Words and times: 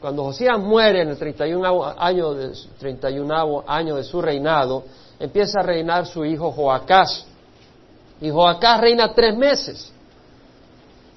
Cuando 0.00 0.24
Josías 0.24 0.58
muere 0.58 1.02
en 1.02 1.08
el 1.10 1.18
31 1.18 1.94
año 1.98 2.34
de, 2.34 2.52
31 2.78 3.64
año 3.66 3.96
de 3.96 4.04
su 4.04 4.20
reinado, 4.20 4.84
empieza 5.18 5.60
a 5.60 5.62
reinar 5.62 6.06
su 6.06 6.24
hijo 6.24 6.52
Joacás. 6.52 7.26
Y 8.20 8.30
Joacás 8.30 8.80
reina 8.80 9.12
tres 9.14 9.36
meses. 9.36 9.92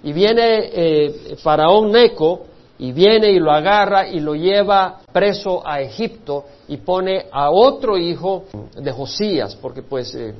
Y 0.04 0.13
viene 0.13 0.70
eh, 0.71 1.38
Faraón 1.42 1.92
Neco 1.92 2.46
y 2.78 2.94
viene 2.94 3.31
y 3.31 3.39
lo 3.39 3.52
agarra 3.52 4.07
y 4.07 4.22
lo 4.22 4.34
lleva 4.34 5.02
preso 5.12 5.62
a 5.66 5.82
Egipto 5.82 6.46
y 6.70 6.78
pone 6.78 7.26
a 7.32 7.52
otro 7.52 7.98
hijo 7.98 8.46
de 8.76 8.92
Josías, 8.92 9.56
porque 9.56 9.82
pues 9.84 10.16
eh, 10.16 10.34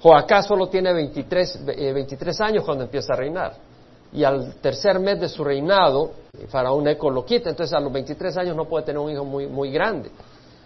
Joacás 0.00 0.46
solo 0.46 0.68
tiene 0.68 0.94
23, 0.94 1.66
23 1.66 2.40
eh, 2.40 2.44
años 2.44 2.64
cuando 2.64 2.84
empieza 2.84 3.12
a 3.12 3.16
reinar. 3.16 3.54
Y 4.14 4.22
al 4.22 4.54
tercer 4.56 5.00
mes 5.00 5.20
de 5.20 5.28
su 5.28 5.42
reinado, 5.42 6.12
Faraón 6.48 6.84
Neco 6.84 7.10
lo 7.10 7.24
quita, 7.24 7.50
entonces 7.50 7.74
a 7.74 7.80
los 7.80 7.92
23 7.92 8.36
años 8.36 8.56
no 8.56 8.66
puede 8.66 8.86
tener 8.86 9.00
un 9.00 9.10
hijo 9.10 9.24
muy, 9.24 9.46
muy 9.46 9.70
grande. 9.70 10.10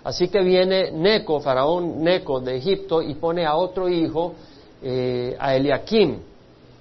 Así 0.05 0.29
que 0.29 0.43
viene 0.43 0.91
Neco, 0.91 1.41
Faraón 1.41 2.03
Neco 2.03 2.41
de 2.41 2.57
Egipto, 2.57 3.03
y 3.03 3.15
pone 3.15 3.47
a 3.47 3.57
otro 3.57 3.89
hijo, 3.89 4.35
eh, 4.83 5.35
a 5.39 5.55
Eliakim, 5.55 6.19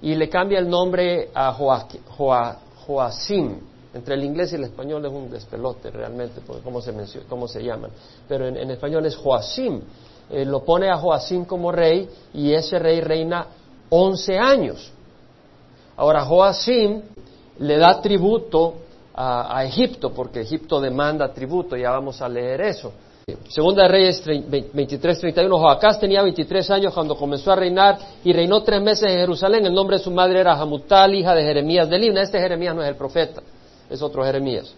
y 0.02 0.14
le 0.14 0.28
cambia 0.28 0.58
el 0.58 0.68
nombre 0.68 1.30
a 1.34 1.56
Joacim. 2.86 3.60
Entre 3.94 4.14
el 4.14 4.24
inglés 4.24 4.52
y 4.52 4.56
el 4.56 4.64
español 4.64 5.04
es 5.06 5.12
un 5.12 5.30
despelote 5.30 5.90
realmente, 5.90 6.42
porque 6.46 6.62
cómo 6.62 6.82
se, 6.82 6.92
cómo 7.28 7.48
se 7.48 7.62
llaman. 7.62 7.90
Pero 8.28 8.46
en, 8.46 8.70
español 8.70 9.06
es 9.06 9.16
Joacim. 9.16 9.80
Eh, 10.30 10.44
lo 10.44 10.62
pone 10.62 10.90
a 10.90 10.98
Joacim 10.98 11.46
como 11.46 11.72
rey 11.72 12.06
y 12.34 12.52
ese 12.52 12.78
rey 12.78 13.00
reina 13.00 13.46
11 13.88 14.38
años. 14.38 14.92
Ahora 15.98 16.24
Joacim 16.24 17.02
le 17.58 17.76
da 17.76 18.00
tributo 18.00 18.74
a, 19.14 19.64
Egipto, 19.64 20.12
porque 20.12 20.42
Egipto 20.42 20.80
demanda 20.80 21.32
tributo, 21.32 21.76
ya 21.76 21.90
vamos 21.90 22.22
a 22.22 22.28
leer 22.28 22.60
eso. 22.60 22.92
Segunda 23.48 23.82
de 23.82 23.88
Reyes 23.88 24.24
23-31, 24.24 25.50
Joacás 25.50 25.98
tenía 25.98 26.22
23 26.22 26.70
años 26.70 26.94
cuando 26.94 27.16
comenzó 27.16 27.50
a 27.50 27.56
reinar 27.56 27.98
y 28.22 28.32
reinó 28.32 28.62
tres 28.62 28.80
meses 28.80 29.10
en 29.10 29.18
Jerusalén. 29.18 29.66
El 29.66 29.74
nombre 29.74 29.98
de 29.98 30.04
su 30.04 30.12
madre 30.12 30.38
era 30.38 30.54
Hamutal, 30.54 31.16
hija 31.16 31.34
de 31.34 31.42
Jeremías 31.42 31.90
de 31.90 31.98
Libna. 31.98 32.22
Este 32.22 32.38
Jeremías 32.38 32.76
no 32.76 32.82
es 32.82 32.88
el 32.88 32.94
profeta, 32.94 33.42
es 33.90 34.00
otro 34.00 34.22
Jeremías. 34.22 34.72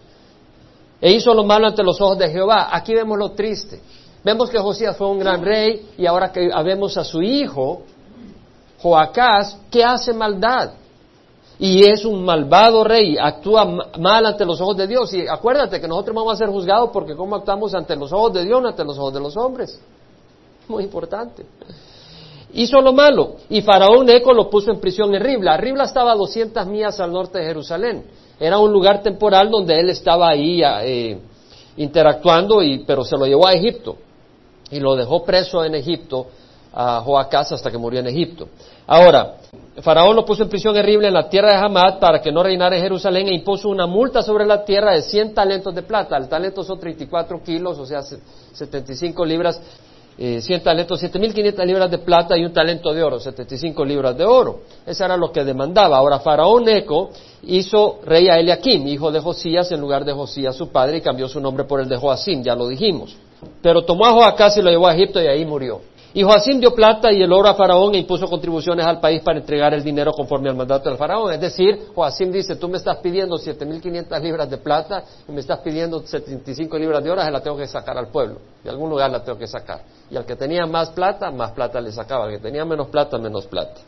E 0.99 1.11
hizo 1.11 1.35
lo 1.35 1.43
malo 1.43 1.67
ante 1.67 1.83
los 1.83 2.01
ojos 2.01 2.17
de 2.17 2.31
Jehová. 2.31 2.69
Aquí 2.71 2.95
vemos 2.95 3.19
lo 3.19 3.29
triste. 3.31 3.79
Vemos 4.23 4.49
que 4.49 4.57
Josías 4.57 4.97
fue 4.97 5.07
un 5.07 5.19
gran 5.19 5.45
rey 5.45 5.89
y 5.99 6.07
ahora 6.07 6.31
que 6.31 6.49
vemos 6.63 6.97
a 6.97 7.03
su 7.03 7.21
hijo, 7.21 7.83
Joacás, 8.79 9.59
que 9.69 9.83
hace 9.83 10.13
maldad 10.13 10.80
y 11.63 11.83
es 11.83 12.05
un 12.05 12.25
malvado 12.25 12.83
rey, 12.83 13.17
actúa 13.21 13.63
mal 13.99 14.25
ante 14.25 14.43
los 14.45 14.59
ojos 14.59 14.75
de 14.77 14.87
Dios. 14.87 15.13
Y 15.13 15.27
acuérdate 15.27 15.79
que 15.79 15.87
nosotros 15.87 16.15
vamos 16.15 16.33
a 16.33 16.37
ser 16.37 16.49
juzgados 16.49 16.89
porque 16.91 17.15
cómo 17.15 17.35
actuamos 17.35 17.75
ante 17.75 17.95
los 17.95 18.11
ojos 18.11 18.33
de 18.33 18.43
Dios, 18.43 18.65
ante 18.65 18.83
los 18.83 18.97
ojos 18.97 19.13
de 19.13 19.19
los 19.19 19.37
hombres. 19.37 19.79
Muy 20.67 20.83
importante. 20.83 21.45
Hizo 22.53 22.81
lo 22.81 22.93
malo 22.93 23.35
y 23.47 23.61
Faraón 23.61 24.09
Eco 24.09 24.33
lo 24.33 24.49
puso 24.49 24.71
en 24.71 24.79
prisión 24.79 25.13
en 25.13 25.21
Ribla. 25.21 25.55
Ribla 25.55 25.83
estaba 25.83 26.13
a 26.13 26.15
200 26.15 26.65
millas 26.65 26.99
al 26.99 27.13
norte 27.13 27.37
de 27.37 27.45
Jerusalén. 27.45 28.05
Era 28.39 28.57
un 28.57 28.71
lugar 28.71 29.03
temporal 29.03 29.51
donde 29.51 29.79
él 29.79 29.91
estaba 29.91 30.29
ahí 30.29 30.63
eh, 30.63 31.19
interactuando, 31.77 32.63
y, 32.63 32.79
pero 32.85 33.05
se 33.05 33.15
lo 33.15 33.27
llevó 33.27 33.45
a 33.45 33.53
Egipto 33.53 33.97
y 34.71 34.79
lo 34.79 34.95
dejó 34.95 35.23
preso 35.23 35.63
en 35.63 35.75
Egipto 35.75 36.25
a 36.73 37.01
Joacás 37.01 37.51
hasta 37.51 37.69
que 37.69 37.77
murió 37.77 37.99
en 37.99 38.07
Egipto. 38.07 38.47
Ahora, 38.87 39.35
Faraón 39.79 40.15
lo 40.17 40.25
puso 40.25 40.43
en 40.43 40.49
prisión 40.49 40.77
horrible 40.77 41.07
en 41.07 41.13
la 41.13 41.29
tierra 41.29 41.51
de 41.51 41.65
Hamad 41.65 41.99
para 41.99 42.21
que 42.21 42.31
no 42.31 42.43
reinara 42.43 42.75
en 42.75 42.81
Jerusalén 42.81 43.29
e 43.29 43.33
impuso 43.33 43.69
una 43.69 43.87
multa 43.87 44.21
sobre 44.21 44.45
la 44.45 44.65
tierra 44.65 44.91
de 44.93 45.01
100 45.01 45.33
talentos 45.33 45.73
de 45.73 45.81
plata. 45.83 46.17
El 46.17 46.27
talento 46.27 46.61
son 46.63 46.77
34 46.77 47.41
kilos, 47.41 47.79
o 47.79 47.85
sea, 47.85 48.01
75 48.01 49.23
libras, 49.23 49.61
eh, 50.17 50.41
100 50.41 50.61
talentos, 50.61 51.01
7.500 51.01 51.65
libras 51.65 51.89
de 51.89 51.99
plata 51.99 52.37
y 52.37 52.43
un 52.43 52.51
talento 52.51 52.93
de 52.93 53.01
oro, 53.01 53.17
75 53.17 53.85
libras 53.85 54.17
de 54.17 54.25
oro. 54.25 54.59
Eso 54.85 55.05
era 55.05 55.15
lo 55.15 55.31
que 55.31 55.45
demandaba. 55.45 55.97
Ahora, 55.97 56.19
Faraón 56.19 56.65
Neco 56.65 57.11
hizo 57.43 57.99
rey 58.03 58.27
a 58.27 58.39
Eliakim, 58.39 58.85
hijo 58.89 59.09
de 59.09 59.21
Josías, 59.21 59.71
en 59.71 59.79
lugar 59.79 60.03
de 60.03 60.11
Josías 60.11 60.53
su 60.53 60.67
padre, 60.67 60.97
y 60.97 61.01
cambió 61.01 61.29
su 61.29 61.39
nombre 61.39 61.63
por 61.63 61.79
el 61.79 61.87
de 61.87 61.95
Joacim, 61.95 62.43
ya 62.43 62.55
lo 62.55 62.67
dijimos. 62.67 63.15
Pero 63.61 63.83
tomó 63.83 64.05
a 64.05 64.11
Joacás 64.11 64.57
y 64.57 64.61
lo 64.61 64.69
llevó 64.69 64.87
a 64.87 64.93
Egipto 64.93 65.21
y 65.21 65.27
ahí 65.27 65.45
murió. 65.45 65.79
Y 66.13 66.23
Joacim 66.23 66.59
dio 66.59 66.75
plata 66.75 67.11
y 67.11 67.21
el 67.21 67.31
oro 67.31 67.47
a 67.47 67.53
Faraón 67.53 67.95
e 67.95 67.99
impuso 67.99 68.27
contribuciones 68.27 68.85
al 68.85 68.99
país 68.99 69.21
para 69.21 69.39
entregar 69.39 69.73
el 69.73 69.81
dinero 69.81 70.11
conforme 70.11 70.49
al 70.49 70.57
mandato 70.57 70.89
del 70.89 70.97
Faraón. 70.97 71.31
Es 71.31 71.39
decir, 71.39 71.87
Joacim 71.95 72.31
dice, 72.31 72.57
tú 72.57 72.67
me 72.67 72.77
estás 72.77 72.97
pidiendo 72.97 73.37
7.500 73.37 74.21
libras 74.21 74.49
de 74.49 74.57
plata 74.57 75.03
y 75.27 75.31
me 75.31 75.39
estás 75.39 75.59
pidiendo 75.59 76.05
75 76.05 76.77
libras 76.77 77.01
de 77.01 77.11
oro, 77.11 77.23
se 77.23 77.31
la 77.31 77.39
tengo 77.39 77.55
que 77.55 77.67
sacar 77.67 77.97
al 77.97 78.07
pueblo. 78.07 78.39
De 78.61 78.69
algún 78.69 78.89
lugar 78.89 79.09
la 79.09 79.23
tengo 79.23 79.37
que 79.37 79.47
sacar. 79.47 79.83
Y 80.09 80.17
al 80.17 80.25
que 80.25 80.35
tenía 80.35 80.65
más 80.65 80.89
plata, 80.89 81.31
más 81.31 81.51
plata 81.51 81.79
le 81.79 81.93
sacaba. 81.93 82.25
Al 82.25 82.31
que 82.31 82.39
tenía 82.39 82.65
menos 82.65 82.87
plata, 82.89 83.17
menos 83.17 83.45
plata. 83.47 83.79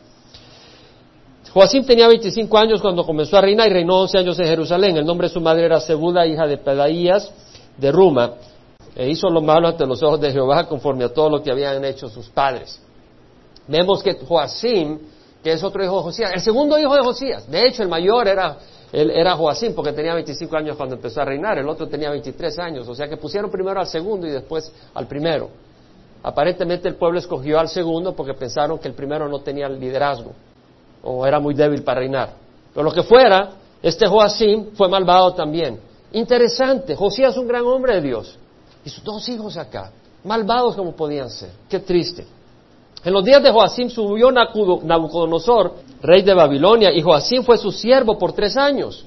Joacim 1.52 1.84
tenía 1.84 2.08
25 2.08 2.56
años 2.56 2.80
cuando 2.80 3.04
comenzó 3.04 3.36
a 3.36 3.42
reinar 3.42 3.68
y 3.68 3.72
reinó 3.72 4.00
11 4.00 4.18
años 4.18 4.38
en 4.38 4.46
Jerusalén. 4.46 4.96
El 4.96 5.04
nombre 5.04 5.28
de 5.28 5.34
su 5.34 5.42
madre 5.42 5.66
era 5.66 5.78
Seguda, 5.78 6.26
hija 6.26 6.46
de 6.46 6.56
Pedaías 6.56 7.30
de 7.76 7.92
Ruma 7.92 8.32
e 8.94 9.08
hizo 9.08 9.28
lo 9.28 9.40
malo 9.40 9.68
ante 9.68 9.86
los 9.86 10.02
ojos 10.02 10.20
de 10.20 10.30
Jehová 10.30 10.68
conforme 10.68 11.04
a 11.04 11.08
todo 11.08 11.28
lo 11.28 11.42
que 11.42 11.50
habían 11.50 11.84
hecho 11.84 12.08
sus 12.08 12.28
padres. 12.28 12.80
Vemos 13.66 14.02
que 14.02 14.14
Joacim, 14.14 14.98
que 15.42 15.52
es 15.52 15.62
otro 15.64 15.82
hijo 15.84 15.96
de 15.96 16.02
Josías, 16.02 16.30
el 16.34 16.40
segundo 16.40 16.78
hijo 16.78 16.94
de 16.94 17.02
Josías, 17.02 17.50
de 17.50 17.62
hecho 17.66 17.82
el 17.82 17.88
mayor 17.88 18.28
era, 18.28 18.58
era 18.92 19.34
Joacim 19.36 19.74
porque 19.74 19.92
tenía 19.92 20.14
25 20.14 20.56
años 20.56 20.76
cuando 20.76 20.94
empezó 20.94 21.22
a 21.22 21.24
reinar, 21.24 21.58
el 21.58 21.68
otro 21.68 21.88
tenía 21.88 22.10
23 22.10 22.58
años, 22.58 22.88
o 22.88 22.94
sea 22.94 23.08
que 23.08 23.16
pusieron 23.16 23.50
primero 23.50 23.80
al 23.80 23.86
segundo 23.86 24.26
y 24.26 24.30
después 24.30 24.70
al 24.94 25.08
primero. 25.08 25.48
Aparentemente 26.22 26.88
el 26.88 26.94
pueblo 26.94 27.18
escogió 27.18 27.58
al 27.58 27.68
segundo 27.68 28.14
porque 28.14 28.32
pensaron 28.32 28.78
que 28.78 28.88
el 28.88 28.94
primero 28.94 29.28
no 29.28 29.40
tenía 29.40 29.68
liderazgo 29.68 30.32
o 31.02 31.26
era 31.26 31.38
muy 31.40 31.54
débil 31.54 31.82
para 31.82 32.00
reinar. 32.00 32.34
Pero 32.72 32.84
lo 32.84 32.92
que 32.92 33.02
fuera, 33.02 33.50
este 33.82 34.06
Joacim 34.06 34.70
fue 34.74 34.88
malvado 34.88 35.34
también. 35.34 35.80
Interesante, 36.12 36.94
Josías 36.94 37.32
es 37.32 37.38
un 37.38 37.46
gran 37.46 37.64
hombre 37.66 37.96
de 37.96 38.00
Dios 38.00 38.38
y 38.84 38.90
sus 38.90 39.02
dos 39.02 39.28
hijos 39.28 39.56
acá, 39.56 39.90
malvados 40.24 40.76
como 40.76 40.94
podían 40.94 41.30
ser. 41.30 41.50
Qué 41.68 41.80
triste. 41.80 42.26
En 43.04 43.12
los 43.12 43.24
días 43.24 43.42
de 43.42 43.50
Joacim 43.50 43.90
subió 43.90 44.30
Nabucodonosor, 44.30 45.74
rey 46.00 46.22
de 46.22 46.34
Babilonia, 46.34 46.90
y 46.92 47.02
Joacim 47.02 47.42
fue 47.42 47.58
su 47.58 47.70
siervo 47.70 48.18
por 48.18 48.32
tres 48.32 48.56
años. 48.56 49.04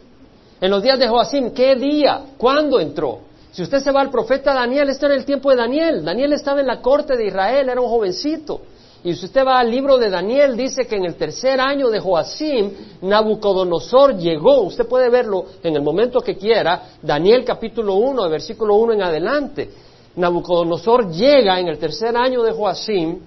En 0.61 0.71
los 0.71 0.83
días 0.83 0.99
de 0.99 1.07
Joacim, 1.07 1.51
¿qué 1.51 1.75
día? 1.75 2.21
¿Cuándo 2.37 2.79
entró? 2.79 3.19
Si 3.51 3.63
usted 3.63 3.79
se 3.79 3.91
va 3.91 4.01
al 4.01 4.11
profeta 4.11 4.53
Daniel, 4.53 4.89
está 4.89 5.07
en 5.07 5.13
el 5.13 5.25
tiempo 5.25 5.49
de 5.49 5.57
Daniel. 5.57 6.05
Daniel 6.05 6.33
estaba 6.33 6.59
en 6.59 6.67
la 6.67 6.79
corte 6.79 7.17
de 7.17 7.27
Israel, 7.27 7.69
era 7.69 7.81
un 7.81 7.89
jovencito. 7.89 8.61
Y 9.03 9.13
si 9.15 9.25
usted 9.25 9.45
va 9.45 9.59
al 9.59 9.69
libro 9.69 9.97
de 9.97 10.09
Daniel, 10.09 10.57
dice 10.57 10.85
que 10.87 10.95
en 10.95 11.05
el 11.05 11.15
tercer 11.15 11.61
año 11.61 11.89
de 11.89 11.99
Joacim, 11.99 12.71
Nabucodonosor 13.01 14.17
llegó. 14.17 14.61
Usted 14.61 14.87
puede 14.87 15.09
verlo 15.09 15.45
en 15.63 15.75
el 15.75 15.81
momento 15.81 16.19
que 16.19 16.35
quiera. 16.35 16.89
Daniel 17.01 17.45
capítulo 17.45 17.95
1, 17.95 18.29
versículo 18.29 18.75
1 18.75 18.93
en 18.93 19.03
adelante. 19.03 19.69
Nabucodonosor 20.15 21.11
llega 21.11 21.59
en 21.59 21.67
el 21.67 21.77
tercer 21.77 22.17
año 22.17 22.41
de 22.41 22.51
Joacim 22.51 23.19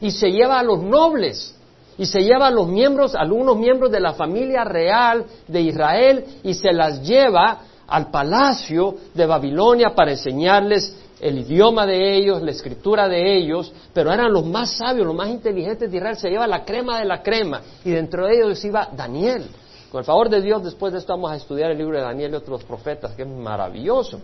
y 0.00 0.10
se 0.10 0.30
lleva 0.30 0.60
a 0.60 0.62
los 0.62 0.82
nobles 0.82 1.54
y 1.98 2.06
se 2.06 2.22
lleva 2.22 2.46
a 2.46 2.50
los 2.50 2.68
miembros, 2.68 3.16
algunos 3.16 3.56
miembros 3.56 3.90
de 3.90 3.98
la 3.98 4.12
familia 4.12 4.62
real 4.62 5.26
de 5.48 5.60
Israel 5.60 6.24
y 6.44 6.54
se 6.54 6.72
las 6.72 7.02
lleva 7.02 7.62
al 7.88 8.10
palacio 8.10 8.94
de 9.14 9.26
Babilonia 9.26 9.94
para 9.94 10.12
enseñarles 10.12 10.94
el 11.20 11.38
idioma 11.38 11.86
de 11.86 12.16
ellos, 12.16 12.42
la 12.42 12.50
escritura 12.50 13.08
de 13.08 13.36
ellos, 13.36 13.72
pero 13.92 14.12
eran 14.12 14.32
los 14.32 14.46
más 14.46 14.76
sabios, 14.76 15.06
los 15.06 15.16
más 15.16 15.28
inteligentes 15.28 15.90
de 15.90 15.96
Israel, 15.96 16.16
se 16.16 16.30
lleva 16.30 16.46
la 16.46 16.64
crema 16.64 16.98
de 16.98 17.04
la 17.04 17.22
crema, 17.22 17.60
y 17.84 17.90
dentro 17.90 18.26
de 18.26 18.36
ellos 18.36 18.64
iba 18.64 18.88
Daniel. 18.94 19.46
Con 19.90 20.00
el 20.00 20.04
favor 20.04 20.28
de 20.28 20.40
Dios, 20.42 20.62
después 20.62 20.92
de 20.92 20.98
esto 20.98 21.14
vamos 21.14 21.32
a 21.32 21.36
estudiar 21.36 21.70
el 21.70 21.78
libro 21.78 21.96
de 21.96 22.04
Daniel 22.04 22.32
y 22.32 22.34
otros 22.36 22.62
profetas, 22.64 23.12
que 23.12 23.22
es 23.22 23.28
maravilloso, 23.28 24.20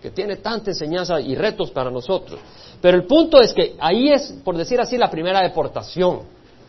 que 0.00 0.10
tiene 0.10 0.36
tanta 0.36 0.70
enseñanza 0.70 1.20
y 1.20 1.34
retos 1.34 1.70
para 1.70 1.90
nosotros. 1.90 2.40
Pero 2.80 2.96
el 2.96 3.06
punto 3.06 3.40
es 3.40 3.52
que 3.52 3.76
ahí 3.78 4.08
es, 4.08 4.32
por 4.44 4.56
decir 4.56 4.80
así, 4.80 4.96
la 4.96 5.10
primera 5.10 5.40
deportación, 5.42 6.20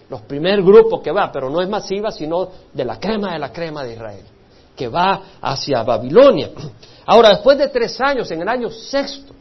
los 0.09 0.21
primer 0.21 0.61
grupos 0.61 1.01
que 1.01 1.11
va, 1.11 1.31
pero 1.31 1.49
no 1.49 1.61
es 1.61 1.69
masiva, 1.69 2.11
sino 2.11 2.49
de 2.71 2.85
la 2.85 2.99
crema 2.99 3.33
de 3.33 3.39
la 3.39 3.51
crema 3.51 3.83
de 3.83 3.93
Israel, 3.93 4.25
que 4.75 4.87
va 4.87 5.21
hacia 5.41 5.81
Babilonia. 5.81 6.51
Ahora, 7.05 7.29
después 7.29 7.57
de 7.57 7.69
tres 7.69 7.99
años, 8.01 8.29
en 8.29 8.41
el 8.41 8.47
año 8.47 8.69
sexto, 8.69 9.32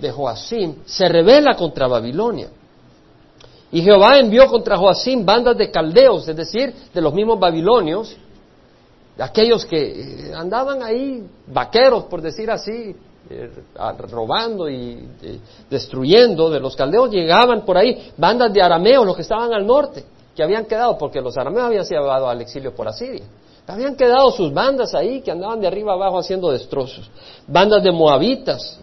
de 0.00 0.10
Joacim 0.10 0.76
se 0.84 1.08
revela 1.08 1.54
contra 1.56 1.86
Babilonia. 1.86 2.48
Y 3.70 3.82
Jehová 3.82 4.18
envió 4.18 4.46
contra 4.46 4.78
Joacim 4.78 5.24
bandas 5.24 5.56
de 5.56 5.70
caldeos, 5.70 6.26
es 6.28 6.36
decir, 6.36 6.74
de 6.92 7.00
los 7.00 7.12
mismos 7.12 7.38
babilonios, 7.38 8.16
aquellos 9.18 9.66
que 9.66 10.28
eh, 10.28 10.32
andaban 10.34 10.82
ahí, 10.82 11.22
vaqueros, 11.46 12.04
por 12.04 12.22
decir 12.22 12.50
así, 12.50 12.94
eh, 13.28 13.50
robando 14.10 14.70
y 14.70 15.06
eh, 15.22 15.38
destruyendo. 15.68 16.48
De 16.48 16.60
los 16.60 16.74
caldeos 16.76 17.10
llegaban 17.10 17.64
por 17.64 17.76
ahí 17.76 18.10
bandas 18.16 18.52
de 18.52 18.62
arameos, 18.62 19.04
los 19.04 19.16
que 19.16 19.22
estaban 19.22 19.52
al 19.52 19.66
norte, 19.66 20.04
que 20.34 20.42
habían 20.42 20.64
quedado, 20.64 20.96
porque 20.96 21.20
los 21.20 21.36
arameos 21.36 21.66
habían 21.66 21.84
sido 21.84 22.00
llevados 22.00 22.30
al 22.30 22.40
exilio 22.40 22.74
por 22.74 22.88
Asiria. 22.88 23.24
Habían 23.66 23.96
quedado 23.96 24.30
sus 24.30 24.50
bandas 24.50 24.94
ahí 24.94 25.20
que 25.20 25.30
andaban 25.30 25.60
de 25.60 25.66
arriba 25.66 25.92
abajo 25.92 26.18
haciendo 26.18 26.50
destrozos. 26.50 27.10
Bandas 27.46 27.82
de 27.82 27.92
moabitas 27.92 28.80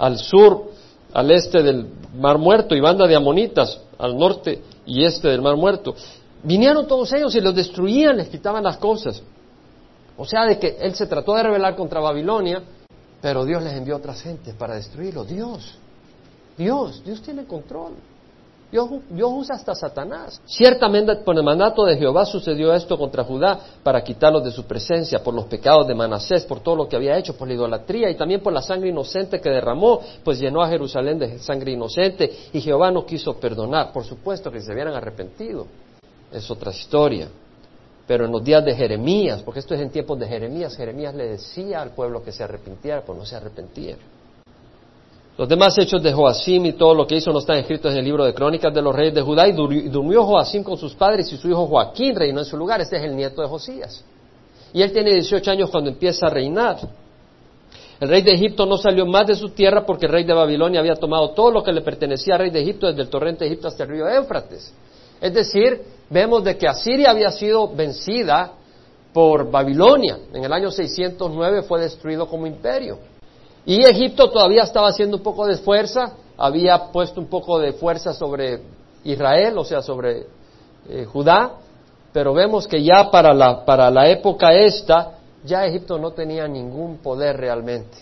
al 0.00 0.18
sur, 0.18 0.70
al 1.12 1.30
este 1.30 1.62
del 1.62 1.86
Mar 2.14 2.38
Muerto 2.38 2.74
y 2.74 2.80
bandas 2.80 3.06
de 3.08 3.16
amonitas 3.16 3.78
al 3.98 4.16
norte 4.16 4.62
y 4.86 5.04
este 5.04 5.28
del 5.28 5.42
Mar 5.42 5.56
Muerto. 5.56 5.94
Vinieron 6.42 6.88
todos 6.88 7.12
ellos 7.12 7.34
y 7.34 7.40
los 7.42 7.54
destruían, 7.54 8.16
les 8.16 8.28
quitaban 8.28 8.64
las 8.64 8.78
cosas. 8.78 9.22
O 10.16 10.24
sea, 10.24 10.46
de 10.46 10.58
que 10.58 10.78
él 10.80 10.94
se 10.94 11.06
trató 11.06 11.34
de 11.34 11.42
rebelar 11.42 11.76
contra 11.76 12.00
Babilonia, 12.00 12.62
pero 13.20 13.44
Dios 13.44 13.62
les 13.62 13.74
envió 13.74 13.96
otras 13.96 14.22
gentes 14.22 14.54
para 14.54 14.74
destruirlo. 14.74 15.24
Dios, 15.24 15.76
Dios, 16.56 17.02
Dios 17.04 17.20
tiene 17.20 17.44
control. 17.44 17.92
Dios, 18.70 18.88
usa 19.10 19.56
hasta 19.56 19.74
Satanás. 19.74 20.40
Ciertamente 20.44 21.16
por 21.16 21.36
el 21.36 21.42
mandato 21.42 21.84
de 21.84 21.96
Jehová 21.96 22.24
sucedió 22.24 22.72
esto 22.72 22.96
contra 22.96 23.24
Judá 23.24 23.58
para 23.82 24.02
quitarlos 24.02 24.44
de 24.44 24.52
su 24.52 24.64
presencia, 24.64 25.22
por 25.22 25.34
los 25.34 25.46
pecados 25.46 25.88
de 25.88 25.94
Manasés, 25.94 26.44
por 26.44 26.60
todo 26.60 26.76
lo 26.76 26.88
que 26.88 26.94
había 26.94 27.16
hecho, 27.18 27.36
por 27.36 27.48
la 27.48 27.54
idolatría 27.54 28.08
y 28.10 28.14
también 28.14 28.40
por 28.40 28.52
la 28.52 28.62
sangre 28.62 28.90
inocente 28.90 29.40
que 29.40 29.50
derramó, 29.50 30.00
pues 30.22 30.38
llenó 30.38 30.62
a 30.62 30.68
Jerusalén 30.68 31.18
de 31.18 31.38
sangre 31.40 31.72
inocente 31.72 32.30
y 32.52 32.60
Jehová 32.60 32.92
no 32.92 33.04
quiso 33.04 33.34
perdonar. 33.34 33.92
Por 33.92 34.04
supuesto 34.04 34.52
que 34.52 34.60
se 34.60 34.72
hubieran 34.72 34.94
arrepentido. 34.94 35.66
Es 36.32 36.48
otra 36.48 36.70
historia. 36.70 37.28
Pero 38.06 38.24
en 38.24 38.32
los 38.32 38.42
días 38.42 38.64
de 38.64 38.74
Jeremías, 38.74 39.42
porque 39.42 39.60
esto 39.60 39.74
es 39.74 39.80
en 39.80 39.90
tiempos 39.90 40.18
de 40.18 40.26
Jeremías, 40.26 40.76
Jeremías 40.76 41.14
le 41.14 41.28
decía 41.28 41.82
al 41.82 41.90
pueblo 41.90 42.22
que 42.22 42.32
se 42.32 42.44
arrepintiera, 42.44 43.04
pues 43.04 43.18
no 43.18 43.24
se 43.24 43.36
arrepintieron. 43.36 44.19
Los 45.38 45.48
demás 45.48 45.76
hechos 45.78 46.02
de 46.02 46.12
Joacim 46.12 46.66
y 46.66 46.72
todo 46.72 46.94
lo 46.94 47.06
que 47.06 47.16
hizo 47.16 47.32
no 47.32 47.38
están 47.38 47.56
escritos 47.58 47.92
en 47.92 47.98
el 47.98 48.04
libro 48.04 48.24
de 48.24 48.34
crónicas 48.34 48.74
de 48.74 48.82
los 48.82 48.94
reyes 48.94 49.14
de 49.14 49.22
Judá 49.22 49.48
y 49.48 49.52
durmió 49.52 50.24
Joacim 50.24 50.62
con 50.62 50.76
sus 50.76 50.94
padres 50.94 51.32
y 51.32 51.36
su 51.36 51.48
hijo 51.48 51.66
Joaquín 51.66 52.14
reinó 52.14 52.40
en 52.40 52.46
su 52.46 52.56
lugar. 52.56 52.80
Este 52.80 52.96
es 52.96 53.04
el 53.04 53.16
nieto 53.16 53.40
de 53.40 53.48
Josías. 53.48 54.04
Y 54.72 54.82
él 54.82 54.92
tiene 54.92 55.12
18 55.14 55.50
años 55.50 55.70
cuando 55.70 55.90
empieza 55.90 56.26
a 56.26 56.30
reinar. 56.30 56.78
El 58.00 58.08
rey 58.08 58.22
de 58.22 58.32
Egipto 58.32 58.64
no 58.64 58.78
salió 58.78 59.04
más 59.06 59.26
de 59.26 59.34
su 59.34 59.50
tierra 59.50 59.84
porque 59.84 60.06
el 60.06 60.12
rey 60.12 60.24
de 60.24 60.32
Babilonia 60.32 60.80
había 60.80 60.96
tomado 60.96 61.30
todo 61.30 61.50
lo 61.50 61.62
que 61.62 61.72
le 61.72 61.82
pertenecía 61.82 62.34
al 62.34 62.40
rey 62.40 62.50
de 62.50 62.60
Egipto 62.62 62.86
desde 62.86 63.02
el 63.02 63.08
torrente 63.08 63.44
de 63.44 63.50
Egipto 63.50 63.68
hasta 63.68 63.84
el 63.84 63.90
río 63.90 64.08
Éufrates. 64.08 64.72
Es 65.20 65.34
decir, 65.34 65.82
vemos 66.08 66.42
de 66.42 66.56
que 66.56 66.66
Asiria 66.66 67.10
había 67.10 67.30
sido 67.30 67.68
vencida 67.68 68.52
por 69.12 69.50
Babilonia. 69.50 70.18
En 70.32 70.44
el 70.44 70.52
año 70.52 70.70
609 70.70 71.62
fue 71.62 71.80
destruido 71.80 72.26
como 72.26 72.46
imperio. 72.46 72.98
Y 73.66 73.82
Egipto 73.84 74.30
todavía 74.30 74.62
estaba 74.62 74.88
haciendo 74.88 75.18
un 75.18 75.22
poco 75.22 75.46
de 75.46 75.56
fuerza, 75.58 76.12
había 76.36 76.90
puesto 76.90 77.20
un 77.20 77.26
poco 77.26 77.58
de 77.58 77.72
fuerza 77.74 78.14
sobre 78.14 78.62
Israel, 79.04 79.58
o 79.58 79.64
sea, 79.64 79.82
sobre 79.82 80.26
eh, 80.88 81.04
Judá, 81.04 81.52
pero 82.12 82.32
vemos 82.32 82.66
que 82.66 82.82
ya 82.82 83.10
para 83.10 83.32
la, 83.32 83.64
para 83.64 83.90
la 83.90 84.08
época 84.08 84.52
esta, 84.54 85.12
ya 85.44 85.66
Egipto 85.66 85.98
no 85.98 86.12
tenía 86.12 86.48
ningún 86.48 86.98
poder 86.98 87.36
realmente. 87.36 87.98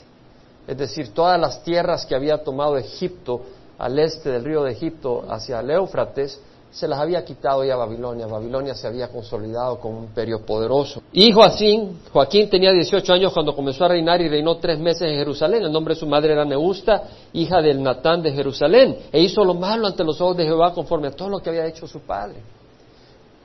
Es 0.67 0.77
decir, 0.77 1.13
todas 1.13 1.41
las 1.41 1.63
tierras 1.63 2.05
que 2.07 2.15
había 2.15 2.43
tomado 2.43 2.77
Egipto 2.77 3.43
al 3.79 3.99
este 3.99 4.31
del 4.31 4.45
río 4.45 4.63
de 4.65 4.73
Egipto 4.73 5.25
hacia 5.29 5.61
el 5.61 5.71
Éufrates, 5.71 6.41
se 6.71 6.87
las 6.87 6.99
había 6.99 7.25
quitado 7.25 7.65
ya 7.65 7.77
Babilonia. 7.77 8.27
Babilonia 8.27 8.75
se 8.75 8.87
había 8.87 9.09
consolidado 9.09 9.81
como 9.81 9.99
un 9.99 10.05
imperio 10.05 10.45
poderoso. 10.45 11.03
Y 11.13 11.33
Joaquín, 11.33 12.01
Joaquín 12.13 12.51
tenía 12.51 12.73
18 12.73 13.13
años 13.13 13.33
cuando 13.33 13.55
comenzó 13.55 13.85
a 13.85 13.89
reinar 13.89 14.21
y 14.21 14.29
reinó 14.29 14.57
tres 14.59 14.79
meses 14.79 15.03
en 15.03 15.17
Jerusalén. 15.17 15.65
El 15.65 15.73
nombre 15.73 15.95
de 15.95 16.01
su 16.01 16.07
madre 16.07 16.33
era 16.33 16.45
Neusta, 16.45 17.05
hija 17.33 17.63
del 17.63 17.83
Natán 17.83 18.23
de 18.23 18.33
Jerusalén. 18.33 18.99
E 19.11 19.21
hizo 19.21 19.45
lo 19.45 19.55
malo 19.55 19.87
ante 19.87 20.05
los 20.05 20.21
ojos 20.21 20.37
de 20.37 20.45
Jehová 20.45 20.75
conforme 20.75 21.09
a 21.09 21.13
todo 21.13 21.31
lo 21.31 21.39
que 21.39 21.49
había 21.49 21.67
hecho 21.67 21.87
su 21.87 22.01
padre. 22.01 22.43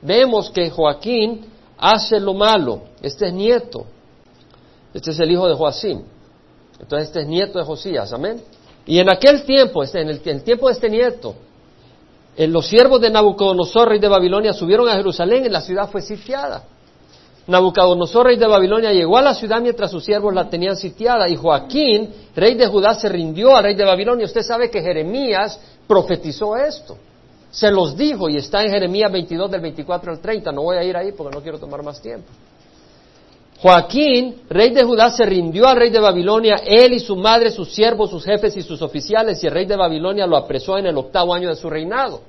Vemos 0.02 0.50
que 0.50 0.68
Joaquín 0.68 1.46
hace 1.78 2.20
lo 2.20 2.34
malo. 2.34 2.82
Este 3.00 3.28
es 3.28 3.32
nieto. 3.32 3.86
Este 4.92 5.12
es 5.12 5.18
el 5.18 5.30
hijo 5.30 5.48
de 5.48 5.54
Joacim. 5.54 6.02
Entonces 6.78 7.08
este 7.08 7.22
es 7.22 7.26
nieto 7.26 7.58
de 7.58 7.64
Josías. 7.64 8.12
Amén. 8.12 8.42
Y 8.86 8.98
en 8.98 9.08
aquel 9.08 9.44
tiempo, 9.44 9.82
este, 9.82 10.02
en 10.02 10.10
el 10.10 10.20
tiempo 10.20 10.66
de 10.66 10.74
este 10.74 10.90
nieto, 10.90 11.34
los 12.36 12.66
siervos 12.66 13.00
de 13.00 13.10
Nabucodonosor, 13.10 13.88
rey 13.88 13.98
de 13.98 14.08
Babilonia, 14.08 14.52
subieron 14.52 14.88
a 14.88 14.94
Jerusalén 14.94 15.44
y 15.46 15.48
la 15.48 15.60
ciudad 15.60 15.88
fue 15.90 16.02
sitiada. 16.02 16.64
Nabucodonosor, 17.46 18.26
rey 18.26 18.36
de 18.36 18.46
Babilonia, 18.46 18.92
llegó 18.92 19.18
a 19.18 19.22
la 19.22 19.34
ciudad 19.34 19.60
mientras 19.60 19.90
sus 19.90 20.04
siervos 20.04 20.34
la 20.34 20.48
tenían 20.48 20.76
sitiada 20.76 21.28
y 21.28 21.36
Joaquín, 21.36 22.12
rey 22.34 22.54
de 22.54 22.66
Judá, 22.66 22.94
se 22.94 23.08
rindió 23.08 23.54
al 23.54 23.64
rey 23.64 23.74
de 23.74 23.84
Babilonia. 23.84 24.24
Usted 24.24 24.42
sabe 24.42 24.70
que 24.70 24.80
Jeremías 24.80 25.60
profetizó 25.86 26.56
esto. 26.56 26.96
Se 27.50 27.70
los 27.70 27.96
dijo 27.96 28.28
y 28.28 28.36
está 28.36 28.64
en 28.64 28.70
Jeremías 28.70 29.12
22 29.12 29.50
del 29.50 29.60
24 29.60 30.12
al 30.12 30.20
30. 30.20 30.50
No 30.50 30.62
voy 30.62 30.76
a 30.76 30.82
ir 30.82 30.96
ahí 30.96 31.12
porque 31.12 31.36
no 31.36 31.42
quiero 31.42 31.58
tomar 31.58 31.82
más 31.84 32.00
tiempo. 32.00 32.26
Joaquín, 33.64 34.42
rey 34.50 34.74
de 34.74 34.84
Judá, 34.84 35.08
se 35.08 35.24
rindió 35.24 35.66
al 35.66 35.78
rey 35.78 35.88
de 35.88 35.98
Babilonia, 35.98 36.56
él 36.66 36.92
y 36.92 37.00
su 37.00 37.16
madre, 37.16 37.50
sus 37.50 37.72
siervos, 37.72 38.10
sus 38.10 38.22
jefes 38.22 38.54
y 38.58 38.62
sus 38.62 38.82
oficiales, 38.82 39.42
y 39.42 39.46
el 39.46 39.54
rey 39.54 39.64
de 39.64 39.74
Babilonia 39.74 40.26
lo 40.26 40.36
apresó 40.36 40.76
en 40.76 40.84
el 40.84 40.98
octavo 40.98 41.32
año 41.32 41.48
de 41.48 41.56
su 41.56 41.70
reinado. 41.70 42.20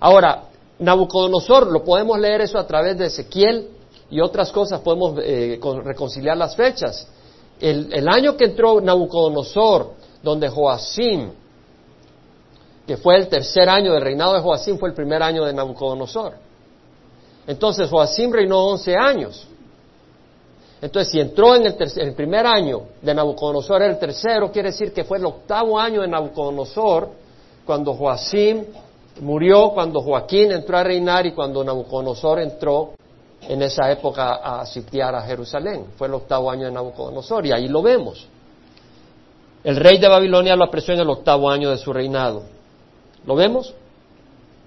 Ahora, 0.00 0.46
Nabucodonosor, 0.80 1.70
lo 1.70 1.84
podemos 1.84 2.18
leer 2.18 2.40
eso 2.40 2.58
a 2.58 2.66
través 2.66 2.98
de 2.98 3.06
Ezequiel 3.06 3.68
y 4.10 4.20
otras 4.20 4.50
cosas, 4.50 4.80
podemos 4.80 5.20
eh, 5.22 5.60
reconciliar 5.84 6.36
las 6.36 6.56
fechas. 6.56 7.06
El, 7.60 7.92
el, 7.92 8.08
año 8.08 8.36
que 8.36 8.46
entró 8.46 8.80
Nabucodonosor, 8.80 9.92
donde 10.20 10.48
Joacim, 10.48 11.30
que 12.88 12.96
fue 12.96 13.18
el 13.18 13.28
tercer 13.28 13.68
año 13.68 13.92
del 13.92 14.02
reinado 14.02 14.34
de 14.34 14.40
Joacim, 14.40 14.78
fue 14.78 14.88
el 14.88 14.96
primer 14.96 15.22
año 15.22 15.44
de 15.44 15.52
Nabucodonosor. 15.52 16.32
Entonces 17.46 17.88
Joacim 17.88 18.32
reinó 18.32 18.66
once 18.66 18.96
años. 18.96 19.46
Entonces, 20.82 21.12
si 21.12 21.20
entró 21.20 21.54
en 21.54 21.64
el, 21.64 22.14
primer 22.14 22.44
año 22.44 22.82
de 23.00 23.14
Nabucodonosor, 23.14 23.82
el 23.82 24.00
tercero 24.00 24.50
quiere 24.50 24.70
decir 24.72 24.92
que 24.92 25.04
fue 25.04 25.18
el 25.18 25.24
octavo 25.24 25.78
año 25.78 26.00
de 26.00 26.08
Nabucodonosor, 26.08 27.08
cuando 27.64 27.94
Joacim 27.94 28.64
murió, 29.20 29.70
cuando 29.70 30.00
Joaquín 30.00 30.50
entró 30.50 30.76
a 30.76 30.82
reinar 30.82 31.24
y 31.24 31.32
cuando 31.32 31.62
Nabucodonosor 31.62 32.40
entró 32.40 32.94
en 33.42 33.62
esa 33.62 33.92
época 33.92 34.34
a 34.34 34.66
sitiar 34.66 35.14
a 35.14 35.22
Jerusalén. 35.22 35.86
Fue 35.96 36.08
el 36.08 36.14
octavo 36.14 36.50
año 36.50 36.66
de 36.66 36.72
Nabucodonosor 36.72 37.46
y 37.46 37.52
ahí 37.52 37.68
lo 37.68 37.80
vemos. 37.80 38.26
El 39.62 39.76
rey 39.76 39.98
de 39.98 40.08
Babilonia 40.08 40.56
lo 40.56 40.64
apresó 40.64 40.92
en 40.92 41.00
el 41.00 41.10
octavo 41.10 41.48
año 41.48 41.70
de 41.70 41.78
su 41.78 41.92
reinado. 41.92 42.42
¿Lo 43.24 43.36
vemos? 43.36 43.72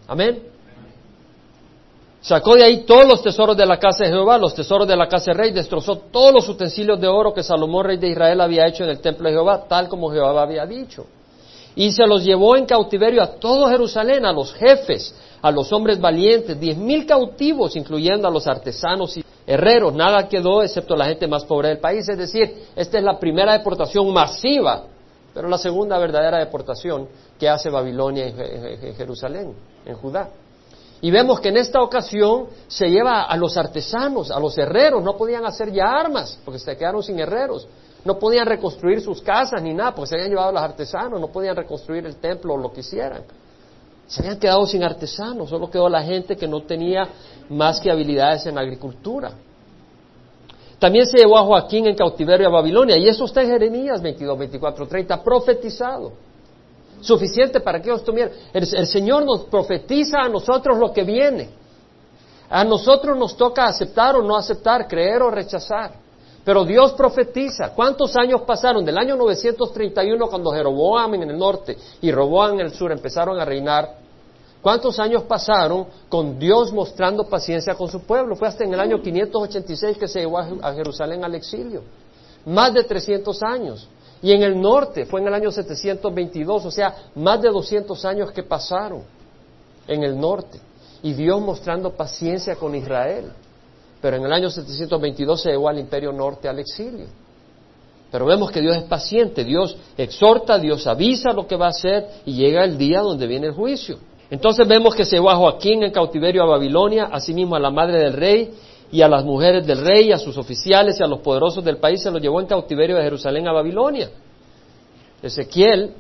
Amén. 0.08 0.55
Sacó 2.26 2.56
de 2.56 2.64
ahí 2.64 2.78
todos 2.86 3.08
los 3.08 3.22
tesoros 3.22 3.56
de 3.56 3.68
la 3.68 3.78
casa 3.78 4.04
de 4.04 4.10
Jehová, 4.10 4.40
los 4.40 4.56
tesoros 4.56 4.88
de 4.88 4.98
la 4.98 5.08
casa 5.08 5.26
del 5.26 5.38
rey, 5.38 5.52
destrozó 5.52 5.98
todos 5.98 6.34
los 6.34 6.50
utensilios 6.50 7.00
de 7.00 7.08
oro 7.08 7.32
que 7.36 7.44
Salomón, 7.44 7.86
rey 7.86 7.98
de 7.98 8.08
Israel, 8.08 8.42
había 8.42 8.66
hecho 8.66 8.84
en 8.84 8.90
el 8.90 9.00
templo 9.00 9.30
de 9.30 9.36
Jehová, 9.36 9.66
tal 9.68 9.88
como 9.88 10.10
Jehová 10.10 10.42
había 10.42 10.66
dicho. 10.66 11.06
Y 11.76 11.92
se 11.92 12.08
los 12.08 12.24
llevó 12.24 12.58
en 12.58 12.66
cautiverio 12.66 13.22
a 13.22 13.28
todo 13.28 13.70
Jerusalén, 13.70 14.26
a 14.26 14.34
los 14.34 14.52
jefes, 14.56 15.14
a 15.40 15.52
los 15.52 15.72
hombres 15.72 16.02
valientes, 16.02 16.60
diez 16.60 16.76
mil 16.76 17.06
cautivos, 17.06 17.76
incluyendo 17.76 18.28
a 18.28 18.32
los 18.32 18.48
artesanos 18.48 19.16
y 19.18 19.24
herreros. 19.46 19.94
Nada 19.94 20.28
quedó 20.28 20.64
excepto 20.64 20.96
la 20.96 21.06
gente 21.06 21.28
más 21.28 21.46
pobre 21.46 21.68
del 21.68 21.78
país. 21.78 22.10
Es 22.10 22.18
decir, 22.18 22.70
esta 22.76 22.98
es 22.98 23.04
la 23.04 23.20
primera 23.20 23.54
deportación 23.54 24.12
masiva, 24.12 24.86
pero 25.32 25.48
la 25.48 25.60
segunda 25.60 26.00
verdadera 26.00 26.40
deportación 26.40 27.08
que 27.38 27.48
hace 27.48 27.70
Babilonia 27.70 28.26
en 28.26 28.96
Jerusalén, 28.96 29.54
en 29.86 29.94
Judá. 29.94 30.28
Y 31.06 31.12
vemos 31.12 31.40
que 31.40 31.50
en 31.50 31.58
esta 31.58 31.84
ocasión 31.84 32.48
se 32.68 32.90
lleva 32.90 33.26
a 33.26 33.38
los 33.38 33.56
artesanos, 33.58 34.32
a 34.32 34.40
los 34.40 34.58
herreros, 34.58 35.04
no 35.04 35.16
podían 35.16 35.46
hacer 35.46 35.72
ya 35.72 35.86
armas, 35.86 36.40
porque 36.44 36.58
se 36.58 36.76
quedaron 36.76 37.04
sin 37.04 37.20
herreros. 37.20 37.68
No 38.04 38.18
podían 38.18 38.48
reconstruir 38.48 39.02
sus 39.02 39.22
casas 39.22 39.62
ni 39.62 39.72
nada, 39.72 39.94
porque 39.94 40.10
se 40.10 40.16
habían 40.16 40.32
llevado 40.32 40.50
a 40.50 40.54
los 40.54 40.62
artesanos, 40.64 41.22
no 41.22 41.28
podían 41.28 41.56
reconstruir 41.56 42.08
el 42.08 42.16
templo 42.16 42.56
o 42.56 42.58
lo 42.58 42.74
que 42.74 42.80
hicieran. 42.80 43.22
Se 44.08 44.24
habían 44.24 44.40
quedado 44.40 44.66
sin 44.66 44.84
artesanos, 44.84 45.48
solo 45.48 45.70
quedó 45.70 45.88
la 45.90 46.02
gente 46.02 46.36
que 46.36 46.48
no 46.48 46.64
tenía 46.64 47.08
más 47.50 47.80
que 47.80 47.92
habilidades 47.92 48.48
en 48.48 48.58
agricultura. 48.58 49.32
También 50.80 51.06
se 51.06 51.20
llevó 51.20 51.38
a 51.38 51.44
Joaquín 51.44 51.86
en 51.86 51.96
cautiverio 51.96 52.48
a 52.48 52.52
Babilonia, 52.52 52.98
y 52.98 53.08
eso 53.08 53.26
está 53.26 53.44
en 53.44 53.50
Jeremías 53.50 54.02
22, 54.02 54.40
24, 54.40 54.88
30, 54.88 55.24
profetizado 55.24 56.14
suficiente 57.02 57.60
para 57.60 57.82
que 57.82 57.90
ellos 57.90 58.04
tuvieran. 58.04 58.34
El, 58.54 58.88
Señor 58.88 59.26
nos 59.26 59.46
profetiza 59.46 60.20
a 60.20 60.30
nosotros 60.30 60.78
lo 60.78 60.92
que 60.92 61.04
viene. 61.04 61.50
A 62.50 62.64
nosotros 62.64 63.18
nos 63.18 63.36
toca 63.36 63.66
aceptar 63.66 64.16
o 64.16 64.22
no 64.22 64.36
aceptar, 64.36 64.88
creer 64.88 65.22
o 65.22 65.30
rechazar. 65.30 65.94
Pero 66.44 66.64
Dios 66.64 66.94
profetiza. 66.94 67.74
¿Cuántos 67.74 68.16
años 68.16 68.42
pasaron? 68.42 68.86
Del 68.86 68.98
año 68.98 69.16
931, 69.16 70.28
cuando 70.28 70.52
Jeroboam 70.52 71.16
en 71.16 71.30
el 71.30 71.38
norte 71.38 71.76
y 72.02 72.12
Roboam 72.12 72.54
en 72.54 72.60
el 72.62 72.74
sur 72.74 72.92
empezaron 72.92 73.40
a 73.40 73.46
reinar. 73.46 73.98
¿Cuántos 74.62 75.00
años 75.00 75.24
pasaron 75.24 75.88
con 76.10 76.40
Dios 76.40 76.72
mostrando 76.72 77.24
paciencia 77.26 77.76
con 77.76 77.88
su 77.88 78.02
pueblo? 78.02 78.36
Fue 78.36 78.48
hasta 78.48 78.64
en 78.64 78.74
el 78.74 78.80
año 78.80 79.02
586 79.02 79.98
que 79.98 80.08
se 80.08 80.20
llevó 80.20 80.40
a 80.40 80.74
Jerusalén 80.74 81.24
al 81.24 81.36
exilio. 81.36 81.84
Más 82.46 82.74
de 82.74 82.84
300 82.84 83.44
años. 83.44 83.88
Y 84.22 84.32
en 84.32 84.44
el 84.44 84.60
norte 84.60 85.06
fue 85.06 85.22
en 85.22 85.28
el 85.28 85.34
año 85.34 85.52
722, 85.52 86.66
o 86.66 86.72
sea, 86.72 86.96
más 87.16 87.42
de 87.42 87.50
200 87.50 88.06
años 88.06 88.32
que 88.32 88.44
pasaron 88.44 89.04
en 89.88 90.04
el 90.04 90.20
norte. 90.20 90.60
Y 91.04 91.14
Dios 91.14 91.42
mostrando 91.42 91.92
paciencia 91.92 92.56
con 92.56 92.76
Israel. 92.76 93.32
pero 94.02 94.18
en 94.18 94.26
el 94.26 94.34
año 94.34 94.50
722 94.50 95.42
se 95.42 95.50
llegó 95.50 95.68
al 95.68 95.80
imperio 95.80 96.12
norte 96.12 96.48
al 96.48 96.60
exilio. 96.60 97.08
Pero 98.12 98.26
vemos 98.26 98.52
que 98.52 98.62
Dios 98.62 98.78
es 98.78 98.84
paciente, 98.84 99.44
Dios 99.44 99.76
exhorta, 99.98 100.60
Dios 100.60 100.86
avisa 100.86 101.34
lo 101.34 101.48
que 101.48 101.56
va 101.56 101.68
a 101.68 101.70
hacer 101.70 102.08
y 102.26 102.34
llega 102.34 102.64
el 102.64 102.78
día 102.78 103.02
donde 103.02 103.26
viene 103.26 103.48
el 103.48 103.54
juicio. 103.54 103.98
Entonces 104.30 104.68
vemos 104.68 104.96
que 104.96 105.06
se 105.06 105.16
llevó 105.16 105.32
a 105.32 105.36
Joaquín 105.36 105.84
en 105.84 105.92
cautiverio 105.92 106.44
a 106.44 106.46
Babilonia, 106.46 107.10
asimismo 107.12 107.56
a 107.56 107.60
la 107.60 107.72
madre 107.72 107.98
del 107.98 108.14
rey 108.14 108.54
y 108.92 109.02
a 109.02 109.08
las 109.08 109.24
mujeres 109.24 109.66
del 109.66 109.86
rey, 109.86 110.12
a 110.12 110.18
sus 110.18 110.38
oficiales 110.38 111.00
y 111.00 111.04
a 111.04 111.08
los 111.08 111.20
poderosos 111.20 111.64
del 111.64 111.78
país, 111.78 112.02
se 112.02 112.12
los 112.12 112.22
llevó 112.22 112.40
en 112.40 112.48
cautiverio 112.48 112.96
de 112.96 113.04
Jerusalén 113.04 113.48
a 113.48 113.52
Babilonia. 113.52 114.10
Ezequiel 115.22 115.94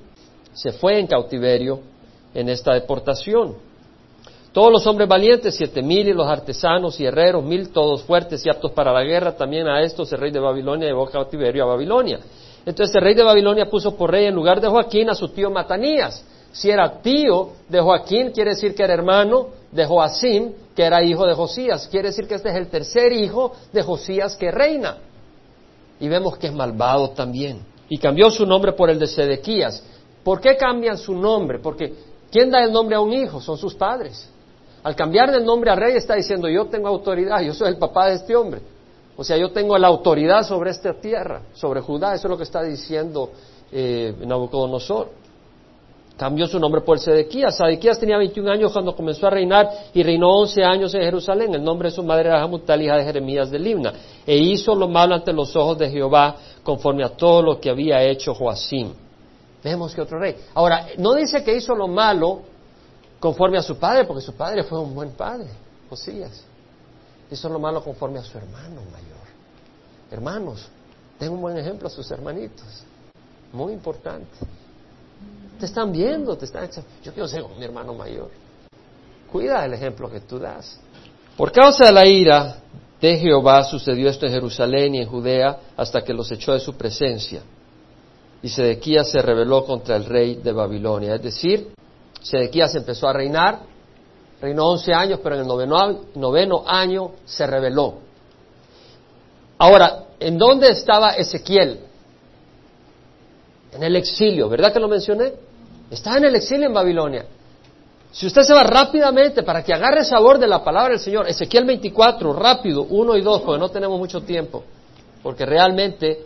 se 0.53 0.71
fue 0.71 0.99
en 0.99 1.07
cautiverio 1.07 1.79
en 2.33 2.49
esta 2.49 2.73
deportación. 2.73 3.55
Todos 4.51 4.71
los 4.71 4.87
hombres 4.87 5.09
valientes, 5.09 5.55
siete 5.55 5.81
mil, 5.81 6.07
y 6.07 6.13
los 6.13 6.27
artesanos 6.27 6.97
y 7.01 7.05
herreros, 7.05 7.43
mil, 7.43 7.73
todos 7.73 8.03
fuertes 8.03 8.45
y 8.45 8.49
aptos 8.49 8.71
para 8.71 8.93
la 8.93 9.03
guerra, 9.03 9.35
también 9.35 9.67
a 9.67 9.81
estos 9.81 10.11
el 10.13 10.19
rey 10.19 10.31
de 10.31 10.39
Babilonia 10.39 10.87
llevó 10.87 11.07
cautiverio 11.07 11.63
a 11.63 11.67
Babilonia. 11.67 12.19
Entonces 12.65 12.95
el 12.95 13.01
rey 13.01 13.13
de 13.13 13.23
Babilonia 13.23 13.65
puso 13.69 13.95
por 13.97 14.11
rey 14.11 14.25
en 14.25 14.33
lugar 14.33 14.61
de 14.61 14.69
Joaquín 14.69 15.09
a 15.09 15.15
su 15.15 15.27
tío 15.27 15.51
Matanías. 15.51 16.25
Si 16.53 16.69
era 16.69 17.01
tío 17.01 17.49
de 17.67 17.81
Joaquín, 17.81 18.31
quiere 18.31 18.51
decir 18.51 18.73
que 18.73 18.83
era 18.83 18.93
hermano 18.93 19.47
de 19.75 19.85
Joacim, 19.85 20.53
que 20.73 20.83
era 20.83 21.03
hijo 21.03 21.25
de 21.27 21.33
Josías. 21.33 21.87
Quiere 21.91 22.07
decir 22.07 22.27
que 22.27 22.35
este 22.35 22.49
es 22.49 22.55
el 22.55 22.67
tercer 22.69 23.11
hijo 23.11 23.51
de 23.73 23.83
Josías 23.83 24.37
que 24.37 24.49
reina. 24.49 24.97
Y 25.99 26.07
vemos 26.07 26.37
que 26.37 26.47
es 26.47 26.53
malvado 26.53 27.09
también. 27.09 27.59
Y 27.89 27.97
cambió 27.97 28.31
su 28.31 28.45
nombre 28.45 28.71
por 28.71 28.89
el 28.89 28.97
de 28.97 29.07
Sedequías. 29.07 29.83
¿Por 30.23 30.39
qué 30.39 30.55
cambian 30.55 30.97
su 30.97 31.13
nombre? 31.13 31.59
Porque 31.59 31.93
¿quién 32.31 32.49
da 32.49 32.63
el 32.63 32.71
nombre 32.71 32.95
a 32.95 33.01
un 33.01 33.11
hijo? 33.13 33.41
Son 33.41 33.57
sus 33.57 33.75
padres. 33.75 34.29
Al 34.81 34.95
cambiar 34.95 35.35
el 35.35 35.43
nombre 35.43 35.69
al 35.69 35.77
rey 35.77 35.95
está 35.97 36.15
diciendo, 36.15 36.47
yo 36.47 36.65
tengo 36.67 36.87
autoridad, 36.87 37.41
yo 37.41 37.53
soy 37.53 37.69
el 37.69 37.77
papá 37.77 38.07
de 38.07 38.15
este 38.15 38.35
hombre. 38.35 38.61
O 39.17 39.23
sea, 39.23 39.37
yo 39.37 39.51
tengo 39.51 39.77
la 39.77 39.87
autoridad 39.87 40.43
sobre 40.43 40.71
esta 40.71 40.93
tierra, 40.93 41.41
sobre 41.53 41.81
Judá. 41.81 42.15
Eso 42.15 42.27
es 42.27 42.31
lo 42.31 42.37
que 42.37 42.43
está 42.43 42.63
diciendo 42.63 43.31
eh, 43.71 44.15
Nabucodonosor. 44.25 45.24
Cambió 46.17 46.47
su 46.47 46.59
nombre 46.59 46.81
por 46.81 46.97
Sedequías. 46.97 47.57
Sedequías 47.57 47.99
tenía 47.99 48.17
21 48.17 48.49
años 48.49 48.71
cuando 48.71 48.95
comenzó 48.95 49.27
a 49.27 49.31
reinar 49.31 49.69
y 49.93 50.01
reinó 50.01 50.29
11 50.39 50.63
años 50.63 50.93
en 50.93 51.01
Jerusalén. 51.01 51.53
El 51.53 51.63
nombre 51.63 51.89
de 51.89 51.95
su 51.95 52.03
madre 52.03 52.29
era 52.29 52.41
Hamutal, 52.41 52.81
hija 52.81 52.95
de 52.95 53.03
Jeremías 53.03 53.51
de 53.51 53.59
Libna. 53.59 53.93
E 54.25 54.37
hizo 54.37 54.73
lo 54.75 54.87
malo 54.87 55.15
ante 55.15 55.33
los 55.33 55.53
ojos 55.57 55.77
de 55.77 55.89
Jehová, 55.89 56.37
conforme 56.63 57.03
a 57.03 57.09
todo 57.09 57.41
lo 57.41 57.59
que 57.59 57.69
había 57.69 58.01
hecho 58.01 58.33
Joacim. 58.33 58.93
Vemos 59.61 59.93
que 59.93 60.01
otro 60.01 60.17
rey. 60.17 60.35
Ahora, 60.53 60.87
no 60.97 61.13
dice 61.15 61.43
que 61.43 61.53
hizo 61.53 61.75
lo 61.75 61.87
malo 61.87 62.43
conforme 63.19 63.57
a 63.57 63.61
su 63.61 63.77
padre, 63.77 64.05
porque 64.05 64.21
su 64.21 64.33
padre 64.33 64.63
fue 64.63 64.79
un 64.79 64.95
buen 64.95 65.11
padre, 65.11 65.47
Josías. 65.89 66.45
Hizo 67.29 67.49
lo 67.49 67.59
malo 67.59 67.83
conforme 67.83 68.19
a 68.19 68.23
su 68.23 68.37
hermano 68.37 68.81
mayor. 68.91 69.25
Hermanos, 70.11 70.65
den 71.19 71.33
un 71.33 71.41
buen 71.41 71.57
ejemplo 71.57 71.87
a 71.87 71.91
sus 71.91 72.09
hermanitos. 72.09 72.85
Muy 73.51 73.73
importante. 73.73 74.37
Te 75.59 75.65
están 75.65 75.91
viendo, 75.91 76.37
te 76.37 76.45
están 76.45 76.69
Yo 77.03 77.13
quiero 77.13 77.27
ser 77.27 77.43
mi 77.57 77.63
hermano 77.63 77.93
mayor. 77.93 78.29
Cuida 79.31 79.65
el 79.65 79.73
ejemplo 79.73 80.09
que 80.09 80.21
tú 80.21 80.39
das. 80.39 80.79
Por 81.37 81.51
causa 81.51 81.85
de 81.85 81.91
la 81.91 82.05
ira 82.05 82.57
de 83.01 83.17
Jehová 83.17 83.63
sucedió 83.63 84.09
esto 84.09 84.25
en 84.25 84.33
Jerusalén 84.33 84.95
y 84.95 84.99
en 84.99 85.07
Judea 85.07 85.59
hasta 85.75 86.01
que 86.01 86.13
los 86.13 86.31
echó 86.31 86.53
de 86.53 86.59
su 86.59 86.73
presencia. 86.75 87.41
Y 88.41 88.49
Sedequías 88.49 89.09
se 89.11 89.21
rebeló 89.21 89.65
contra 89.65 89.95
el 89.95 90.05
rey 90.05 90.35
de 90.35 90.51
Babilonia. 90.51 91.15
Es 91.15 91.21
decir, 91.21 91.73
Sedequías 92.21 92.73
empezó 92.75 93.07
a 93.07 93.13
reinar, 93.13 93.59
reinó 94.41 94.69
11 94.71 94.93
años, 94.93 95.19
pero 95.21 95.35
en 95.35 95.41
el 95.41 95.47
noveno, 95.47 96.63
año 96.65 97.11
se 97.25 97.45
rebeló. 97.47 97.99
Ahora, 99.57 100.05
¿en 100.19 100.37
dónde 100.37 100.69
estaba 100.69 101.11
Ezequiel? 101.15 101.79
En 103.73 103.83
el 103.83 103.95
exilio, 103.95 104.47
¿verdad 104.47 104.71
que 104.71 104.79
lo 104.79 104.87
mencioné? 104.87 105.33
Estaba 105.89 106.17
en 106.17 106.25
el 106.25 106.35
exilio 106.35 106.67
en 106.67 106.73
Babilonia. 106.73 107.25
Si 108.11 108.25
usted 108.25 108.43
se 108.43 108.53
va 108.53 108.63
rápidamente 108.63 109.43
para 109.43 109.61
que 109.63 109.73
agarre 109.73 110.05
sabor 110.05 110.39
de 110.39 110.47
la 110.47 110.63
palabra 110.63 110.91
del 110.91 110.99
Señor, 110.99 111.27
Ezequiel 111.27 111.65
24, 111.65 112.31
rápido, 112.31 112.83
1 112.83 113.17
y 113.17 113.21
2, 113.21 113.41
porque 113.41 113.59
no 113.59 113.69
tenemos 113.69 113.99
mucho 113.99 114.21
tiempo, 114.21 114.63
porque 115.21 115.45
realmente 115.45 116.23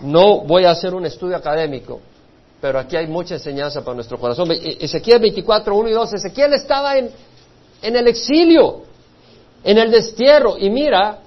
no 0.00 0.40
voy 0.40 0.64
a 0.64 0.70
hacer 0.70 0.94
un 0.94 1.04
estudio 1.04 1.36
académico, 1.36 2.00
pero 2.58 2.78
aquí 2.78 2.96
hay 2.96 3.06
mucha 3.06 3.34
enseñanza 3.34 3.84
para 3.84 3.94
nuestro 3.94 4.18
corazón. 4.18 4.50
E-, 4.52 4.78
Ezequiel 4.80 5.18
24, 5.18 5.76
1 5.76 5.88
y 5.90 5.92
2, 5.92 6.14
Ezequiel 6.14 6.54
estaba 6.54 6.96
en, 6.96 7.10
en 7.82 7.96
el 7.96 8.08
exilio, 8.08 8.84
en 9.62 9.76
el 9.76 9.90
destierro, 9.90 10.56
y 10.58 10.70
mira, 10.70 11.18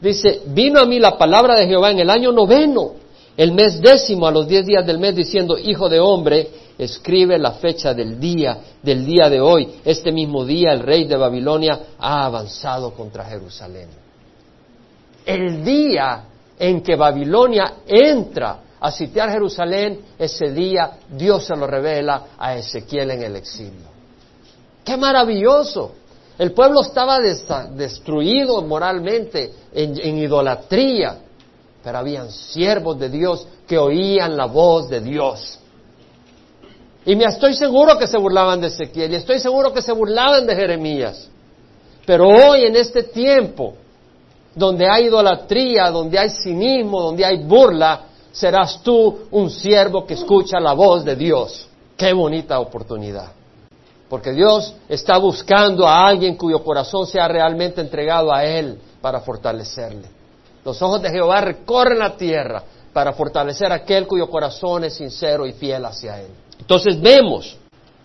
dice, 0.00 0.40
vino 0.46 0.80
a 0.80 0.86
mí 0.86 0.98
la 0.98 1.18
palabra 1.18 1.54
de 1.56 1.66
Jehová 1.66 1.90
en 1.90 1.98
el 1.98 2.08
año 2.08 2.32
noveno, 2.32 2.94
el 3.36 3.52
mes 3.52 3.78
décimo, 3.82 4.26
a 4.26 4.30
los 4.30 4.48
diez 4.48 4.64
días 4.64 4.86
del 4.86 4.98
mes, 4.98 5.14
diciendo, 5.14 5.58
Hijo 5.58 5.90
de 5.90 6.00
hombre, 6.00 6.48
escribe 6.84 7.38
la 7.38 7.52
fecha 7.52 7.94
del 7.94 8.18
día, 8.18 8.58
del 8.82 9.04
día 9.04 9.28
de 9.28 9.40
hoy. 9.40 9.80
Este 9.84 10.12
mismo 10.12 10.44
día 10.44 10.72
el 10.72 10.80
rey 10.80 11.04
de 11.04 11.16
Babilonia 11.16 11.80
ha 11.98 12.24
avanzado 12.24 12.92
contra 12.92 13.24
Jerusalén. 13.24 13.88
El 15.24 15.64
día 15.64 16.24
en 16.58 16.82
que 16.82 16.96
Babilonia 16.96 17.74
entra 17.86 18.60
a 18.80 18.90
sitiar 18.90 19.30
Jerusalén, 19.30 20.00
ese 20.18 20.50
día 20.50 20.98
Dios 21.08 21.44
se 21.46 21.56
lo 21.56 21.66
revela 21.66 22.26
a 22.38 22.56
Ezequiel 22.56 23.12
en 23.12 23.22
el 23.22 23.36
exilio. 23.36 23.92
¡Qué 24.84 24.96
maravilloso! 24.96 25.92
El 26.38 26.52
pueblo 26.52 26.80
estaba 26.80 27.20
destruido 27.20 28.62
moralmente, 28.62 29.52
en, 29.72 30.18
idolatría, 30.18 31.18
pero 31.84 31.98
habían 31.98 32.30
siervos 32.30 32.98
de 32.98 33.08
Dios 33.08 33.46
que 33.66 33.78
oían 33.78 34.36
la 34.36 34.46
voz 34.46 34.88
de 34.88 35.00
Dios. 35.00 35.58
Y 37.04 37.16
me 37.16 37.24
estoy 37.24 37.54
seguro 37.54 37.98
que 37.98 38.06
se 38.06 38.16
burlaban 38.16 38.60
de 38.60 38.68
Ezequiel 38.68 39.12
y 39.12 39.16
estoy 39.16 39.40
seguro 39.40 39.72
que 39.72 39.82
se 39.82 39.92
burlaban 39.92 40.46
de 40.46 40.54
Jeremías. 40.54 41.28
Pero 42.06 42.28
hoy 42.28 42.64
en 42.64 42.76
este 42.76 43.02
tiempo, 43.02 43.74
donde 44.54 44.88
hay 44.88 45.06
idolatría, 45.06 45.90
donde 45.90 46.18
hay 46.18 46.30
cinismo, 46.30 47.00
donde 47.00 47.24
hay 47.24 47.42
burla, 47.42 48.02
serás 48.30 48.82
tú 48.82 49.26
un 49.30 49.50
siervo 49.50 50.06
que 50.06 50.14
escucha 50.14 50.60
la 50.60 50.72
voz 50.74 51.04
de 51.04 51.16
Dios. 51.16 51.68
Qué 51.96 52.12
bonita 52.12 52.58
oportunidad. 52.60 53.32
Porque 54.08 54.32
Dios 54.32 54.74
está 54.88 55.18
buscando 55.18 55.86
a 55.86 56.06
alguien 56.06 56.36
cuyo 56.36 56.62
corazón 56.62 57.06
sea 57.06 57.28
realmente 57.28 57.80
entregado 57.80 58.32
a 58.32 58.44
Él 58.44 58.78
para 59.00 59.20
fortalecerle. 59.20 60.08
Los 60.64 60.80
ojos 60.82 61.02
de 61.02 61.10
Jehová 61.10 61.40
recorren 61.40 61.98
la 61.98 62.16
tierra 62.16 62.62
para 62.92 63.12
fortalecer 63.12 63.72
a 63.72 63.76
aquel 63.76 64.06
cuyo 64.06 64.28
corazón 64.28 64.84
es 64.84 64.94
sincero 64.94 65.46
y 65.46 65.52
fiel 65.52 65.84
hacia 65.84 66.20
Él. 66.20 66.28
Entonces 66.62 67.00
vemos 67.00 67.56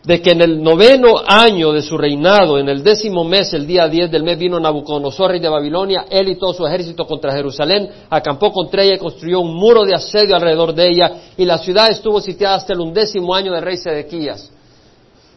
de 0.03 0.19
que 0.19 0.31
en 0.31 0.41
el 0.41 0.63
noveno 0.63 1.21
año 1.27 1.71
de 1.73 1.83
su 1.83 1.95
reinado, 1.95 2.57
en 2.57 2.67
el 2.69 2.81
décimo 2.81 3.23
mes, 3.23 3.53
el 3.53 3.67
día 3.67 3.87
diez 3.87 4.09
del 4.09 4.23
mes, 4.23 4.39
vino 4.39 4.59
Nabucodonosor, 4.59 5.29
rey 5.29 5.39
de 5.39 5.47
Babilonia, 5.47 6.05
él 6.09 6.29
y 6.29 6.37
todo 6.37 6.53
su 6.53 6.65
ejército 6.65 7.05
contra 7.05 7.33
Jerusalén, 7.33 7.87
acampó 8.09 8.51
contra 8.51 8.81
ella 8.81 8.95
y 8.95 8.97
construyó 8.97 9.41
un 9.41 9.53
muro 9.53 9.85
de 9.85 9.93
asedio 9.93 10.35
alrededor 10.35 10.73
de 10.73 10.89
ella, 10.89 11.11
y 11.37 11.45
la 11.45 11.59
ciudad 11.59 11.91
estuvo 11.91 12.19
sitiada 12.19 12.55
hasta 12.55 12.73
el 12.73 12.79
undécimo 12.79 13.35
año 13.35 13.51
del 13.51 13.61
rey 13.61 13.77
Sedequías. 13.77 14.49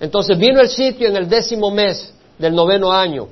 Entonces 0.00 0.39
vino 0.39 0.62
el 0.62 0.71
sitio 0.71 1.09
en 1.09 1.17
el 1.17 1.29
décimo 1.29 1.71
mes 1.71 2.15
del 2.39 2.55
noveno 2.55 2.91
año, 2.91 3.29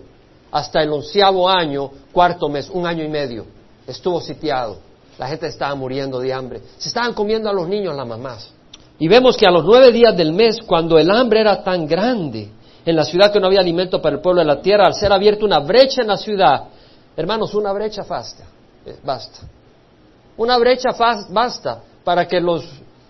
hasta 0.52 0.82
el 0.82 0.92
onceavo 0.92 1.48
año, 1.48 1.90
cuarto 2.12 2.50
mes, 2.50 2.68
un 2.68 2.86
año 2.86 3.02
y 3.04 3.08
medio, 3.08 3.46
estuvo 3.86 4.20
sitiado. 4.20 4.80
La 5.16 5.28
gente 5.28 5.46
estaba 5.46 5.74
muriendo 5.74 6.20
de 6.20 6.30
hambre. 6.30 6.60
Se 6.76 6.88
estaban 6.88 7.14
comiendo 7.14 7.48
a 7.48 7.54
los 7.54 7.66
niños 7.66 7.96
las 7.96 8.06
mamás. 8.06 8.57
Y 8.98 9.06
vemos 9.06 9.36
que 9.36 9.46
a 9.46 9.50
los 9.50 9.64
nueve 9.64 9.92
días 9.92 10.16
del 10.16 10.32
mes, 10.32 10.58
cuando 10.66 10.98
el 10.98 11.10
hambre 11.10 11.40
era 11.40 11.62
tan 11.62 11.86
grande 11.86 12.50
en 12.84 12.96
la 12.96 13.04
ciudad 13.04 13.32
que 13.32 13.38
no 13.38 13.46
había 13.46 13.60
alimento 13.60 14.02
para 14.02 14.16
el 14.16 14.22
pueblo 14.22 14.40
de 14.40 14.46
la 14.46 14.60
tierra, 14.60 14.86
al 14.86 14.94
ser 14.94 15.12
abierta 15.12 15.44
una 15.44 15.60
brecha 15.60 16.02
en 16.02 16.08
la 16.08 16.16
ciudad, 16.16 16.64
hermanos, 17.16 17.54
una 17.54 17.72
brecha 17.72 18.02
basta, 18.02 18.44
eh, 18.84 18.96
basta. 19.04 19.40
Una 20.36 20.56
brecha 20.58 20.90
basta 21.30 21.80
para 22.02 22.26
que 22.26 22.40
los 22.40 22.64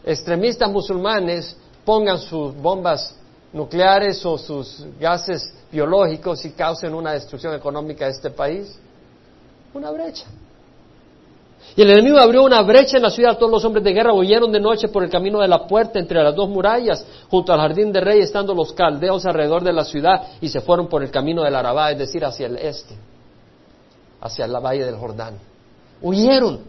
extremistas 0.05 0.71
musulmanes 0.71 1.57
pongan 1.85 2.19
sus 2.19 2.55
bombas 2.57 3.15
nucleares 3.53 4.25
o 4.27 4.37
sus 4.37 4.85
gases 5.01 5.55
biológicos 5.71 6.45
y 6.45 6.51
causen 6.51 6.95
una 6.95 7.13
destrucción 7.13 7.55
económica 7.55 8.07
a 8.07 8.09
este 8.09 8.31
país. 8.31 8.79
Una 9.73 9.91
brecha. 9.91 10.25
Y 11.77 11.83
el 11.83 11.91
enemigo 11.91 12.19
abrió 12.19 12.43
una 12.45 12.63
brecha 12.63 12.97
en 12.97 13.03
la 13.05 13.11
ciudad. 13.11 13.39
Todos 13.39 13.53
los 13.53 13.65
hombres 13.65 13.85
de 13.85 13.93
guerra 13.93 14.13
huyeron 14.13 14.51
de 14.51 14.61
noche 14.61 14.89
por 14.89 15.05
el 15.05 15.11
camino 15.11 15.41
de 15.41 15.49
la 15.49 15.67
puerta 15.67 15.99
entre 15.99 16.23
las 16.23 16.35
dos 16.35 16.49
murallas, 16.49 17.07
junto 17.29 17.53
al 17.53 17.61
jardín 17.61 17.93
de 17.93 18.01
rey, 18.01 18.21
estando 18.21 18.55
los 18.55 18.73
caldeos 18.73 19.25
alrededor 19.27 19.63
de 19.63 19.73
la 19.73 19.85
ciudad, 19.85 20.29
y 20.41 20.49
se 20.49 20.61
fueron 20.61 20.89
por 20.89 21.03
el 21.03 21.11
camino 21.11 21.43
del 21.43 21.55
Arabá, 21.55 21.93
es 21.93 21.99
decir, 21.99 22.25
hacia 22.25 22.47
el 22.47 22.57
este, 22.57 22.95
hacia 24.21 24.47
la 24.47 24.61
valle 24.61 24.85
del 24.85 24.97
Jordán. 24.97 25.39
Huyeron. 26.03 26.61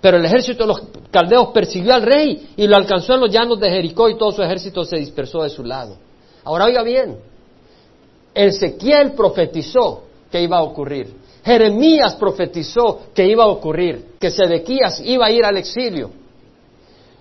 Pero 0.00 0.18
el 0.18 0.24
ejército 0.24 0.64
de 0.64 0.68
los 0.68 0.82
caldeos 1.10 1.48
persiguió 1.48 1.94
al 1.94 2.02
rey 2.02 2.50
y 2.56 2.66
lo 2.66 2.76
alcanzó 2.76 3.14
en 3.14 3.20
los 3.20 3.30
llanos 3.30 3.58
de 3.58 3.70
Jericó 3.70 4.08
y 4.08 4.18
todo 4.18 4.30
su 4.30 4.42
ejército 4.42 4.84
se 4.84 4.96
dispersó 4.96 5.42
de 5.42 5.48
su 5.48 5.64
lado. 5.64 5.96
Ahora 6.44 6.66
oiga 6.66 6.82
bien, 6.82 7.16
Ezequiel 8.34 9.12
profetizó 9.12 10.04
que 10.30 10.42
iba 10.42 10.58
a 10.58 10.62
ocurrir. 10.62 11.12
Jeremías 11.46 12.16
profetizó 12.16 13.02
que 13.14 13.24
iba 13.24 13.44
a 13.44 13.46
ocurrir, 13.46 14.16
que 14.18 14.32
Sedequías 14.32 14.98
iba 14.98 15.26
a 15.26 15.30
ir 15.30 15.44
al 15.44 15.56
exilio. 15.56 16.10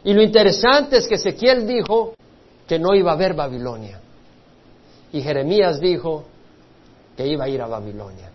Y 0.04 0.16
lo 0.16 0.24
interesante 0.24 0.98
es 0.98 1.08
que 1.08 1.14
Ezequiel 1.14 1.68
dijo 1.68 2.16
que 2.66 2.80
no 2.80 2.96
iba 2.96 3.12
a 3.12 3.14
haber 3.14 3.36
Babilonia. 3.36 4.00
Y 5.14 5.22
Jeremías 5.22 5.80
dijo 5.80 6.24
que 7.16 7.28
iba 7.28 7.46
a 7.46 7.50
ir 7.50 7.62
a 7.62 7.68
Babilonia. 7.68 8.32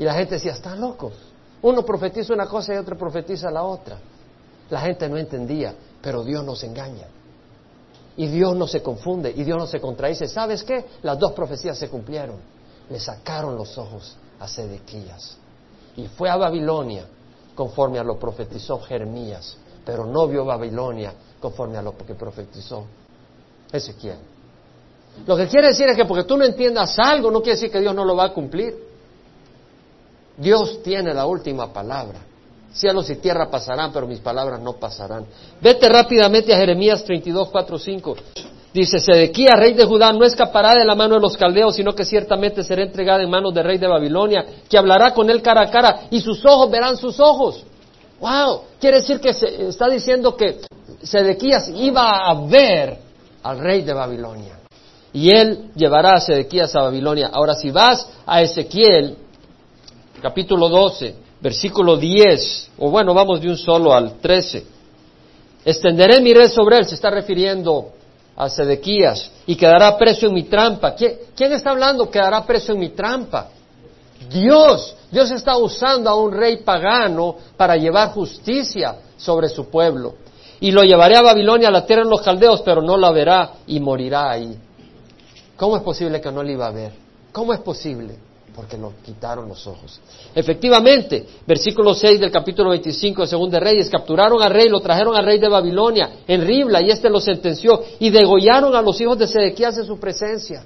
Y 0.00 0.02
la 0.02 0.14
gente 0.14 0.34
decía, 0.34 0.50
están 0.50 0.80
locos. 0.80 1.14
Uno 1.62 1.84
profetiza 1.84 2.34
una 2.34 2.46
cosa 2.46 2.74
y 2.74 2.78
otro 2.78 2.98
profetiza 2.98 3.52
la 3.52 3.62
otra. 3.62 3.96
La 4.68 4.80
gente 4.80 5.08
no 5.08 5.16
entendía, 5.16 5.76
pero 6.02 6.24
Dios 6.24 6.44
nos 6.44 6.64
engaña. 6.64 7.06
Y 8.16 8.26
Dios 8.26 8.56
no 8.56 8.66
se 8.66 8.82
confunde 8.82 9.32
y 9.36 9.44
Dios 9.44 9.58
no 9.58 9.68
se 9.68 9.80
contradice. 9.80 10.26
¿Sabes 10.26 10.64
qué? 10.64 10.84
Las 11.04 11.20
dos 11.20 11.30
profecías 11.34 11.78
se 11.78 11.88
cumplieron. 11.88 12.38
Le 12.90 12.98
sacaron 12.98 13.54
los 13.54 13.78
ojos 13.78 14.16
a 14.38 14.48
Sedequías. 14.48 15.36
Y 15.96 16.06
fue 16.08 16.28
a 16.28 16.36
Babilonia 16.36 17.06
conforme 17.54 17.98
a 17.98 18.04
lo 18.04 18.18
profetizó 18.18 18.80
Jeremías, 18.80 19.56
pero 19.84 20.04
no 20.06 20.26
vio 20.26 20.44
Babilonia 20.44 21.14
conforme 21.40 21.78
a 21.78 21.82
lo 21.82 21.96
que 21.96 22.14
profetizó 22.14 22.84
Ezequiel. 23.70 24.18
Lo 25.26 25.36
que 25.36 25.46
quiere 25.46 25.68
decir 25.68 25.88
es 25.88 25.96
que 25.96 26.04
porque 26.04 26.24
tú 26.24 26.36
no 26.36 26.44
entiendas 26.44 26.98
algo, 26.98 27.30
no 27.30 27.40
quiere 27.40 27.56
decir 27.56 27.70
que 27.70 27.80
Dios 27.80 27.94
no 27.94 28.04
lo 28.04 28.16
va 28.16 28.24
a 28.24 28.32
cumplir. 28.32 28.76
Dios 30.36 30.82
tiene 30.82 31.14
la 31.14 31.26
última 31.26 31.72
palabra. 31.72 32.18
Cielos 32.72 33.08
y 33.10 33.16
tierra 33.16 33.48
pasarán, 33.48 33.92
pero 33.92 34.06
mis 34.06 34.18
palabras 34.18 34.60
no 34.60 34.72
pasarán. 34.74 35.24
Vete 35.60 35.88
rápidamente 35.88 36.52
a 36.52 36.56
Jeremías 36.56 37.04
32, 37.04 37.48
4, 37.50 37.78
5. 37.78 38.16
Dice, 38.74 38.98
Sedequía, 38.98 39.54
rey 39.54 39.72
de 39.72 39.84
Judá, 39.84 40.12
no 40.12 40.24
escapará 40.24 40.74
de 40.74 40.84
la 40.84 40.96
mano 40.96 41.14
de 41.14 41.20
los 41.20 41.36
caldeos, 41.36 41.76
sino 41.76 41.94
que 41.94 42.04
ciertamente 42.04 42.64
será 42.64 42.82
entregada 42.82 43.22
en 43.22 43.30
manos 43.30 43.54
del 43.54 43.62
rey 43.62 43.78
de 43.78 43.86
Babilonia, 43.86 44.44
que 44.68 44.76
hablará 44.76 45.14
con 45.14 45.30
él 45.30 45.40
cara 45.40 45.62
a 45.62 45.70
cara, 45.70 46.08
y 46.10 46.20
sus 46.20 46.44
ojos 46.44 46.68
verán 46.72 46.96
sus 46.96 47.20
ojos. 47.20 47.64
¡Wow! 48.18 48.62
Quiere 48.80 48.96
decir 48.96 49.20
que 49.20 49.32
se, 49.32 49.68
está 49.68 49.88
diciendo 49.88 50.36
que 50.36 50.62
Sedequías 51.04 51.70
iba 51.72 52.28
a 52.28 52.34
ver 52.48 52.98
al 53.44 53.60
rey 53.60 53.82
de 53.82 53.92
Babilonia. 53.92 54.58
Y 55.12 55.30
él 55.30 55.70
llevará 55.76 56.14
a 56.14 56.20
Sedequías 56.20 56.74
a 56.74 56.82
Babilonia. 56.82 57.30
Ahora, 57.32 57.54
si 57.54 57.70
vas 57.70 58.08
a 58.26 58.42
Ezequiel, 58.42 59.16
capítulo 60.20 60.68
12, 60.68 61.14
versículo 61.40 61.96
10, 61.96 62.70
o 62.78 62.90
bueno, 62.90 63.14
vamos 63.14 63.40
de 63.40 63.50
un 63.50 63.56
solo 63.56 63.94
al 63.94 64.14
13. 64.14 64.66
Extenderé 65.64 66.20
mi 66.20 66.34
red 66.34 66.50
sobre 66.50 66.78
él, 66.78 66.86
se 66.86 66.96
está 66.96 67.10
refiriendo 67.10 67.92
a 68.36 68.48
Sedequías, 68.48 69.30
y 69.46 69.56
quedará 69.56 69.96
preso 69.96 70.26
en 70.26 70.34
mi 70.34 70.44
trampa. 70.44 70.94
¿Quién, 70.94 71.52
está 71.52 71.70
hablando 71.70 72.10
quedará 72.10 72.44
preso 72.44 72.72
en 72.72 72.80
mi 72.80 72.90
trampa? 72.90 73.48
Dios, 74.30 74.96
Dios 75.10 75.30
está 75.30 75.56
usando 75.56 76.10
a 76.10 76.16
un 76.16 76.32
rey 76.32 76.58
pagano 76.58 77.36
para 77.56 77.76
llevar 77.76 78.10
justicia 78.10 78.96
sobre 79.16 79.48
su 79.48 79.68
pueblo. 79.68 80.14
Y 80.60 80.70
lo 80.70 80.82
llevaré 80.82 81.16
a 81.16 81.22
Babilonia, 81.22 81.68
a 81.68 81.72
la 81.72 81.84
tierra 81.84 82.04
de 82.04 82.10
los 82.10 82.22
caldeos, 82.22 82.62
pero 82.62 82.80
no 82.80 82.96
la 82.96 83.10
verá 83.10 83.52
y 83.66 83.80
morirá 83.80 84.30
ahí. 84.30 84.56
¿Cómo 85.56 85.76
es 85.76 85.82
posible 85.82 86.20
que 86.20 86.32
no 86.32 86.42
le 86.42 86.52
iba 86.52 86.66
a 86.66 86.70
ver? 86.70 86.92
¿Cómo 87.32 87.52
es 87.52 87.60
posible? 87.60 88.16
Porque 88.54 88.76
lo 88.78 88.92
quitaron 89.04 89.48
los 89.48 89.66
ojos. 89.66 90.00
Efectivamente, 90.34 91.26
versículo 91.46 91.94
6 91.94 92.20
del 92.20 92.30
capítulo 92.30 92.70
25 92.70 93.22
de 93.22 93.28
Según 93.28 93.50
de 93.50 93.58
Reyes, 93.58 93.90
capturaron 93.90 94.40
al 94.42 94.50
rey, 94.50 94.68
lo 94.68 94.80
trajeron 94.80 95.16
al 95.16 95.24
rey 95.24 95.38
de 95.38 95.48
Babilonia 95.48 96.20
en 96.26 96.46
Ribla 96.46 96.80
y 96.80 96.90
éste 96.90 97.10
lo 97.10 97.20
sentenció 97.20 97.82
y 97.98 98.10
degollaron 98.10 98.74
a 98.74 98.82
los 98.82 99.00
hijos 99.00 99.18
de 99.18 99.26
Sedequías 99.26 99.76
en 99.78 99.84
su 99.84 99.98
presencia. 99.98 100.64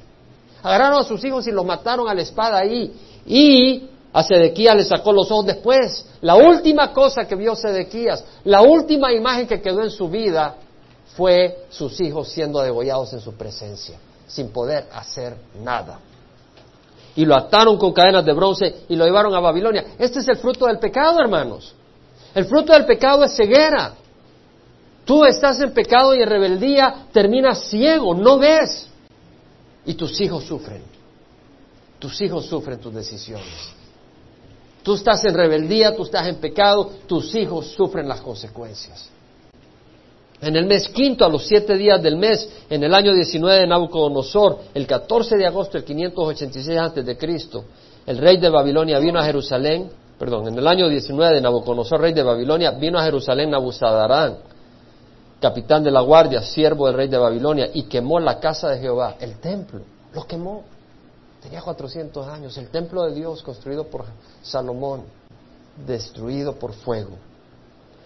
Agarraron 0.63 1.01
a 1.01 1.05
sus 1.05 1.25
hijos 1.25 1.47
y 1.47 1.53
los 1.53 1.65
mataron 1.65 2.09
a 2.09 2.15
la 2.15 2.23
espada 2.23 2.59
ahí 2.59 2.93
y 3.27 3.89
a 4.13 4.23
Sedequías 4.23 4.77
le 4.77 4.85
sacó 4.85 5.13
los 5.13 5.31
ojos 5.31 5.47
después. 5.47 6.07
La 6.21 6.35
última 6.35 6.93
cosa 6.93 7.27
que 7.27 7.37
vio 7.37 7.55
Sedequías, 7.55 8.25
la 8.45 8.61
última 8.61 9.13
imagen 9.13 9.47
que 9.47 9.63
quedó 9.63 9.83
en 9.83 9.91
su 9.91 10.09
vida 10.09 10.57
fue 11.17 11.65
sus 11.71 12.01
hijos 12.01 12.29
siendo 12.29 12.61
degollados 12.61 13.13
en 13.15 13.21
su 13.21 13.33
presencia, 13.35 13.99
sin 14.27 14.51
poder 14.51 14.89
hacer 14.93 15.37
nada 15.63 16.01
y 17.19 17.25
lo 17.25 17.35
ataron 17.35 17.77
con 17.79 17.93
cadenas 17.93 18.25
de 18.25 18.33
bronce 18.33 18.85
y 18.89 18.95
lo 18.95 19.05
llevaron 19.05 19.35
a 19.35 19.41
Babilonia. 19.41 19.87
Este 19.99 20.21
es 20.21 20.29
el 20.29 20.37
fruto 20.37 20.67
del 20.67 20.79
pecado, 20.79 21.19
hermanos. 21.19 21.75
El 22.33 22.45
fruto 22.45 22.73
del 22.73 22.87
pecado 22.87 23.25
es 23.25 23.35
ceguera. 23.35 23.95
Tú 25.05 25.25
estás 25.25 25.61
en 25.61 25.73
pecado 25.73 26.15
y 26.15 26.23
en 26.23 26.29
rebeldía, 26.29 27.09
terminas 27.13 27.65
ciego, 27.65 28.15
no 28.15 28.39
ves. 28.39 28.89
Y 29.85 29.95
tus 29.95 30.21
hijos 30.21 30.45
sufren. 30.45 30.85
Tus 31.99 32.21
hijos 32.21 32.47
sufren 32.47 32.79
tus 32.79 32.95
decisiones. 32.95 33.73
Tú 34.85 34.95
estás 34.95 35.25
en 35.25 35.35
rebeldía, 35.35 35.97
tú 35.97 36.05
estás 36.05 36.29
en 36.29 36.37
pecado, 36.37 36.89
tus 37.09 37.35
hijos 37.35 37.67
sufren 37.73 38.07
las 38.07 38.21
consecuencias. 38.21 39.11
En 40.41 40.55
el 40.55 40.67
mes 40.67 40.89
quinto, 40.89 41.25
a 41.25 41.29
los 41.29 41.47
siete 41.47 41.77
días 41.77 42.01
del 42.01 42.17
mes, 42.17 42.49
en 42.71 42.85
el 42.85 42.95
año 42.95 43.13
19 43.13 43.61
de 43.61 43.67
Nabucodonosor, 43.67 44.59
el 44.73 44.87
14 44.87 45.37
de 45.37 45.47
agosto 45.47 45.79
del 45.79 45.85
586 45.85 46.79
antes 46.79 47.05
de 47.05 47.19
Cristo, 47.19 47.65
el 48.07 48.19
rey 48.19 48.37
de 48.37 48.49
Babilonia 48.49 49.01
vino 49.01 49.19
a 49.19 49.25
Jerusalén, 49.25 49.91
perdón, 50.17 50.49
en 50.49 50.59
el 50.59 50.67
año 50.67 50.89
19 50.89 51.37
de 51.37 51.41
Nabucodonosor, 51.41 52.01
rey 52.01 52.13
de 52.13 52.23
Babilonia, 52.23 52.71
vino 52.71 53.01
a 53.01 53.05
Jerusalén 53.05 53.51
Nabuzadarán, 53.51 54.37
capitán 55.41 55.83
de 55.83 55.91
la 55.91 56.01
guardia, 56.03 56.41
siervo 56.43 56.87
del 56.87 56.95
rey 56.95 57.09
de 57.09 57.19
Babilonia, 57.19 57.71
y 57.75 57.85
quemó 57.85 58.21
la 58.21 58.39
casa 58.39 58.69
de 58.69 58.79
Jehová, 58.79 59.17
el 59.19 59.41
templo, 59.41 59.81
lo 60.15 60.25
quemó. 60.25 60.63
Tenía 61.43 61.63
400 61.63 62.29
años, 62.29 62.57
el 62.59 62.69
templo 62.69 63.05
de 63.05 63.15
Dios 63.15 63.43
construido 63.43 63.85
por 63.89 64.05
Salomón, 64.43 65.03
destruido 65.85 66.55
por 66.55 66.73
fuego 66.75 67.28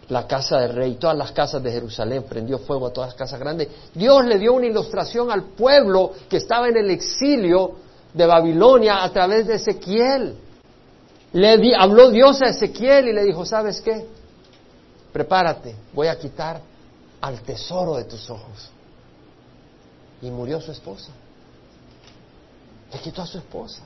la 0.08 0.26
casa 0.26 0.58
del 0.60 0.74
rey, 0.74 0.94
todas 0.94 1.16
las 1.16 1.32
casas 1.32 1.62
de 1.62 1.72
Jerusalén, 1.72 2.24
prendió 2.24 2.58
fuego 2.58 2.88
a 2.88 2.92
todas 2.92 3.10
las 3.10 3.16
casas 3.16 3.38
grandes. 3.38 3.68
Dios 3.94 4.24
le 4.24 4.38
dio 4.38 4.52
una 4.52 4.66
ilustración 4.66 5.30
al 5.30 5.44
pueblo 5.44 6.12
que 6.28 6.38
estaba 6.38 6.68
en 6.68 6.76
el 6.76 6.90
exilio 6.90 7.76
de 8.12 8.26
Babilonia 8.26 9.02
a 9.02 9.12
través 9.12 9.46
de 9.46 9.54
Ezequiel. 9.54 10.36
Le 11.32 11.74
habló 11.76 12.10
Dios 12.10 12.42
a 12.42 12.50
Ezequiel 12.50 13.08
y 13.08 13.12
le 13.12 13.24
dijo, 13.24 13.44
¿sabes 13.46 13.80
qué? 13.80 14.06
Prepárate, 15.12 15.74
voy 15.92 16.08
a 16.08 16.18
quitar 16.18 16.60
al 17.20 17.40
tesoro 17.42 17.96
de 17.96 18.04
tus 18.04 18.28
ojos. 18.28 18.70
Y 20.20 20.30
murió 20.30 20.60
su 20.60 20.72
esposa. 20.72 21.10
Le 22.92 22.98
quitó 23.00 23.22
a 23.22 23.26
su 23.26 23.38
esposa. 23.38 23.82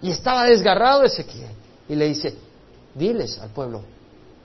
Y 0.00 0.10
estaba 0.10 0.44
desgarrado 0.44 1.02
Ezequiel. 1.02 1.50
Y 1.88 1.94
le 1.94 2.06
dice, 2.06 2.36
diles 2.94 3.38
al 3.38 3.50
pueblo, 3.50 3.82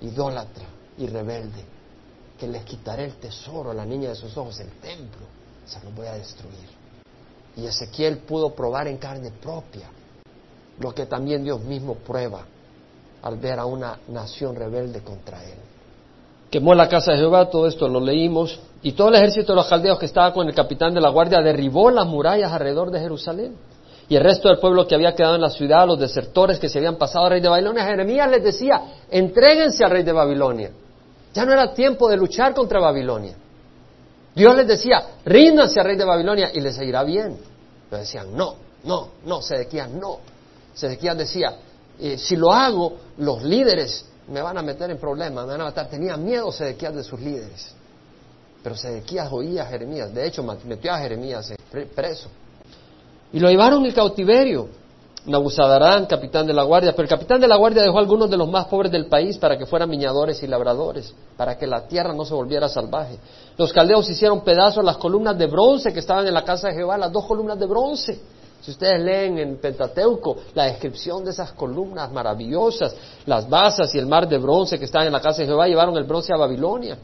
idólatra 0.03 0.65
y 0.97 1.07
rebelde, 1.07 1.65
que 2.37 2.47
les 2.47 2.63
quitaré 2.63 3.05
el 3.05 3.15
tesoro 3.15 3.71
a 3.71 3.73
la 3.73 3.85
niña 3.85 4.09
de 4.09 4.15
sus 4.15 4.37
ojos, 4.37 4.59
el 4.59 4.71
templo, 4.73 5.25
se 5.65 5.83
lo 5.83 5.91
voy 5.91 6.07
a 6.07 6.13
destruir. 6.13 6.69
Y 7.55 7.65
Ezequiel 7.65 8.19
pudo 8.19 8.53
probar 8.53 8.87
en 8.87 8.97
carne 8.97 9.31
propia 9.31 9.89
lo 10.79 10.93
que 10.93 11.05
también 11.05 11.43
Dios 11.43 11.61
mismo 11.61 11.95
prueba 11.95 12.45
al 13.21 13.37
ver 13.37 13.59
a 13.59 13.65
una 13.65 13.99
nación 14.09 14.55
rebelde 14.55 15.01
contra 15.01 15.43
él. 15.43 15.57
Quemó 16.51 16.75
la 16.75 16.89
casa 16.89 17.13
de 17.13 17.19
Jehová, 17.19 17.49
todo 17.49 17.67
esto 17.67 17.87
lo 17.87 17.99
leímos, 17.99 18.59
y 18.81 18.91
todo 18.91 19.07
el 19.09 19.15
ejército 19.15 19.53
de 19.53 19.55
los 19.55 19.67
caldeos 19.67 19.97
que 19.97 20.05
estaba 20.05 20.33
con 20.33 20.47
el 20.47 20.53
capitán 20.53 20.93
de 20.93 21.01
la 21.01 21.09
guardia 21.09 21.41
derribó 21.41 21.89
las 21.89 22.05
murallas 22.05 22.51
alrededor 22.51 22.91
de 22.91 22.99
Jerusalén. 22.99 23.55
Y 24.09 24.15
el 24.15 24.23
resto 24.23 24.49
del 24.49 24.59
pueblo 24.59 24.85
que 24.85 24.95
había 24.95 25.13
quedado 25.15 25.35
en 25.35 25.41
la 25.41 25.49
ciudad, 25.49 25.87
los 25.87 25.99
desertores 25.99 26.59
que 26.59 26.69
se 26.69 26.77
habían 26.77 26.97
pasado 26.97 27.25
al 27.25 27.31
rey 27.31 27.41
de 27.41 27.49
Babilonia, 27.49 27.85
Jeremías 27.85 28.29
les 28.29 28.43
decía, 28.43 28.81
entréguense 29.09 29.83
al 29.83 29.91
rey 29.91 30.03
de 30.03 30.11
Babilonia. 30.11 30.71
Ya 31.33 31.45
no 31.45 31.53
era 31.53 31.73
tiempo 31.73 32.09
de 32.09 32.17
luchar 32.17 32.53
contra 32.53 32.79
Babilonia. 32.79 33.35
Dios 34.35 34.55
les 34.55 34.67
decía, 34.67 35.03
ríndanse 35.25 35.79
al 35.79 35.85
rey 35.85 35.95
de 35.95 36.05
Babilonia 36.05 36.51
y 36.53 36.59
les 36.59 36.77
irá 36.79 37.03
bien. 37.03 37.37
Pero 37.89 38.01
decían, 38.01 38.35
no, 38.35 38.55
no, 38.83 39.09
no, 39.25 39.41
Sedequías, 39.41 39.89
no. 39.89 40.19
Sedequías 40.73 41.17
decía, 41.17 41.55
eh, 41.99 42.17
si 42.17 42.35
lo 42.35 42.51
hago, 42.51 42.97
los 43.17 43.43
líderes 43.43 44.05
me 44.27 44.41
van 44.41 44.57
a 44.57 44.61
meter 44.61 44.89
en 44.89 44.97
problemas, 44.97 45.45
me 45.45 45.51
van 45.51 45.61
a 45.61 45.65
matar. 45.65 45.87
Tenía 45.87 46.17
miedo 46.17 46.51
Sedequías 46.51 46.95
de 46.95 47.03
sus 47.03 47.19
líderes. 47.19 47.73
Pero 48.63 48.75
Sedequías 48.75 49.31
oía 49.31 49.63
a 49.63 49.65
Jeremías. 49.67 50.13
De 50.13 50.25
hecho, 50.25 50.43
metió 50.43 50.93
a 50.93 50.99
Jeremías 50.99 51.53
preso. 51.95 52.29
Y 53.33 53.39
lo 53.39 53.49
llevaron 53.49 53.85
en 53.85 53.91
cautiverio. 53.91 54.69
Nabuzadarán, 55.25 56.05
capitán 56.05 56.45
de 56.45 56.53
la 56.53 56.63
guardia, 56.63 56.91
pero 56.91 57.03
el 57.03 57.09
capitán 57.09 57.39
de 57.39 57.47
la 57.47 57.55
guardia 57.55 57.81
dejó 57.81 57.97
a 57.97 58.01
algunos 58.01 58.29
de 58.29 58.37
los 58.37 58.49
más 58.49 58.65
pobres 58.65 58.91
del 58.91 59.07
país 59.07 59.37
para 59.37 59.57
que 59.57 59.65
fueran 59.65 59.89
viñadores 59.89 60.43
y 60.43 60.47
labradores, 60.47 61.13
para 61.37 61.57
que 61.57 61.65
la 61.65 61.87
tierra 61.87 62.13
no 62.13 62.25
se 62.25 62.33
volviera 62.33 62.67
salvaje. 62.67 63.17
Los 63.57 63.71
caldeos 63.71 64.09
hicieron 64.09 64.41
pedazos 64.41 64.83
las 64.83 64.97
columnas 64.97 65.37
de 65.37 65.47
bronce 65.47 65.93
que 65.93 65.99
estaban 65.99 66.27
en 66.27 66.33
la 66.33 66.43
casa 66.43 66.67
de 66.67 66.75
Jehová, 66.75 66.97
las 66.97 67.11
dos 67.11 67.25
columnas 67.25 67.57
de 67.57 67.65
bronce. 67.65 68.19
Si 68.61 68.71
ustedes 68.71 69.01
leen 69.01 69.39
en 69.39 69.57
Pentateuco 69.57 70.37
la 70.53 70.65
descripción 70.65 71.23
de 71.23 71.31
esas 71.31 71.53
columnas 71.53 72.11
maravillosas, 72.11 72.95
las 73.25 73.49
basas 73.49 73.95
y 73.95 73.99
el 73.99 74.05
mar 74.05 74.27
de 74.27 74.37
bronce 74.37 74.77
que 74.77 74.85
estaban 74.85 75.07
en 75.07 75.13
la 75.13 75.21
casa 75.21 75.41
de 75.41 75.47
Jehová, 75.47 75.67
llevaron 75.67 75.97
el 75.97 76.03
bronce 76.03 76.33
a 76.33 76.37
Babilonia. 76.37 76.97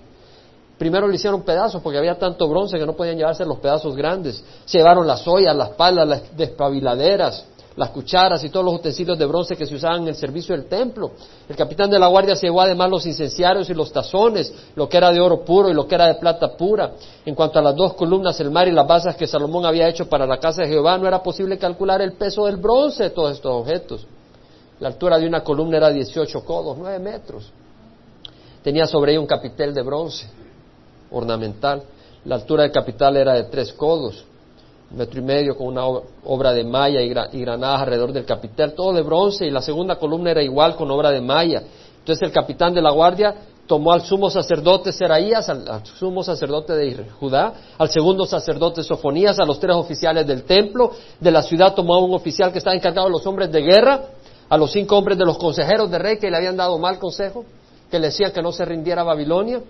Primero 0.80 1.10
le 1.10 1.16
hicieron 1.16 1.44
pedazos 1.44 1.82
porque 1.82 1.98
había 1.98 2.18
tanto 2.18 2.48
bronce 2.48 2.80
que 2.80 2.86
no 2.86 2.94
podían 2.94 3.18
llevarse 3.18 3.44
los 3.44 3.60
pedazos 3.60 3.98
grandes. 3.98 4.42
Se 4.64 4.78
llevaron 4.78 5.06
las 5.06 5.28
ollas, 5.28 5.54
las 5.54 5.72
palas, 5.72 6.08
las 6.08 6.38
despabiladeras, 6.38 7.44
las 7.76 7.90
cucharas 7.90 8.42
y 8.46 8.50
todos 8.50 8.66
los 8.66 8.76
utensilios 8.76 9.20
de 9.20 9.26
bronce 9.26 9.58
que 9.58 9.66
se 9.66 9.76
usaban 9.76 10.04
en 10.04 10.08
el 10.08 10.16
servicio 10.16 10.56
del 10.56 10.70
templo. 10.70 11.12
El 11.50 11.58
capitán 11.58 11.90
de 11.90 12.00
la 12.00 12.08
guardia 12.08 12.34
se 12.34 12.48
llevó 12.48 12.62
además 12.62 12.90
los 12.90 13.06
incenciarios 13.06 13.70
y 13.70 13.74
los 13.74 13.92
tazones, 13.92 14.54
lo 14.74 14.88
que 14.88 14.96
era 14.96 15.12
de 15.12 15.20
oro 15.20 15.44
puro 15.44 15.70
y 15.70 15.74
lo 15.74 15.86
que 15.86 15.96
era 15.96 16.08
de 16.08 16.16
plata 16.16 16.56
pura. 16.56 16.94
En 17.26 17.36
cuanto 17.36 17.60
a 17.60 17.62
las 17.62 17.76
dos 17.76 17.96
columnas, 17.96 18.40
el 18.40 18.50
mar 18.50 18.70
y 18.70 18.72
las 18.72 18.88
basas 18.88 19.18
que 19.18 19.28
Salomón 19.28 19.66
había 19.66 19.90
hecho 19.90 20.08
para 20.08 20.26
la 20.26 20.38
casa 20.38 20.62
de 20.62 20.70
Jehová, 20.70 20.98
no 20.98 21.10
era 21.10 21.22
posible 21.22 21.58
calcular 21.58 22.02
el 22.02 22.14
peso 22.14 22.46
del 22.46 22.56
bronce 22.56 23.04
de 23.04 23.10
todos 23.10 23.34
estos 23.34 23.52
objetos. 23.52 24.08
La 24.80 24.88
altura 24.88 25.20
de 25.20 25.28
una 25.28 25.44
columna 25.44 25.76
era 25.76 25.90
18 25.90 26.46
codos, 26.46 26.78
9 26.78 27.00
metros. 27.00 27.52
Tenía 28.64 28.88
sobre 28.88 29.12
ella 29.12 29.20
un 29.20 29.28
capitel 29.28 29.74
de 29.74 29.82
bronce 29.82 30.39
ornamental. 31.12 31.84
La 32.26 32.36
altura 32.36 32.64
del 32.64 32.72
capital 32.72 33.18
era 33.18 33.34
de 33.34 33.44
tres 33.46 33.74
codos, 33.74 34.26
metro 34.92 35.20
y 35.20 35.24
medio 35.24 35.56
con 35.56 35.68
una 35.68 35.86
obra 35.86 36.52
de 36.52 36.64
malla 36.64 37.02
y, 37.02 37.10
granadas 37.10 37.82
alrededor 37.82 38.12
del 38.12 38.26
capital, 38.26 38.74
todo 38.74 38.94
de 38.94 39.02
bronce, 39.02 39.46
y 39.46 39.52
la 39.52 39.62
segunda 39.62 39.96
columna 39.96 40.32
era 40.32 40.44
igual 40.44 40.76
con 40.76 40.90
obra 40.92 41.12
de 41.12 41.22
malla. 41.22 41.64
Entonces 42.00 42.28
el 42.28 42.34
capitán 42.34 42.74
de 42.74 42.82
la 42.82 42.92
guardia 42.92 43.36
tomó 43.68 43.92
al 43.92 44.02
sumo 44.02 44.32
sacerdote 44.32 44.92
Seraías, 44.92 45.48
al, 45.48 45.86
sumo 45.86 46.24
sacerdote 46.24 46.74
de 46.74 47.06
Judá, 47.20 47.54
al 47.78 47.90
segundo 47.90 48.26
sacerdote 48.26 48.82
Sofonías, 48.82 49.40
a 49.40 49.46
los 49.46 49.60
tres 49.60 49.76
oficiales 49.76 50.26
del 50.26 50.44
templo. 50.44 50.92
De 51.20 51.30
la 51.30 51.44
ciudad 51.44 51.76
tomó 51.76 51.94
a 51.94 52.00
un 52.00 52.14
oficial 52.16 52.52
que 52.52 52.58
estaba 52.58 52.76
encargado 52.76 53.08
de 53.08 53.14
los 53.14 53.28
hombres 53.28 53.52
de 53.52 53.62
guerra, 53.62 54.02
a 54.50 54.58
los 54.58 54.72
cinco 54.72 54.98
hombres 54.98 55.20
de 55.20 55.26
los 55.26 55.38
consejeros 55.38 55.92
de 55.92 56.00
rey 56.00 56.18
que 56.18 56.32
le 56.32 56.38
habían 56.38 56.58
dado 56.58 56.80
mal 56.80 56.98
consejo, 56.98 57.46
que 57.92 58.00
le 58.00 58.08
decían 58.08 58.32
que 58.32 58.42
no 58.42 58.52
se 58.52 58.66
rindiera 58.66 59.02
a 59.02 59.06
Babilonia, 59.06 59.62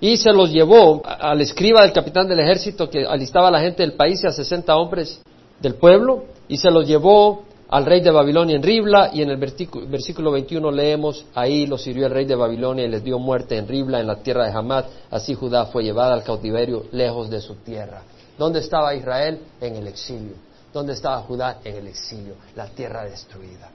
y 0.00 0.16
se 0.16 0.32
los 0.32 0.50
llevó 0.50 1.02
al 1.04 1.40
escriba 1.40 1.82
del 1.82 1.92
capitán 1.92 2.28
del 2.28 2.40
ejército 2.40 2.88
que 2.90 3.06
alistaba 3.06 3.48
a 3.48 3.50
la 3.50 3.60
gente 3.60 3.82
del 3.82 3.94
país 3.94 4.22
y 4.22 4.26
a 4.26 4.30
60 4.30 4.76
hombres 4.76 5.20
del 5.60 5.74
pueblo, 5.74 6.24
y 6.48 6.58
se 6.58 6.70
los 6.70 6.86
llevó 6.86 7.44
al 7.68 7.84
rey 7.84 8.00
de 8.00 8.10
Babilonia 8.10 8.56
en 8.56 8.62
Ribla, 8.62 9.10
y 9.12 9.22
en 9.22 9.30
el 9.30 9.38
versículo 9.38 10.30
21 10.30 10.70
leemos, 10.70 11.24
ahí 11.34 11.66
los 11.66 11.82
sirvió 11.82 12.06
el 12.06 12.12
rey 12.12 12.24
de 12.24 12.36
Babilonia 12.36 12.84
y 12.84 12.88
les 12.88 13.02
dio 13.02 13.18
muerte 13.18 13.56
en 13.56 13.66
Ribla, 13.66 14.00
en 14.00 14.06
la 14.06 14.16
tierra 14.16 14.46
de 14.46 14.52
Hamad, 14.52 14.84
así 15.10 15.34
Judá 15.34 15.66
fue 15.66 15.82
llevada 15.82 16.14
al 16.14 16.22
cautiverio 16.22 16.84
lejos 16.92 17.28
de 17.28 17.40
su 17.40 17.54
tierra. 17.56 18.02
¿Dónde 18.38 18.60
estaba 18.60 18.94
Israel? 18.94 19.40
En 19.60 19.76
el 19.76 19.88
exilio. 19.88 20.34
¿Dónde 20.72 20.92
estaba 20.92 21.22
Judá? 21.22 21.58
En 21.64 21.76
el 21.76 21.86
exilio, 21.88 22.34
la 22.54 22.66
tierra 22.66 23.04
destruida, 23.04 23.70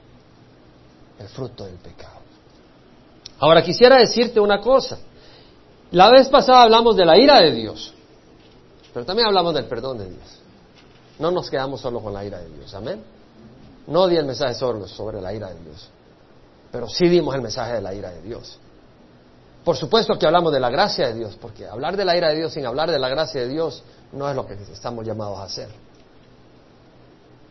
el 1.18 1.26
fruto 1.26 1.64
del 1.64 1.74
pecado. 1.74 2.20
Ahora 3.40 3.62
quisiera 3.62 3.98
decirte 3.98 4.38
una 4.38 4.60
cosa. 4.60 4.98
La 5.92 6.10
vez 6.10 6.28
pasada 6.28 6.62
hablamos 6.62 6.96
de 6.96 7.04
la 7.04 7.18
ira 7.18 7.40
de 7.40 7.52
Dios, 7.52 7.92
pero 8.94 9.04
también 9.04 9.28
hablamos 9.28 9.54
del 9.54 9.66
perdón 9.66 9.98
de 9.98 10.08
Dios. 10.08 10.38
No 11.18 11.30
nos 11.30 11.50
quedamos 11.50 11.80
solo 11.82 12.00
con 12.00 12.14
la 12.14 12.24
ira 12.24 12.38
de 12.38 12.48
Dios, 12.48 12.74
amén. 12.74 13.02
No 13.86 14.06
di 14.06 14.16
el 14.16 14.24
mensaje 14.24 14.54
solo 14.54 14.88
sobre 14.88 15.20
la 15.20 15.34
ira 15.34 15.48
de 15.48 15.60
Dios, 15.60 15.90
pero 16.70 16.88
sí 16.88 17.08
dimos 17.08 17.34
el 17.34 17.42
mensaje 17.42 17.74
de 17.74 17.82
la 17.82 17.94
ira 17.94 18.10
de 18.10 18.22
Dios. 18.22 18.58
Por 19.64 19.76
supuesto 19.76 20.18
que 20.18 20.26
hablamos 20.26 20.52
de 20.52 20.60
la 20.60 20.70
gracia 20.70 21.08
de 21.08 21.14
Dios, 21.14 21.36
porque 21.40 21.66
hablar 21.66 21.96
de 21.96 22.06
la 22.06 22.16
ira 22.16 22.30
de 22.30 22.36
Dios 22.36 22.52
sin 22.54 22.64
hablar 22.64 22.90
de 22.90 22.98
la 22.98 23.08
gracia 23.08 23.42
de 23.42 23.48
Dios 23.48 23.82
no 24.12 24.28
es 24.28 24.34
lo 24.34 24.46
que 24.46 24.54
estamos 24.54 25.06
llamados 25.06 25.38
a 25.38 25.44
hacer. 25.44 25.68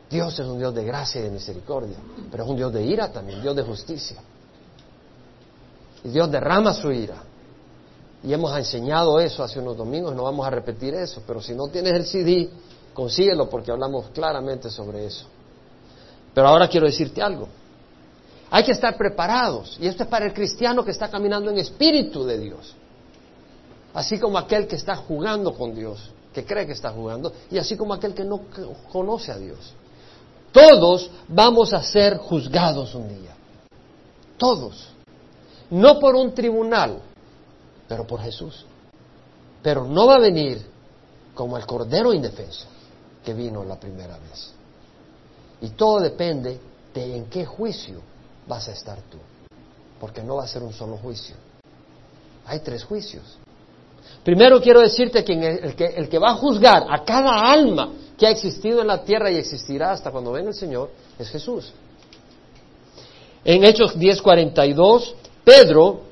Dios 0.10 0.38
es 0.38 0.46
un 0.46 0.58
Dios 0.58 0.74
de 0.74 0.84
gracia 0.84 1.22
y 1.22 1.26
de 1.26 1.30
misericordia, 1.30 1.98
pero 2.32 2.44
es 2.44 2.50
un 2.50 2.58
Dios 2.58 2.74
de 2.74 2.84
ira 2.84 3.12
también, 3.12 3.42
Dios 3.42 3.56
de 3.56 3.62
justicia. 3.62 4.18
Y 6.04 6.10
Dios 6.10 6.30
derrama 6.32 6.74
su 6.74 6.92
ira. 6.92 7.31
Y 8.24 8.34
hemos 8.34 8.56
enseñado 8.56 9.20
eso 9.20 9.44
hace 9.44 9.60
unos 9.60 9.78
domingos, 9.78 10.16
no 10.16 10.24
vamos 10.24 10.46
a 10.46 10.50
repetir 10.50 10.94
eso, 10.94 11.24
pero 11.26 11.42
si 11.42 11.56
no 11.56 11.68
tienes 11.70 11.94
el 11.94 12.06
CD, 12.06 12.50
consíguelo 12.94 13.50
porque 13.50 13.72
hablamos 13.72 14.10
claramente 14.14 14.70
sobre 14.70 15.06
eso. 15.06 15.26
Pero 16.34 16.48
ahora 16.48 16.68
quiero 16.68 16.86
decirte 16.86 17.22
algo. 17.22 17.48
Hay 18.52 18.64
que 18.64 18.74
estar 18.74 18.96
preparados, 18.96 19.78
y 19.80 19.88
esto 19.88 20.04
es 20.04 20.10
para 20.10 20.26
el 20.26 20.34
cristiano 20.34 20.84
que 20.84 20.92
está 20.92 21.10
caminando 21.10 21.50
en 21.50 21.58
espíritu 21.58 22.24
de 22.24 22.38
Dios, 22.38 22.76
así 23.94 24.20
como 24.20 24.38
aquel 24.38 24.68
que 24.68 24.76
está 24.76 24.96
jugando 24.98 25.54
con 25.54 25.74
Dios, 25.74 26.12
que 26.34 26.46
cree 26.46 26.66
que 26.66 26.74
está 26.74 26.92
jugando, 26.92 27.32
y 27.50 27.58
así 27.58 27.76
como 27.76 27.94
aquel 27.94 28.14
que 28.14 28.26
no 28.26 28.42
conoce 28.92 29.32
a 29.32 29.38
Dios. 29.38 29.74
Todos 30.52 31.10
vamos 31.28 31.74
a 31.74 31.82
ser 31.82 32.18
juzgados 32.18 32.94
un 32.94 33.08
día. 33.08 33.34
Todos. 34.38 34.90
No 35.70 35.98
por 36.00 36.16
un 36.16 36.34
tribunal, 36.34 37.02
pero 37.92 38.08
por 38.08 38.22
Jesús. 38.22 38.66
Pero 39.62 39.84
no 39.84 40.08
va 40.08 40.16
a 40.16 40.20
venir 40.20 40.66
como 41.36 41.58
el 41.58 41.66
cordero 41.66 42.14
indefenso 42.14 42.66
que 43.22 43.34
vino 43.34 43.66
la 43.66 43.78
primera 43.78 44.18
vez. 44.18 44.54
Y 45.60 45.72
todo 45.72 46.00
depende 46.00 46.58
de 46.94 47.18
en 47.18 47.26
qué 47.26 47.46
juicio 47.46 48.00
vas 48.48 48.70
a 48.70 48.72
estar 48.72 48.98
tú. 49.10 49.18
Porque 50.00 50.24
no 50.24 50.38
va 50.38 50.46
a 50.46 50.48
ser 50.48 50.64
un 50.64 50.72
solo 50.72 50.96
juicio. 50.96 51.36
Hay 52.46 52.62
tres 52.62 52.86
juicios. 52.86 53.38
Primero 54.24 54.62
quiero 54.62 54.80
decirte 54.80 55.26
que 55.26 55.34
el, 55.34 55.76
que 55.76 55.88
el 55.88 56.08
que 56.08 56.18
va 56.18 56.32
a 56.32 56.36
juzgar 56.36 56.86
a 56.90 57.04
cada 57.04 57.52
alma 57.52 57.92
que 58.18 58.26
ha 58.26 58.30
existido 58.30 58.80
en 58.80 58.88
la 58.88 59.04
tierra 59.04 59.30
y 59.30 59.36
existirá 59.36 59.92
hasta 59.92 60.12
cuando 60.12 60.32
venga 60.32 60.48
el 60.48 60.56
Señor 60.56 60.92
es 61.20 61.28
Jesús. 61.28 61.74
En 63.44 63.66
Hechos 63.66 63.98
10:42, 63.98 65.14
Pedro 65.44 66.11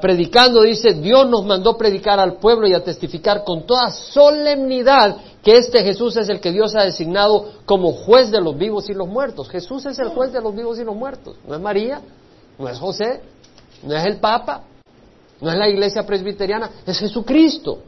predicando 0.00 0.62
dice, 0.62 0.94
Dios 0.94 1.28
nos 1.28 1.44
mandó 1.44 1.76
predicar 1.76 2.18
al 2.20 2.34
pueblo 2.34 2.66
y 2.66 2.74
a 2.74 2.82
testificar 2.82 3.44
con 3.44 3.66
toda 3.66 3.90
solemnidad 3.90 5.16
que 5.42 5.56
este 5.56 5.82
Jesús 5.82 6.16
es 6.16 6.28
el 6.28 6.40
que 6.40 6.52
Dios 6.52 6.74
ha 6.74 6.82
designado 6.82 7.52
como 7.64 7.92
juez 7.92 8.30
de 8.30 8.40
los 8.40 8.56
vivos 8.56 8.88
y 8.88 8.94
los 8.94 9.08
muertos. 9.08 9.48
Jesús 9.48 9.86
es 9.86 9.98
el 9.98 10.08
juez 10.08 10.32
de 10.32 10.40
los 10.40 10.54
vivos 10.54 10.78
y 10.78 10.84
los 10.84 10.94
muertos. 10.94 11.36
No 11.46 11.54
es 11.54 11.60
María, 11.60 12.00
no 12.58 12.68
es 12.68 12.78
José, 12.78 13.20
no 13.82 13.94
es 13.94 14.04
el 14.04 14.18
Papa, 14.18 14.62
no 15.40 15.50
es 15.50 15.58
la 15.58 15.68
iglesia 15.68 16.06
presbiteriana, 16.06 16.70
es 16.86 16.98
Jesucristo. 16.98 17.78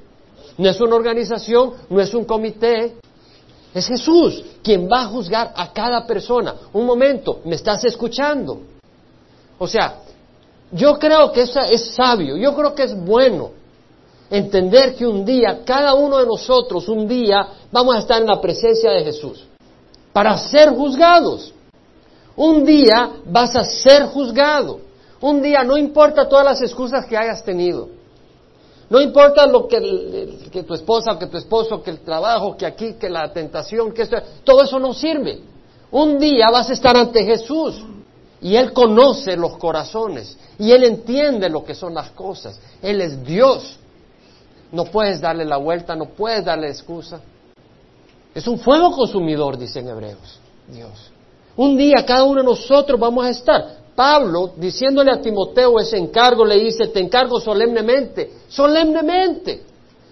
No 0.56 0.68
es 0.68 0.80
una 0.80 0.94
organización, 0.94 1.72
no 1.90 2.00
es 2.00 2.14
un 2.14 2.24
comité, 2.24 2.96
es 3.74 3.88
Jesús 3.88 4.44
quien 4.62 4.88
va 4.88 5.02
a 5.02 5.06
juzgar 5.06 5.52
a 5.56 5.72
cada 5.72 6.06
persona. 6.06 6.54
Un 6.72 6.86
momento, 6.86 7.40
¿me 7.44 7.56
estás 7.56 7.84
escuchando? 7.84 8.60
O 9.58 9.66
sea, 9.66 10.03
yo 10.72 10.98
creo 10.98 11.32
que 11.32 11.42
eso 11.42 11.60
es 11.60 11.94
sabio, 11.94 12.36
yo 12.36 12.54
creo 12.54 12.74
que 12.74 12.84
es 12.84 13.04
bueno 13.04 13.50
entender 14.30 14.94
que 14.94 15.06
un 15.06 15.24
día, 15.24 15.60
cada 15.64 15.94
uno 15.94 16.18
de 16.18 16.26
nosotros, 16.26 16.88
un 16.88 17.06
día 17.06 17.48
vamos 17.70 17.96
a 17.96 17.98
estar 18.00 18.20
en 18.20 18.26
la 18.26 18.40
presencia 18.40 18.90
de 18.90 19.04
Jesús 19.04 19.44
para 20.12 20.36
ser 20.36 20.70
juzgados. 20.70 21.52
Un 22.36 22.64
día 22.64 23.10
vas 23.26 23.54
a 23.54 23.64
ser 23.64 24.06
juzgado. 24.06 24.80
Un 25.20 25.40
día, 25.40 25.62
no 25.62 25.76
importa 25.76 26.28
todas 26.28 26.44
las 26.44 26.62
excusas 26.62 27.06
que 27.06 27.16
hayas 27.16 27.44
tenido. 27.44 27.88
No 28.90 29.00
importa 29.00 29.46
lo 29.46 29.66
que, 29.66 30.50
que 30.52 30.62
tu 30.62 30.74
esposa, 30.74 31.18
que 31.18 31.26
tu 31.26 31.38
esposo, 31.38 31.82
que 31.82 31.90
el 31.90 32.00
trabajo, 32.00 32.56
que 32.56 32.66
aquí, 32.66 32.94
que 32.94 33.08
la 33.08 33.32
tentación, 33.32 33.92
que 33.92 34.02
esto, 34.02 34.16
todo 34.42 34.62
eso 34.62 34.78
no 34.78 34.92
sirve. 34.92 35.40
Un 35.90 36.18
día 36.18 36.46
vas 36.50 36.68
a 36.70 36.72
estar 36.72 36.96
ante 36.96 37.24
Jesús 37.24 37.82
y 38.44 38.56
Él 38.56 38.74
conoce 38.74 39.38
los 39.38 39.56
corazones 39.56 40.36
y 40.58 40.70
Él 40.70 40.84
entiende 40.84 41.48
lo 41.48 41.64
que 41.64 41.74
son 41.74 41.94
las 41.94 42.10
cosas. 42.10 42.60
Él 42.82 43.00
es 43.00 43.24
Dios. 43.24 43.78
No 44.70 44.84
puedes 44.84 45.18
darle 45.18 45.46
la 45.46 45.56
vuelta, 45.56 45.96
no 45.96 46.10
puedes 46.10 46.44
darle 46.44 46.68
excusa. 46.68 47.22
Es 48.34 48.46
un 48.46 48.58
fuego 48.58 48.90
consumidor, 48.90 49.56
dicen 49.56 49.88
hebreos. 49.88 50.38
Dios. 50.68 51.10
Un 51.56 51.74
día 51.78 52.04
cada 52.04 52.24
uno 52.24 52.42
de 52.42 52.46
nosotros 52.46 53.00
vamos 53.00 53.24
a 53.24 53.30
estar. 53.30 53.78
Pablo, 53.94 54.52
diciéndole 54.58 55.10
a 55.10 55.22
Timoteo 55.22 55.80
ese 55.80 55.96
encargo, 55.96 56.44
le 56.44 56.58
dice, 56.58 56.88
te 56.88 57.00
encargo 57.00 57.40
solemnemente, 57.40 58.30
solemnemente, 58.48 59.62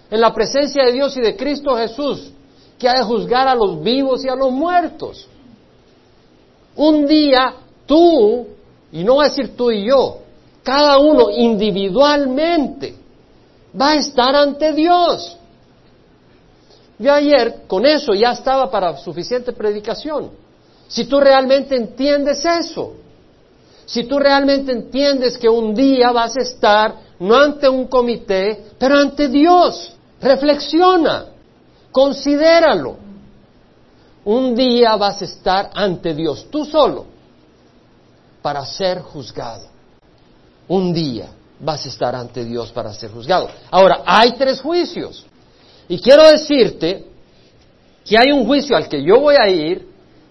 en 0.09 0.19
la 0.19 0.33
presencia 0.33 0.85
de 0.85 0.91
Dios 0.93 1.15
y 1.17 1.21
de 1.21 1.35
Cristo 1.35 1.75
Jesús, 1.75 2.31
que 2.79 2.89
ha 2.89 2.93
de 2.93 3.03
juzgar 3.03 3.47
a 3.47 3.53
los 3.53 3.79
vivos 3.83 4.25
y 4.25 4.29
a 4.29 4.35
los 4.35 4.51
muertos. 4.51 5.27
Un 6.75 7.05
día 7.05 7.57
tú, 7.85 8.47
y 8.91 9.03
no 9.03 9.17
va 9.17 9.25
a 9.25 9.29
decir 9.29 9.55
tú 9.55 9.71
y 9.71 9.87
yo, 9.87 10.19
cada 10.63 10.97
uno 10.97 11.29
individualmente 11.29 12.95
va 13.79 13.91
a 13.91 13.95
estar 13.95 14.35
ante 14.35 14.71
Dios. 14.73 15.37
Yo 16.99 17.13
ayer 17.13 17.63
con 17.67 17.85
eso 17.85 18.13
ya 18.13 18.31
estaba 18.31 18.69
para 18.69 18.97
suficiente 18.97 19.51
predicación. 19.51 20.31
Si 20.87 21.05
tú 21.05 21.19
realmente 21.19 21.75
entiendes 21.75 22.45
eso, 22.45 22.93
si 23.85 24.03
tú 24.05 24.19
realmente 24.19 24.71
entiendes 24.71 25.37
que 25.37 25.49
un 25.49 25.73
día 25.73 26.11
vas 26.11 26.37
a 26.37 26.41
estar 26.41 26.95
no 27.19 27.35
ante 27.35 27.67
un 27.67 27.87
comité, 27.87 28.65
pero 28.77 28.97
ante 28.97 29.27
Dios, 29.27 29.93
reflexiona, 30.21 31.25
considéralo. 31.91 32.97
Un 34.25 34.55
día 34.55 34.95
vas 34.95 35.21
a 35.21 35.25
estar 35.25 35.69
ante 35.73 36.13
Dios, 36.13 36.47
tú 36.49 36.63
solo, 36.63 37.05
para 38.43 38.63
ser 38.65 38.99
juzgado. 39.01 39.65
Un 40.67 40.93
día 40.93 41.29
vas 41.59 41.85
a 41.85 41.89
estar 41.89 42.13
ante 42.13 42.43
Dios 42.43 42.71
para 42.71 42.93
ser 42.93 43.09
juzgado. 43.09 43.49
Ahora, 43.71 44.03
hay 44.05 44.33
tres 44.33 44.61
juicios. 44.61 45.25
Y 45.87 45.99
quiero 45.99 46.29
decirte 46.29 47.05
que 48.05 48.17
hay 48.17 48.31
un 48.31 48.45
juicio 48.45 48.75
al 48.75 48.87
que 48.87 49.01
yo 49.01 49.19
voy 49.19 49.35
a 49.35 49.49
ir 49.49 49.87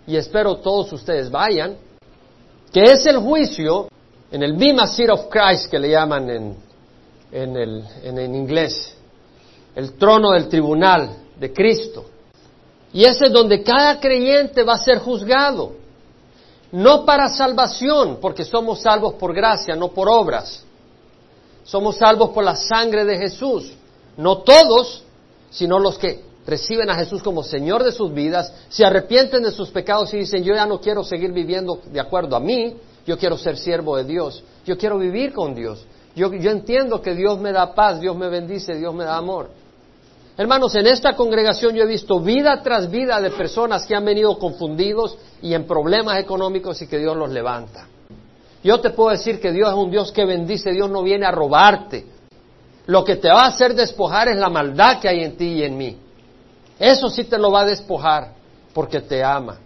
y 0.06 0.16
espero 0.16 0.56
todos 0.56 0.92
ustedes 0.92 1.30
vayan, 1.30 1.76
que 2.72 2.82
es 2.82 3.06
el 3.06 3.18
juicio 3.18 3.88
en 4.30 4.42
el 4.42 4.54
Bima 4.54 4.86
Seat 4.86 5.10
of 5.10 5.26
Christ 5.30 5.70
que 5.70 5.78
le 5.78 5.90
llaman 5.90 6.28
en, 6.28 6.56
en, 7.30 7.56
el, 7.56 7.84
en 8.02 8.34
inglés, 8.34 8.94
el 9.74 9.94
trono 9.94 10.32
del 10.32 10.48
tribunal 10.48 11.16
de 11.38 11.52
Cristo. 11.52 12.06
Y 12.92 13.04
ese 13.04 13.26
es 13.26 13.32
donde 13.32 13.62
cada 13.62 13.98
creyente 14.00 14.64
va 14.64 14.74
a 14.74 14.78
ser 14.78 14.98
juzgado. 14.98 15.81
No 16.72 17.04
para 17.04 17.28
salvación, 17.28 18.18
porque 18.20 18.44
somos 18.44 18.80
salvos 18.80 19.14
por 19.14 19.34
gracia, 19.34 19.76
no 19.76 19.88
por 19.88 20.08
obras. 20.08 20.64
Somos 21.64 21.96
salvos 21.96 22.30
por 22.30 22.42
la 22.42 22.56
sangre 22.56 23.04
de 23.04 23.18
Jesús. 23.18 23.72
No 24.16 24.38
todos, 24.38 25.04
sino 25.50 25.78
los 25.78 25.98
que 25.98 26.24
reciben 26.46 26.90
a 26.90 26.94
Jesús 26.94 27.22
como 27.22 27.42
Señor 27.42 27.84
de 27.84 27.92
sus 27.92 28.12
vidas, 28.12 28.52
se 28.68 28.84
arrepienten 28.84 29.42
de 29.42 29.52
sus 29.52 29.70
pecados 29.70 30.12
y 30.14 30.18
dicen, 30.18 30.42
yo 30.42 30.54
ya 30.54 30.66
no 30.66 30.80
quiero 30.80 31.04
seguir 31.04 31.32
viviendo 31.32 31.80
de 31.86 32.00
acuerdo 32.00 32.36
a 32.36 32.40
mí, 32.40 32.76
yo 33.06 33.18
quiero 33.18 33.36
ser 33.36 33.56
siervo 33.56 33.96
de 33.96 34.04
Dios, 34.04 34.42
yo 34.64 34.76
quiero 34.76 34.98
vivir 34.98 35.32
con 35.32 35.54
Dios. 35.54 35.84
Yo, 36.14 36.32
yo 36.32 36.50
entiendo 36.50 37.00
que 37.00 37.14
Dios 37.14 37.38
me 37.38 37.52
da 37.52 37.74
paz, 37.74 38.00
Dios 38.00 38.16
me 38.16 38.28
bendice, 38.28 38.74
Dios 38.74 38.94
me 38.94 39.04
da 39.04 39.16
amor. 39.16 39.50
Hermanos, 40.36 40.74
en 40.74 40.86
esta 40.86 41.14
congregación 41.14 41.74
yo 41.74 41.82
he 41.84 41.86
visto 41.86 42.18
vida 42.20 42.62
tras 42.62 42.90
vida 42.90 43.20
de 43.20 43.30
personas 43.30 43.84
que 43.84 43.94
han 43.94 44.04
venido 44.04 44.38
confundidos 44.38 45.18
y 45.42 45.52
en 45.52 45.66
problemas 45.66 46.18
económicos 46.18 46.80
y 46.80 46.86
que 46.86 46.98
Dios 46.98 47.16
los 47.16 47.30
levanta. 47.30 47.86
Yo 48.64 48.80
te 48.80 48.90
puedo 48.90 49.10
decir 49.10 49.40
que 49.40 49.52
Dios 49.52 49.68
es 49.68 49.74
un 49.74 49.90
Dios 49.90 50.10
que 50.10 50.24
bendice, 50.24 50.72
Dios 50.72 50.88
no 50.88 51.02
viene 51.02 51.26
a 51.26 51.32
robarte. 51.32 52.06
Lo 52.86 53.04
que 53.04 53.16
te 53.16 53.28
va 53.28 53.42
a 53.42 53.48
hacer 53.48 53.74
despojar 53.74 54.28
es 54.28 54.36
la 54.36 54.48
maldad 54.48 55.00
que 55.00 55.08
hay 55.08 55.22
en 55.22 55.36
ti 55.36 55.46
y 55.46 55.64
en 55.64 55.76
mí. 55.76 55.98
Eso 56.78 57.10
sí 57.10 57.24
te 57.24 57.38
lo 57.38 57.52
va 57.52 57.60
a 57.60 57.66
despojar 57.66 58.32
porque 58.72 59.00
te 59.00 59.22
ama, 59.22 59.58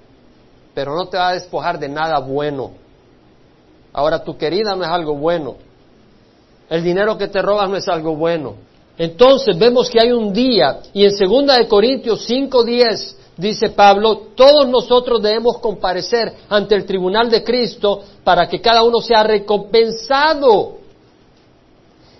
pero 0.74 0.96
no 0.96 1.06
te 1.06 1.16
va 1.16 1.28
a 1.28 1.34
despojar 1.34 1.78
de 1.78 1.88
nada 1.88 2.18
bueno. 2.18 2.72
Ahora, 3.92 4.22
tu 4.24 4.36
querida 4.36 4.74
no 4.74 4.82
es 4.82 4.90
algo 4.90 5.14
bueno. 5.14 5.56
El 6.68 6.82
dinero 6.82 7.16
que 7.16 7.28
te 7.28 7.40
robas 7.40 7.70
no 7.70 7.76
es 7.76 7.88
algo 7.88 8.16
bueno. 8.16 8.56
Entonces 8.98 9.58
vemos 9.58 9.90
que 9.90 10.00
hay 10.00 10.12
un 10.12 10.32
día, 10.32 10.80
y 10.94 11.04
en 11.04 11.12
segunda 11.12 11.56
de 11.56 11.68
Corintios 11.68 12.28
5.10 12.28 13.14
dice 13.36 13.70
Pablo, 13.70 14.28
todos 14.34 14.66
nosotros 14.66 15.22
debemos 15.22 15.58
comparecer 15.58 16.32
ante 16.48 16.74
el 16.74 16.86
tribunal 16.86 17.30
de 17.30 17.44
Cristo 17.44 18.02
para 18.24 18.48
que 18.48 18.60
cada 18.60 18.82
uno 18.82 19.00
sea 19.00 19.22
recompensado. 19.22 20.76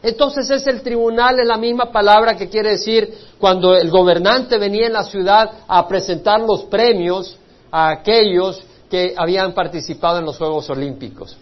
Entonces 0.02 0.50
es 0.50 0.66
el 0.66 0.82
tribunal, 0.82 1.40
es 1.40 1.48
la 1.48 1.56
misma 1.56 1.90
palabra 1.90 2.36
que 2.36 2.48
quiere 2.48 2.72
decir 2.72 3.12
cuando 3.38 3.74
el 3.74 3.90
gobernante 3.90 4.58
venía 4.58 4.86
en 4.86 4.92
la 4.92 5.04
ciudad 5.04 5.50
a 5.66 5.88
presentar 5.88 6.40
los 6.40 6.64
premios 6.64 7.36
a 7.70 7.90
aquellos 7.90 8.60
que 8.90 9.14
habían 9.16 9.52
participado 9.52 10.18
en 10.18 10.26
los 10.26 10.36
Juegos 10.36 10.68
Olímpicos. 10.70 11.36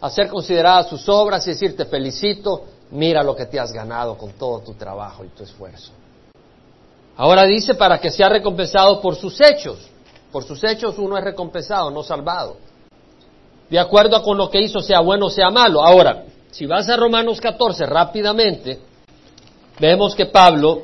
Hacer 0.00 0.28
consideradas 0.28 0.88
sus 0.88 1.08
obras 1.08 1.46
y 1.46 1.50
decir 1.50 1.76
te 1.76 1.84
felicito, 1.84 2.62
mira 2.92 3.22
lo 3.22 3.34
que 3.34 3.46
te 3.46 3.58
has 3.58 3.72
ganado 3.72 4.16
con 4.16 4.32
todo 4.32 4.60
tu 4.60 4.74
trabajo 4.74 5.24
y 5.24 5.28
tu 5.28 5.42
esfuerzo. 5.42 5.92
Ahora 7.16 7.44
dice 7.44 7.74
para 7.74 7.98
que 7.98 8.10
sea 8.10 8.28
recompensado 8.28 9.00
por 9.00 9.16
sus 9.16 9.40
hechos. 9.40 9.78
Por 10.30 10.44
sus 10.44 10.62
hechos 10.64 10.96
uno 10.98 11.18
es 11.18 11.24
recompensado, 11.24 11.90
no 11.90 12.02
salvado. 12.02 12.56
De 13.68 13.78
acuerdo 13.78 14.22
con 14.22 14.36
lo 14.36 14.50
que 14.50 14.60
hizo, 14.60 14.80
sea 14.80 15.00
bueno 15.00 15.26
o 15.26 15.30
sea 15.30 15.50
malo. 15.50 15.84
Ahora, 15.84 16.24
si 16.50 16.66
vas 16.66 16.88
a 16.88 16.96
Romanos 16.96 17.40
14 17.40 17.86
rápidamente, 17.86 18.80
vemos 19.78 20.14
que 20.14 20.26
Pablo 20.26 20.82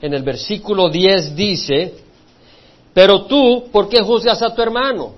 en 0.00 0.12
el 0.12 0.22
versículo 0.22 0.90
10 0.90 1.34
dice, 1.36 1.94
pero 2.92 3.24
tú, 3.24 3.68
¿por 3.72 3.88
qué 3.88 4.02
juzgas 4.02 4.42
a 4.42 4.54
tu 4.54 4.60
hermano? 4.60 5.14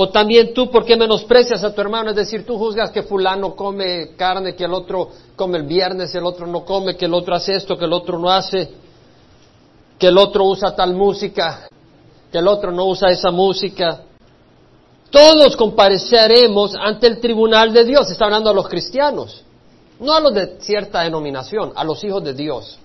O 0.00 0.10
también 0.10 0.54
tú, 0.54 0.70
¿por 0.70 0.84
qué 0.84 0.96
menosprecias 0.96 1.64
a 1.64 1.74
tu 1.74 1.80
hermano? 1.80 2.10
Es 2.10 2.14
decir, 2.16 2.46
tú 2.46 2.56
juzgas 2.56 2.92
que 2.92 3.02
fulano 3.02 3.56
come 3.56 4.10
carne, 4.14 4.54
que 4.54 4.62
el 4.62 4.72
otro 4.72 5.08
come 5.34 5.58
el 5.58 5.64
viernes, 5.64 6.14
el 6.14 6.24
otro 6.24 6.46
no 6.46 6.64
come, 6.64 6.96
que 6.96 7.06
el 7.06 7.14
otro 7.14 7.34
hace 7.34 7.56
esto, 7.56 7.76
que 7.76 7.84
el 7.84 7.92
otro 7.92 8.16
no 8.16 8.30
hace, 8.30 8.70
que 9.98 10.06
el 10.06 10.16
otro 10.16 10.44
usa 10.44 10.76
tal 10.76 10.94
música, 10.94 11.68
que 12.30 12.38
el 12.38 12.46
otro 12.46 12.70
no 12.70 12.84
usa 12.84 13.10
esa 13.10 13.32
música. 13.32 14.04
Todos 15.10 15.56
compareceremos 15.56 16.76
ante 16.76 17.08
el 17.08 17.18
tribunal 17.18 17.72
de 17.72 17.82
Dios. 17.82 18.08
Está 18.08 18.26
hablando 18.26 18.50
a 18.50 18.54
los 18.54 18.68
cristianos, 18.68 19.42
no 19.98 20.12
a 20.14 20.20
los 20.20 20.32
de 20.32 20.60
cierta 20.60 21.00
denominación, 21.00 21.72
a 21.74 21.82
los 21.82 22.04
hijos 22.04 22.22
de 22.22 22.34
Dios 22.34 22.78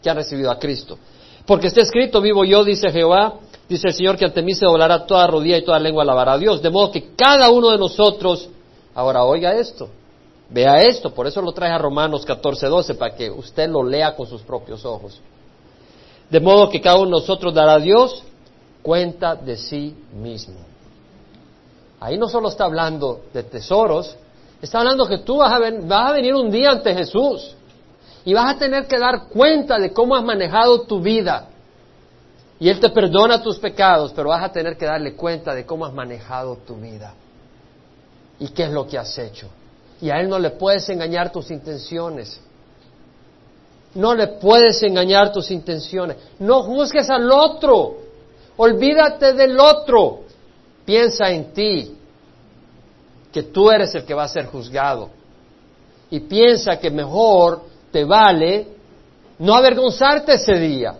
que 0.00 0.08
han 0.08 0.16
recibido 0.16 0.52
a 0.52 0.58
Cristo. 0.60 0.96
Porque 1.44 1.66
está 1.66 1.80
escrito, 1.80 2.20
vivo 2.20 2.44
yo, 2.44 2.62
dice 2.62 2.92
Jehová, 2.92 3.40
Dice 3.70 3.86
el 3.86 3.94
Señor 3.94 4.16
que 4.16 4.24
ante 4.24 4.42
mí 4.42 4.52
se 4.52 4.66
doblará 4.66 5.06
toda 5.06 5.28
rodilla 5.28 5.56
y 5.56 5.64
toda 5.64 5.78
lengua 5.78 6.02
alabará 6.02 6.32
a 6.32 6.38
Dios. 6.38 6.60
De 6.60 6.70
modo 6.70 6.90
que 6.90 7.14
cada 7.14 7.50
uno 7.52 7.70
de 7.70 7.78
nosotros, 7.78 8.48
ahora 8.92 9.22
oiga 9.22 9.54
esto, 9.54 9.88
vea 10.48 10.80
esto, 10.80 11.14
por 11.14 11.28
eso 11.28 11.40
lo 11.40 11.52
trae 11.52 11.70
a 11.70 11.78
Romanos 11.78 12.26
14, 12.26 12.66
12, 12.66 12.94
para 12.96 13.14
que 13.14 13.30
usted 13.30 13.70
lo 13.70 13.84
lea 13.84 14.16
con 14.16 14.26
sus 14.26 14.42
propios 14.42 14.84
ojos. 14.84 15.20
De 16.28 16.40
modo 16.40 16.68
que 16.68 16.80
cada 16.80 16.96
uno 16.96 17.04
de 17.04 17.10
nosotros 17.12 17.54
dará 17.54 17.74
a 17.74 17.78
Dios 17.78 18.24
cuenta 18.82 19.36
de 19.36 19.56
sí 19.56 19.94
mismo. 20.20 20.56
Ahí 22.00 22.18
no 22.18 22.28
solo 22.28 22.48
está 22.48 22.64
hablando 22.64 23.20
de 23.32 23.44
tesoros, 23.44 24.16
está 24.60 24.80
hablando 24.80 25.06
que 25.06 25.18
tú 25.18 25.36
vas 25.36 25.52
a, 25.52 25.60
vas 25.82 26.10
a 26.10 26.12
venir 26.14 26.34
un 26.34 26.50
día 26.50 26.72
ante 26.72 26.92
Jesús 26.92 27.54
y 28.24 28.34
vas 28.34 28.56
a 28.56 28.58
tener 28.58 28.88
que 28.88 28.98
dar 28.98 29.28
cuenta 29.28 29.78
de 29.78 29.92
cómo 29.92 30.16
has 30.16 30.24
manejado 30.24 30.80
tu 30.80 31.00
vida 31.00 31.50
y 32.60 32.68
Él 32.68 32.78
te 32.78 32.90
perdona 32.90 33.42
tus 33.42 33.58
pecados, 33.58 34.12
pero 34.14 34.28
vas 34.28 34.44
a 34.44 34.52
tener 34.52 34.76
que 34.76 34.84
darle 34.84 35.14
cuenta 35.14 35.54
de 35.54 35.64
cómo 35.64 35.86
has 35.86 35.94
manejado 35.94 36.58
tu 36.58 36.76
vida 36.76 37.14
y 38.38 38.48
qué 38.48 38.64
es 38.64 38.70
lo 38.70 38.86
que 38.86 38.98
has 38.98 39.16
hecho. 39.16 39.48
Y 40.02 40.10
a 40.10 40.20
Él 40.20 40.28
no 40.28 40.38
le 40.38 40.50
puedes 40.50 40.86
engañar 40.90 41.32
tus 41.32 41.50
intenciones. 41.50 42.38
No 43.94 44.14
le 44.14 44.26
puedes 44.26 44.82
engañar 44.82 45.32
tus 45.32 45.50
intenciones. 45.50 46.18
No 46.38 46.62
juzgues 46.62 47.08
al 47.08 47.30
otro. 47.32 47.96
Olvídate 48.58 49.32
del 49.32 49.58
otro. 49.58 50.20
Piensa 50.84 51.30
en 51.30 51.54
ti, 51.54 51.96
que 53.32 53.42
tú 53.44 53.70
eres 53.70 53.94
el 53.94 54.04
que 54.04 54.12
va 54.12 54.24
a 54.24 54.28
ser 54.28 54.46
juzgado. 54.46 55.08
Y 56.10 56.20
piensa 56.20 56.78
que 56.78 56.90
mejor 56.90 57.62
te 57.90 58.04
vale 58.04 58.68
no 59.38 59.54
avergonzarte 59.54 60.34
ese 60.34 60.56
día 60.56 60.94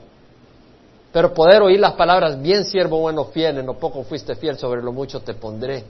pero 1.12 1.35
poder 1.35 1.62
oír 1.62 1.81
las 1.81 1.94
palabras, 1.94 2.40
bien 2.40 2.64
siervo 2.64 3.01
bueno 3.01 3.25
fiel, 3.27 3.59
en 3.59 3.66
lo 3.66 3.79
poco 3.79 4.03
fuiste 4.05 4.35
fiel, 4.37 4.59
sobre 4.59 4.83
lo 4.83 4.92
mucho 4.92 5.20
te 5.20 5.35
pondré. 5.35 5.85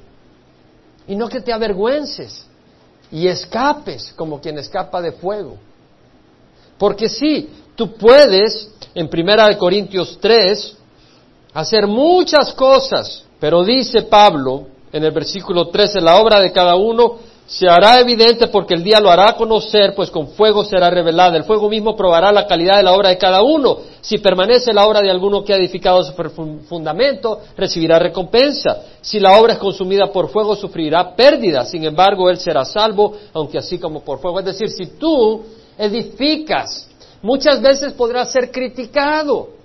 Y 1.07 1.15
no 1.15 1.29
que 1.29 1.41
te 1.41 1.53
avergüences 1.53 2.47
y 3.11 3.27
escapes 3.27 4.13
como 4.17 4.41
quien 4.41 4.59
escapa 4.59 5.03
de 5.03 5.13
fuego. 5.13 5.57
Porque 6.79 7.09
sí, 7.09 7.51
tú 7.75 7.95
puedes, 7.95 8.71
en 8.95 9.09
Primera 9.09 9.47
de 9.47 9.59
Corintios 9.59 10.19
3, 10.21 10.77
hacer 11.53 11.87
muchas 11.87 12.55
cosas, 12.55 13.25
pero 13.39 13.63
dice 13.65 14.03
Pablo 14.03 14.67
en 14.93 15.05
el 15.05 15.13
versículo 15.13 15.69
13, 15.69 16.01
la 16.01 16.17
obra 16.17 16.41
de 16.41 16.53
cada 16.53 16.77
uno 16.77 17.19
se 17.51 17.67
hará 17.69 17.99
evidente 17.99 18.47
porque 18.47 18.75
el 18.75 18.85
día 18.85 19.01
lo 19.01 19.11
hará 19.11 19.33
conocer, 19.33 19.93
pues 19.97 20.09
con 20.09 20.29
fuego 20.29 20.65
será 20.65 20.89
revelada. 20.89 21.37
El 21.37 21.43
fuego 21.43 21.69
mismo 21.69 21.97
probará 21.97 22.31
la 22.31 22.47
calidad 22.47 22.77
de 22.77 22.85
la 22.85 22.93
obra 22.93 23.09
de 23.09 23.19
cada 23.19 23.43
uno. 23.43 23.77
Si 24.01 24.19
permanece 24.19 24.73
la 24.73 24.87
obra 24.87 25.01
de 25.01 25.11
alguno 25.11 25.43
que 25.43 25.53
ha 25.53 25.57
edificado 25.57 26.01
su 26.05 26.13
fundamento, 26.69 27.41
recibirá 27.57 27.99
recompensa. 27.99 28.83
Si 29.01 29.19
la 29.19 29.37
obra 29.37 29.55
es 29.55 29.59
consumida 29.59 30.13
por 30.13 30.29
fuego, 30.29 30.55
sufrirá 30.55 31.17
pérdida. 31.17 31.65
Sin 31.65 31.83
embargo, 31.83 32.31
él 32.31 32.39
será 32.39 32.65
salvo, 32.65 33.15
aunque 33.33 33.59
así 33.59 33.81
como 33.81 34.05
por 34.05 34.21
fuego. 34.21 34.39
Es 34.39 34.47
decir, 34.47 34.69
si 34.69 34.87
tú 34.97 35.43
edificas, 35.77 36.89
muchas 37.21 37.61
veces 37.61 37.95
podrás 37.95 38.31
ser 38.31 38.53
criticado. 38.53 39.60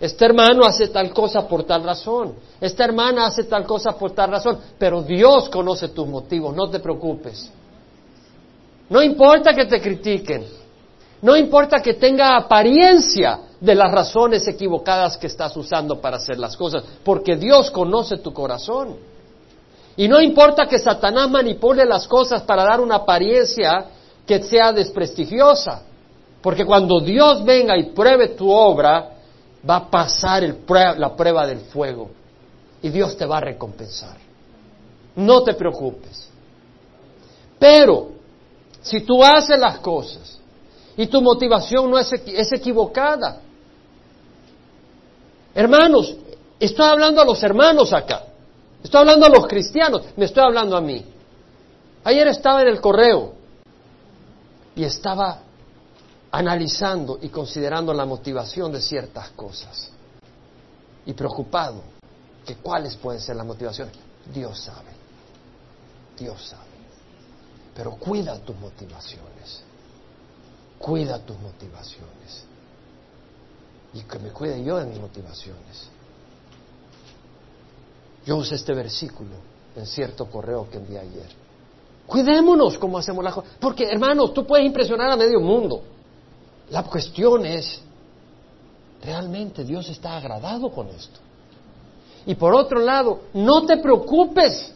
Este 0.00 0.24
hermano 0.24 0.64
hace 0.64 0.88
tal 0.88 1.12
cosa 1.12 1.46
por 1.46 1.64
tal 1.64 1.84
razón. 1.84 2.34
Esta 2.58 2.84
hermana 2.84 3.26
hace 3.26 3.44
tal 3.44 3.66
cosa 3.66 3.92
por 3.92 4.12
tal 4.12 4.30
razón. 4.30 4.58
Pero 4.78 5.02
Dios 5.02 5.50
conoce 5.50 5.88
tus 5.88 6.08
motivos, 6.08 6.56
no 6.56 6.70
te 6.70 6.80
preocupes. 6.80 7.50
No 8.88 9.02
importa 9.02 9.52
que 9.54 9.66
te 9.66 9.80
critiquen. 9.80 10.46
No 11.20 11.36
importa 11.36 11.82
que 11.82 11.94
tenga 11.94 12.34
apariencia 12.34 13.40
de 13.60 13.74
las 13.74 13.92
razones 13.92 14.48
equivocadas 14.48 15.18
que 15.18 15.26
estás 15.26 15.54
usando 15.54 16.00
para 16.00 16.16
hacer 16.16 16.38
las 16.38 16.56
cosas, 16.56 16.82
porque 17.04 17.36
Dios 17.36 17.70
conoce 17.70 18.16
tu 18.16 18.32
corazón. 18.32 18.96
Y 19.96 20.08
no 20.08 20.18
importa 20.18 20.66
que 20.66 20.78
Satanás 20.78 21.30
manipule 21.30 21.84
las 21.84 22.08
cosas 22.08 22.40
para 22.42 22.64
dar 22.64 22.80
una 22.80 22.96
apariencia 22.96 23.84
que 24.26 24.42
sea 24.42 24.72
desprestigiosa, 24.72 25.82
porque 26.40 26.64
cuando 26.64 27.00
Dios 27.00 27.44
venga 27.44 27.76
y 27.76 27.90
pruebe 27.90 28.28
tu 28.28 28.50
obra, 28.50 29.10
va 29.68 29.76
a 29.76 29.90
pasar 29.90 30.42
la 30.96 31.14
prueba 31.16 31.46
del 31.46 31.60
fuego 31.60 32.10
y 32.82 32.88
Dios 32.88 33.16
te 33.16 33.26
va 33.26 33.38
a 33.38 33.40
recompensar. 33.40 34.16
No 35.16 35.42
te 35.42 35.54
preocupes. 35.54 36.28
Pero, 37.58 38.10
si 38.80 39.00
tú 39.00 39.22
haces 39.22 39.58
las 39.58 39.78
cosas 39.80 40.38
y 40.96 41.06
tu 41.06 41.20
motivación 41.20 41.90
no 41.90 41.98
es, 41.98 42.12
equivocada, 42.52 43.40
hermanos, 45.54 46.16
Estoy 46.60 46.86
hablando 46.86 47.22
a 47.22 47.24
los 47.24 47.42
hermanos 47.42 47.90
acá. 47.94 48.24
Estoy 48.84 49.00
hablando 49.00 49.24
a 49.24 49.30
los 49.30 49.46
cristianos. 49.46 50.02
Me 50.14 50.26
estoy 50.26 50.44
hablando 50.44 50.76
a 50.76 50.82
mí. 50.82 51.02
Ayer 52.04 52.28
estaba 52.28 52.60
en 52.60 52.68
el 52.68 52.82
correo 52.82 53.32
y 54.76 54.84
estaba 54.84 55.40
analizando 56.30 57.18
y 57.20 57.28
considerando 57.28 57.92
la 57.92 58.06
motivación 58.06 58.70
de 58.72 58.80
ciertas 58.80 59.30
cosas 59.30 59.90
y 61.04 61.12
preocupado 61.12 61.82
que 62.44 62.56
cuáles 62.56 62.96
pueden 62.96 63.20
ser 63.20 63.36
las 63.36 63.46
motivaciones. 63.46 63.94
Dios 64.32 64.60
sabe, 64.60 64.90
Dios 66.18 66.42
sabe. 66.46 66.70
Pero 67.74 67.92
cuida 67.92 68.38
tus 68.38 68.56
motivaciones, 68.56 69.62
cuida 70.78 71.18
tus 71.18 71.38
motivaciones 71.40 72.44
y 73.94 74.02
que 74.02 74.18
me 74.18 74.30
cuide 74.30 74.62
yo 74.62 74.76
de 74.76 74.86
mis 74.86 75.00
motivaciones. 75.00 75.88
Yo 78.24 78.36
usé 78.36 78.56
este 78.56 78.74
versículo 78.74 79.30
en 79.74 79.86
cierto 79.86 80.26
correo 80.26 80.68
que 80.68 80.76
envié 80.76 80.98
ayer. 80.98 81.28
Cuidémonos 82.06 82.76
como 82.76 82.98
hacemos 82.98 83.24
las 83.24 83.34
cosas. 83.34 83.52
Porque, 83.60 83.84
hermanos, 83.84 84.34
tú 84.34 84.46
puedes 84.46 84.66
impresionar 84.66 85.10
a 85.10 85.16
medio 85.16 85.40
mundo. 85.40 85.82
La 86.70 86.84
cuestión 86.84 87.44
es, 87.44 87.80
¿realmente 89.02 89.64
Dios 89.64 89.88
está 89.88 90.16
agradado 90.16 90.70
con 90.70 90.88
esto? 90.88 91.18
Y 92.26 92.34
por 92.34 92.54
otro 92.54 92.80
lado, 92.80 93.22
no 93.34 93.66
te 93.66 93.78
preocupes 93.78 94.72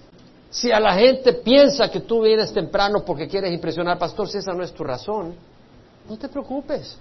si 0.51 0.73
a 0.73 0.81
la 0.81 0.95
gente 0.95 1.33
piensa 1.35 1.91
que 1.91 2.01
tú 2.01 2.23
vienes 2.23 2.53
temprano 2.53 3.05
porque 3.05 3.29
quieres 3.29 3.53
impresionar, 3.53 3.99
pastor, 3.99 4.29
si 4.29 4.39
esa 4.39 4.53
no 4.53 4.63
es 4.63 4.73
tu 4.73 4.85
razón. 4.85 5.35
No 6.09 6.17
te 6.17 6.29
preocupes. 6.29 6.97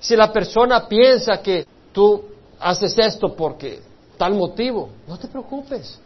Si 0.00 0.16
la 0.16 0.32
persona 0.32 0.88
piensa 0.88 1.42
que 1.42 1.66
tú 1.92 2.24
haces 2.58 2.96
esto 2.98 3.34
porque 3.34 3.80
tal 4.16 4.34
motivo, 4.34 4.90
no 5.06 5.18
te 5.18 5.28
preocupes. 5.28 5.98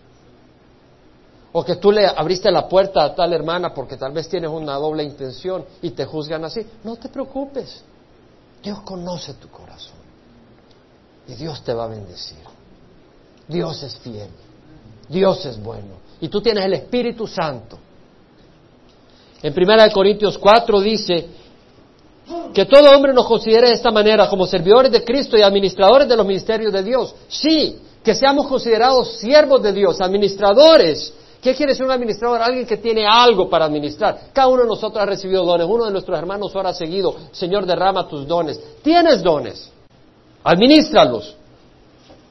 O 1.56 1.64
que 1.64 1.76
tú 1.76 1.92
le 1.92 2.04
abriste 2.04 2.50
la 2.50 2.68
puerta 2.68 3.04
a 3.04 3.14
tal 3.14 3.32
hermana 3.32 3.72
porque 3.72 3.96
tal 3.96 4.10
vez 4.10 4.28
tienes 4.28 4.50
una 4.50 4.74
doble 4.74 5.04
intención 5.04 5.64
y 5.82 5.90
te 5.90 6.04
juzgan 6.04 6.44
así. 6.44 6.66
No 6.82 6.96
te 6.96 7.08
preocupes. 7.08 7.80
Dios 8.60 8.80
conoce 8.80 9.34
tu 9.34 9.48
corazón. 9.50 9.94
Y 11.28 11.34
Dios 11.34 11.62
te 11.62 11.72
va 11.72 11.84
a 11.84 11.86
bendecir. 11.86 12.40
Dios 13.46 13.84
es 13.84 13.96
fiel. 13.98 14.30
Dios 15.08 15.46
es 15.46 15.62
bueno. 15.62 15.94
Y 16.20 16.28
tú 16.28 16.40
tienes 16.40 16.64
el 16.64 16.74
Espíritu 16.74 17.24
Santo. 17.28 17.78
En 19.40 19.54
1 19.56 19.92
Corintios 19.92 20.36
4 20.36 20.80
dice 20.80 21.28
que 22.52 22.64
todo 22.64 22.90
hombre 22.90 23.12
nos 23.12 23.26
considere 23.26 23.68
de 23.68 23.74
esta 23.74 23.92
manera 23.92 24.28
como 24.28 24.44
servidores 24.44 24.90
de 24.90 25.04
Cristo 25.04 25.36
y 25.36 25.42
administradores 25.42 26.08
de 26.08 26.16
los 26.16 26.26
ministerios 26.26 26.72
de 26.72 26.82
Dios. 26.82 27.14
Sí, 27.28 27.78
que 28.02 28.12
seamos 28.12 28.48
considerados 28.48 29.18
siervos 29.18 29.62
de 29.62 29.72
Dios, 29.72 30.00
administradores 30.00 31.14
¿Qué 31.44 31.54
quiere 31.54 31.74
ser 31.74 31.84
un 31.84 31.92
administrador? 31.92 32.40
Alguien 32.40 32.64
que 32.66 32.78
tiene 32.78 33.06
algo 33.06 33.50
para 33.50 33.66
administrar. 33.66 34.18
Cada 34.32 34.48
uno 34.48 34.62
de 34.62 34.68
nosotros 34.68 35.02
ha 35.02 35.04
recibido 35.04 35.44
dones. 35.44 35.66
Uno 35.68 35.84
de 35.84 35.90
nuestros 35.90 36.18
hermanos 36.18 36.56
ahora 36.56 36.70
ha 36.70 36.74
seguido, 36.74 37.14
Señor, 37.32 37.66
derrama 37.66 38.08
tus 38.08 38.26
dones. 38.26 38.58
Tienes 38.82 39.22
dones. 39.22 39.70
Administralos. 40.42 41.36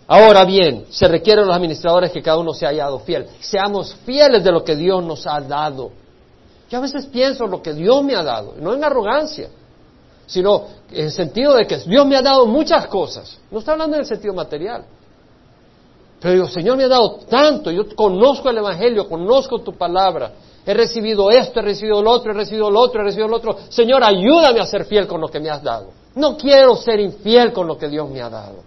Ahora 0.07 0.43
bien, 0.45 0.87
se 0.89 1.07
requieren 1.07 1.45
los 1.45 1.55
administradores 1.55 2.11
que 2.11 2.23
cada 2.23 2.39
uno 2.39 2.55
se 2.55 2.65
haya 2.65 2.85
dado 2.85 3.01
fiel. 3.01 3.27
Seamos 3.39 3.93
fieles 4.03 4.43
de 4.43 4.51
lo 4.51 4.63
que 4.63 4.75
Dios 4.75 5.03
nos 5.03 5.27
ha 5.27 5.39
dado. 5.41 5.91
Yo 6.71 6.79
a 6.79 6.81
veces 6.81 7.05
pienso 7.05 7.45
lo 7.45 7.61
que 7.61 7.71
Dios 7.71 8.03
me 8.03 8.15
ha 8.15 8.23
dado, 8.23 8.55
no 8.59 8.73
en 8.73 8.83
arrogancia, 8.83 9.47
sino 10.25 10.65
en 10.91 11.05
el 11.05 11.11
sentido 11.11 11.53
de 11.53 11.67
que 11.67 11.77
Dios 11.77 12.07
me 12.07 12.15
ha 12.15 12.23
dado 12.23 12.47
muchas 12.47 12.87
cosas. 12.87 13.37
No 13.51 13.59
está 13.59 13.73
hablando 13.73 13.95
en 13.95 14.01
el 14.01 14.07
sentido 14.07 14.33
material. 14.33 14.85
Pero 16.23 16.35
digo, 16.35 16.47
Señor 16.47 16.77
me 16.77 16.85
ha 16.85 16.87
dado 16.87 17.19
tanto, 17.29 17.69
yo 17.69 17.83
conozco 17.97 18.49
el 18.49 18.57
Evangelio, 18.57 19.09
conozco 19.09 19.59
tu 19.59 19.73
palabra, 19.73 20.31
he 20.65 20.73
recibido 20.73 21.29
esto, 21.29 21.59
he 21.59 21.63
recibido 21.63 22.01
lo 22.01 22.11
otro, 22.11 22.31
he 22.31 22.33
recibido 22.33 22.71
lo 22.71 22.79
otro, 22.79 23.01
he 23.01 23.03
recibido 23.03 23.27
lo 23.27 23.35
otro. 23.35 23.57
Señor, 23.67 24.01
ayúdame 24.05 24.61
a 24.61 24.65
ser 24.65 24.85
fiel 24.85 25.05
con 25.05 25.19
lo 25.19 25.27
que 25.27 25.41
me 25.41 25.49
has 25.49 25.61
dado. 25.61 25.87
No 26.15 26.37
quiero 26.37 26.77
ser 26.77 27.01
infiel 27.01 27.51
con 27.51 27.67
lo 27.67 27.77
que 27.77 27.89
Dios 27.89 28.09
me 28.09 28.21
ha 28.21 28.29
dado. 28.29 28.63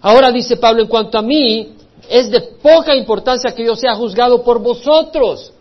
Ahora 0.00 0.30
dice 0.30 0.56
Pablo, 0.56 0.82
en 0.82 0.88
cuanto 0.88 1.18
a 1.18 1.22
mí, 1.22 1.74
es 2.08 2.30
de 2.30 2.42
poca 2.42 2.94
importancia 2.94 3.52
que 3.52 3.64
yo 3.64 3.74
sea 3.74 3.96
juzgado 3.96 4.44
por 4.44 4.60
vosotros. 4.60 5.52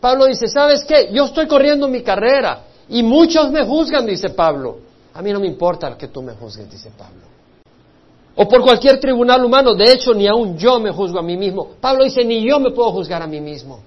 Pablo 0.00 0.24
dice, 0.24 0.48
¿sabes 0.48 0.82
qué? 0.86 1.10
Yo 1.12 1.26
estoy 1.26 1.46
corriendo 1.46 1.88
mi 1.88 2.00
carrera 2.00 2.60
y 2.88 3.02
muchos 3.02 3.50
me 3.50 3.66
juzgan, 3.66 4.06
dice 4.06 4.30
Pablo. 4.30 4.78
A 5.12 5.20
mí 5.20 5.30
no 5.30 5.40
me 5.40 5.46
importa 5.46 5.94
que 5.98 6.08
tú 6.08 6.22
me 6.22 6.32
juzgues, 6.32 6.70
dice 6.70 6.90
Pablo 6.96 7.35
o 8.36 8.46
por 8.46 8.62
cualquier 8.62 9.00
tribunal 9.00 9.44
humano. 9.44 9.74
De 9.74 9.90
hecho, 9.90 10.14
ni 10.14 10.28
aún 10.28 10.56
yo 10.56 10.78
me 10.78 10.90
juzgo 10.92 11.18
a 11.18 11.22
mí 11.22 11.36
mismo. 11.36 11.70
Pablo 11.80 12.04
dice, 12.04 12.24
ni 12.24 12.46
yo 12.46 12.60
me 12.60 12.70
puedo 12.70 12.92
juzgar 12.92 13.22
a 13.22 13.26
mí 13.26 13.40
mismo. 13.40 13.80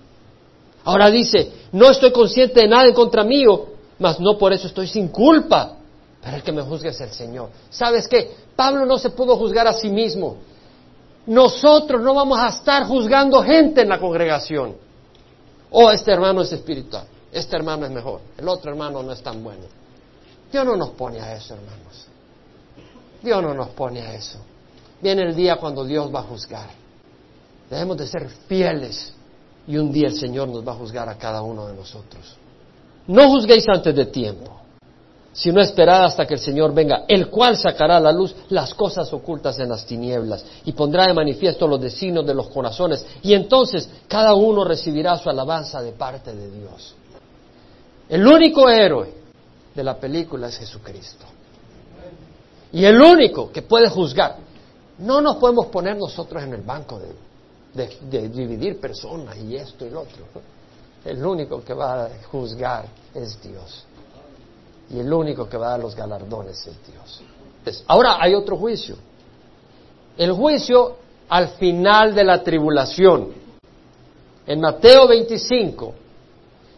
Ahora 0.83 1.09
dice, 1.09 1.51
no 1.71 1.91
estoy 1.91 2.11
consciente 2.11 2.61
de 2.61 2.67
nada 2.67 2.87
en 2.87 2.93
contra 2.93 3.23
mío, 3.23 3.67
mas 3.99 4.19
no 4.19 4.37
por 4.37 4.51
eso 4.51 4.67
estoy 4.67 4.87
sin 4.87 5.09
culpa. 5.09 5.75
Pero 6.21 6.35
el 6.35 6.43
que 6.43 6.51
me 6.51 6.63
juzgue 6.63 6.89
es 6.89 6.99
el 6.99 7.11
Señor. 7.11 7.49
¿Sabes 7.69 8.07
qué? 8.07 8.31
Pablo 8.55 8.85
no 8.85 8.97
se 8.97 9.11
pudo 9.11 9.37
juzgar 9.37 9.67
a 9.67 9.73
sí 9.73 9.89
mismo. 9.89 10.37
Nosotros 11.27 12.01
no 12.01 12.13
vamos 12.13 12.39
a 12.39 12.49
estar 12.49 12.85
juzgando 12.85 13.43
gente 13.43 13.81
en 13.81 13.89
la 13.89 13.99
congregación. 13.99 14.75
Oh, 15.71 15.91
este 15.91 16.11
hermano 16.11 16.41
es 16.41 16.51
espiritual, 16.51 17.05
este 17.31 17.55
hermano 17.55 17.85
es 17.85 17.91
mejor, 17.91 18.21
el 18.37 18.47
otro 18.47 18.71
hermano 18.71 19.03
no 19.03 19.11
es 19.11 19.21
tan 19.21 19.43
bueno. 19.43 19.65
Dios 20.51 20.65
no 20.65 20.75
nos 20.75 20.89
pone 20.89 21.19
a 21.19 21.35
eso, 21.35 21.53
hermanos. 21.53 22.08
Dios 23.21 23.41
no 23.41 23.53
nos 23.53 23.69
pone 23.69 24.01
a 24.01 24.13
eso. 24.13 24.39
Viene 25.01 25.23
el 25.23 25.35
día 25.35 25.57
cuando 25.57 25.83
Dios 25.83 26.13
va 26.13 26.19
a 26.19 26.23
juzgar. 26.23 26.69
Debemos 27.69 27.97
de 27.97 28.07
ser 28.07 28.27
fieles 28.47 29.13
y 29.67 29.77
un 29.77 29.91
día 29.91 30.07
el 30.07 30.17
Señor 30.17 30.47
nos 30.47 30.67
va 30.67 30.71
a 30.71 30.75
juzgar 30.75 31.07
a 31.07 31.15
cada 31.15 31.41
uno 31.41 31.67
de 31.67 31.73
nosotros. 31.73 32.37
No 33.07 33.29
juzguéis 33.29 33.67
antes 33.67 33.95
de 33.95 34.05
tiempo, 34.07 34.59
sino 35.31 35.61
esperad 35.61 36.05
hasta 36.05 36.25
que 36.25 36.35
el 36.35 36.39
Señor 36.39 36.73
venga, 36.73 37.05
el 37.07 37.29
cual 37.29 37.55
sacará 37.55 37.97
a 37.97 37.99
la 37.99 38.11
luz 38.11 38.35
las 38.49 38.73
cosas 38.73 39.11
ocultas 39.13 39.57
en 39.59 39.69
las 39.69 39.85
tinieblas 39.85 40.43
y 40.65 40.73
pondrá 40.73 41.07
de 41.07 41.13
manifiesto 41.13 41.67
los 41.67 41.79
designios 41.79 42.25
de 42.25 42.33
los 42.33 42.49
corazones, 42.49 43.05
y 43.21 43.33
entonces 43.33 43.89
cada 44.07 44.33
uno 44.33 44.63
recibirá 44.63 45.17
su 45.17 45.29
alabanza 45.29 45.81
de 45.81 45.91
parte 45.91 46.33
de 46.33 46.49
Dios. 46.51 46.95
El 48.09 48.25
único 48.25 48.69
héroe 48.69 49.13
de 49.75 49.83
la 49.83 49.97
película 49.97 50.47
es 50.47 50.57
Jesucristo. 50.57 51.25
Y 52.71 52.85
el 52.85 53.01
único 53.01 53.51
que 53.51 53.61
puede 53.61 53.89
juzgar, 53.89 54.37
no 54.99 55.21
nos 55.21 55.37
podemos 55.37 55.67
poner 55.67 55.97
nosotros 55.97 56.43
en 56.43 56.53
el 56.53 56.61
banco 56.61 56.99
de, 56.99 58.29
dividir 58.29 58.79
personas 58.79 59.37
y 59.37 59.55
esto 59.55 59.85
y 59.85 59.89
lo 59.89 60.01
otro. 60.01 60.25
El 61.05 61.25
único 61.25 61.63
que 61.63 61.73
va 61.73 62.05
a 62.05 62.09
juzgar 62.29 62.85
es 63.13 63.41
Dios. 63.41 63.85
Y 64.89 64.99
el 64.99 65.11
único 65.11 65.47
que 65.47 65.57
va 65.57 65.67
a 65.67 65.69
dar 65.71 65.79
los 65.79 65.95
galardones 65.95 66.65
es 66.67 66.75
Dios. 66.91 67.83
Ahora 67.87 68.17
hay 68.19 68.33
otro 68.33 68.57
juicio. 68.57 68.95
El 70.17 70.33
juicio 70.33 70.97
al 71.29 71.49
final 71.49 72.13
de 72.13 72.23
la 72.23 72.43
tribulación. 72.43 73.29
En 74.45 74.59
Mateo 74.59 75.07
25, 75.07 75.93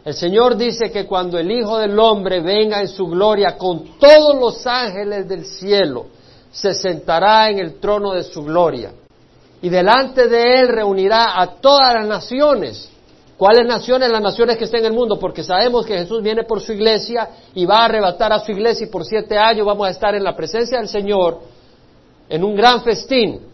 el 0.03 0.13
Señor 0.15 0.57
dice 0.57 0.91
que 0.91 1.05
cuando 1.05 1.37
el 1.37 1.51
Hijo 1.51 1.77
del 1.77 1.97
Hombre 1.99 2.41
venga 2.41 2.81
en 2.81 2.87
su 2.87 3.05
gloria 3.05 3.55
con 3.57 3.99
todos 3.99 4.35
los 4.35 4.65
ángeles 4.65 5.27
del 5.27 5.45
cielo, 5.45 6.07
se 6.51 6.73
sentará 6.73 7.49
en 7.49 7.59
el 7.59 7.79
trono 7.79 8.13
de 8.13 8.23
su 8.23 8.43
gloria. 8.43 8.91
Y 9.61 9.69
delante 9.69 10.27
de 10.27 10.59
él 10.59 10.69
reunirá 10.69 11.39
a 11.39 11.55
todas 11.61 11.93
las 11.93 12.07
naciones. 12.07 12.89
¿Cuáles 13.37 13.67
naciones? 13.67 14.09
Las 14.09 14.21
naciones 14.21 14.57
que 14.57 14.63
estén 14.63 14.81
en 14.81 14.87
el 14.87 14.93
mundo, 14.93 15.19
porque 15.19 15.43
sabemos 15.43 15.85
que 15.85 15.97
Jesús 15.97 16.21
viene 16.23 16.43
por 16.43 16.61
su 16.61 16.73
iglesia 16.73 17.29
y 17.53 17.65
va 17.65 17.81
a 17.81 17.85
arrebatar 17.85 18.33
a 18.33 18.39
su 18.39 18.51
iglesia 18.51 18.87
y 18.87 18.89
por 18.89 19.05
siete 19.05 19.37
años 19.37 19.65
vamos 19.65 19.87
a 19.87 19.91
estar 19.91 20.15
en 20.15 20.23
la 20.23 20.35
presencia 20.35 20.79
del 20.79 20.87
Señor 20.87 21.39
en 22.27 22.43
un 22.43 22.55
gran 22.55 22.81
festín 22.83 23.50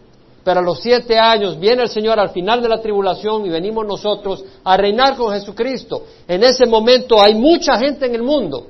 pero 0.48 0.60
a 0.60 0.62
los 0.62 0.80
siete 0.80 1.18
años 1.18 1.60
viene 1.60 1.82
el 1.82 1.90
Señor 1.90 2.18
al 2.18 2.30
final 2.30 2.62
de 2.62 2.70
la 2.70 2.80
tribulación 2.80 3.44
y 3.44 3.50
venimos 3.50 3.86
nosotros 3.86 4.42
a 4.64 4.78
reinar 4.78 5.14
con 5.14 5.30
Jesucristo. 5.34 6.04
En 6.26 6.42
ese 6.42 6.64
momento 6.64 7.20
hay 7.20 7.34
mucha 7.34 7.76
gente 7.76 8.06
en 8.06 8.14
el 8.14 8.22
mundo. 8.22 8.68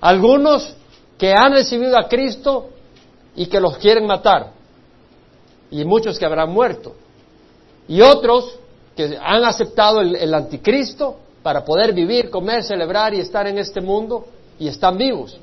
Algunos 0.00 0.74
que 1.18 1.34
han 1.34 1.52
recibido 1.52 1.94
a 1.98 2.08
Cristo 2.08 2.70
y 3.36 3.44
que 3.48 3.60
los 3.60 3.76
quieren 3.76 4.06
matar. 4.06 4.52
Y 5.70 5.84
muchos 5.84 6.18
que 6.18 6.24
habrán 6.24 6.54
muerto. 6.54 6.94
Y 7.86 8.00
otros 8.00 8.58
que 8.96 9.14
han 9.22 9.44
aceptado 9.44 10.00
el, 10.00 10.32
anticristo 10.32 11.16
para 11.42 11.66
poder 11.66 11.92
vivir, 11.92 12.30
comer, 12.30 12.64
celebrar 12.64 13.12
y 13.12 13.20
estar 13.20 13.46
en 13.46 13.58
este 13.58 13.82
mundo 13.82 14.24
y 14.58 14.68
están 14.68 14.96
vivos. 14.96 15.38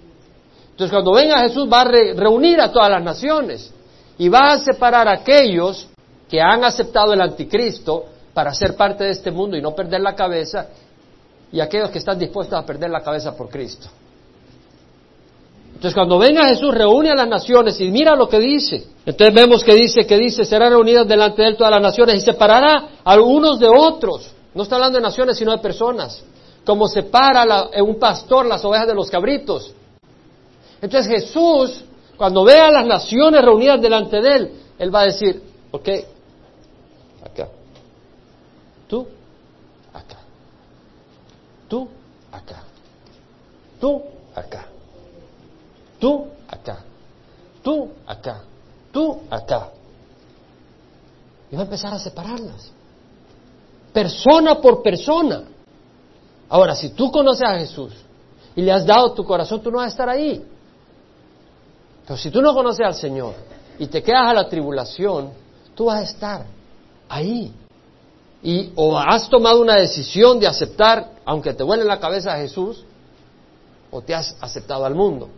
Entonces 0.71 0.89
cuando 0.91 1.13
venga 1.13 1.37
Jesús 1.41 1.69
va 1.71 1.81
a 1.81 1.85
reunir 2.15 2.59
a 2.59 2.71
todas 2.71 2.89
las 2.89 3.03
naciones 3.03 3.74
y 4.17 4.29
va 4.29 4.53
a 4.53 4.59
separar 4.59 5.07
a 5.07 5.13
aquellos 5.13 5.87
que 6.29 6.41
han 6.41 6.63
aceptado 6.63 7.13
el 7.13 7.21
anticristo 7.21 8.05
para 8.33 8.53
ser 8.53 8.75
parte 8.75 9.03
de 9.03 9.11
este 9.11 9.31
mundo 9.31 9.55
y 9.55 9.61
no 9.61 9.73
perder 9.73 10.01
la 10.01 10.15
cabeza, 10.15 10.67
y 11.51 11.59
aquellos 11.59 11.89
que 11.89 11.99
están 11.99 12.19
dispuestos 12.19 12.57
a 12.57 12.65
perder 12.65 12.89
la 12.89 13.01
cabeza 13.01 13.35
por 13.35 13.49
Cristo. 13.49 13.87
Entonces 15.75 15.93
cuando 15.93 16.17
venga 16.17 16.47
Jesús 16.47 16.73
reúne 16.73 17.11
a 17.11 17.15
las 17.15 17.27
naciones 17.27 17.79
y 17.81 17.91
mira 17.91 18.15
lo 18.15 18.29
que 18.29 18.39
dice. 18.39 18.87
Entonces 19.05 19.35
vemos 19.35 19.63
que 19.63 19.75
dice 19.75 20.05
que 20.07 20.17
dice 20.17 20.45
serán 20.45 20.71
reunidas 20.71 21.07
delante 21.07 21.41
de 21.41 21.49
él 21.49 21.57
todas 21.57 21.71
las 21.71 21.81
naciones 21.81 22.15
y 22.15 22.21
separará 22.21 22.89
a 23.03 23.19
unos 23.19 23.59
de 23.59 23.67
otros. 23.67 24.31
No 24.53 24.63
está 24.63 24.75
hablando 24.75 24.97
de 24.97 25.03
naciones 25.03 25.37
sino 25.37 25.51
de 25.51 25.57
personas. 25.57 26.23
Como 26.65 26.87
separa 26.87 27.69
un 27.83 27.99
pastor 27.99 28.45
las 28.45 28.63
ovejas 28.63 28.87
de 28.87 28.95
los 28.95 29.11
cabritos. 29.11 29.73
Entonces 30.81 31.11
Jesús, 31.11 31.83
cuando 32.17 32.43
vea 32.43 32.67
a 32.67 32.71
las 32.71 32.85
naciones 32.85 33.41
reunidas 33.43 33.81
delante 33.81 34.21
de 34.21 34.35
él, 34.35 34.51
él 34.79 34.93
va 34.93 35.01
a 35.01 35.05
decir, 35.05 35.41
ok, 35.71 35.89
acá. 37.23 37.47
Tú, 38.87 39.07
acá. 39.93 40.17
Tú, 41.67 41.89
acá. 42.31 42.63
Tú, 43.79 44.03
acá. 44.35 44.67
Tú, 45.99 46.27
acá. 46.47 46.77
Tú, 47.63 47.89
acá. 48.05 48.41
Tú, 48.91 49.21
acá. 49.29 49.69
Y 51.51 51.55
va 51.55 51.61
a 51.61 51.65
empezar 51.65 51.93
a 51.93 51.99
separarlas. 51.99 52.71
Persona 53.91 54.61
por 54.61 54.81
persona. 54.81 55.43
Ahora, 56.49 56.75
si 56.75 56.89
tú 56.89 57.11
conoces 57.11 57.47
a 57.47 57.57
Jesús 57.57 57.93
y 58.55 58.61
le 58.61 58.71
has 58.71 58.85
dado 58.85 59.13
tu 59.13 59.23
corazón, 59.23 59.61
tú 59.61 59.71
no 59.71 59.77
vas 59.77 59.87
a 59.87 59.89
estar 59.89 60.09
ahí. 60.09 60.45
Pero 62.05 62.17
si 62.17 62.29
tú 62.29 62.41
no 62.41 62.53
conoces 62.53 62.85
al 62.85 62.95
Señor 62.95 63.33
y 63.79 63.87
te 63.87 64.03
quedas 64.03 64.27
a 64.27 64.33
la 64.33 64.47
tribulación, 64.47 65.31
tú 65.73 65.85
vas 65.85 66.01
a 66.01 66.03
estar 66.03 66.45
ahí. 67.09 67.51
Y 68.43 68.71
o 68.75 68.97
has 68.97 69.27
tomado 69.27 69.61
una 69.61 69.75
decisión 69.75 70.39
de 70.39 70.47
aceptar, 70.47 71.13
aunque 71.25 71.53
te 71.53 71.63
huele 71.63 71.83
la 71.83 71.99
cabeza 71.99 72.33
a 72.33 72.37
Jesús, 72.37 72.85
o 73.89 74.01
te 74.01 74.13
has 74.13 74.35
aceptado 74.39 74.85
al 74.85 74.93
mundo. 74.93 75.29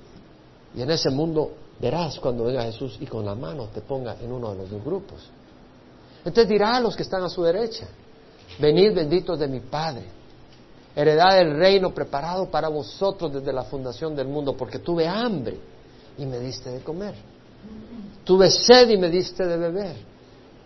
Y 0.76 0.82
en 0.82 0.92
ese 0.92 1.10
mundo 1.10 1.52
verás 1.80 2.20
cuando 2.20 2.46
venga 2.46 2.64
Jesús 2.64 2.98
y 3.00 3.06
con 3.06 3.26
la 3.26 3.36
mano 3.36 3.70
te 3.74 3.82
ponga 3.82 4.18
en 4.22 4.32
uno 4.32 4.52
de 4.52 4.58
los 4.58 4.70
dos 4.70 4.84
grupos. 4.84 5.30
Entonces 6.26 6.50
dirá 6.50 6.76
a 6.76 6.82
los 6.82 6.96
que 6.96 7.04
están 7.04 7.24
a 7.24 7.30
su 7.30 7.44
derecha, 7.44 7.88
venid 8.60 8.94
benditos 8.94 9.40
de 9.40 9.48
mi 9.48 9.62
Padre, 9.62 10.04
heredad 10.94 11.38
del 11.38 11.56
reino 11.56 11.94
preparado 11.94 12.48
para 12.48 12.68
vosotros 12.68 13.32
desde 13.32 13.54
la 13.54 13.64
fundación 13.64 14.16
del 14.16 14.28
mundo, 14.28 14.58
porque 14.58 14.80
tuve 14.80 15.08
hambre 15.08 15.58
y 16.18 16.26
me 16.26 16.40
diste 16.40 16.70
de 16.70 16.80
comer. 16.80 17.16
Tuve 18.24 18.50
sed 18.50 18.90
y 18.90 18.98
me 18.98 19.10
diste 19.10 19.46
de 19.46 19.58
beber. 19.58 19.96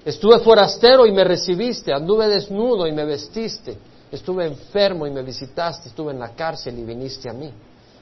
Estuve 0.04 0.39
forastero 0.39 1.06
y 1.06 1.12
me 1.12 1.24
recibiste. 1.24 1.93
Anduve 1.93 2.28
desnudo 2.28 2.88
y 2.88 2.91
me 2.91 3.06
vestiste. 3.06 3.78
Estuve 4.12 4.47
enfermo 4.47 5.06
y 5.06 5.12
me 5.12 5.22
visitaste. 5.22 5.89
Estuve 5.89 6.12
en 6.12 6.20
la 6.20 6.30
cárcel 6.30 6.78
y 6.80 6.84
viniste 6.84 7.30
a 7.30 7.34
mí. 7.34 7.52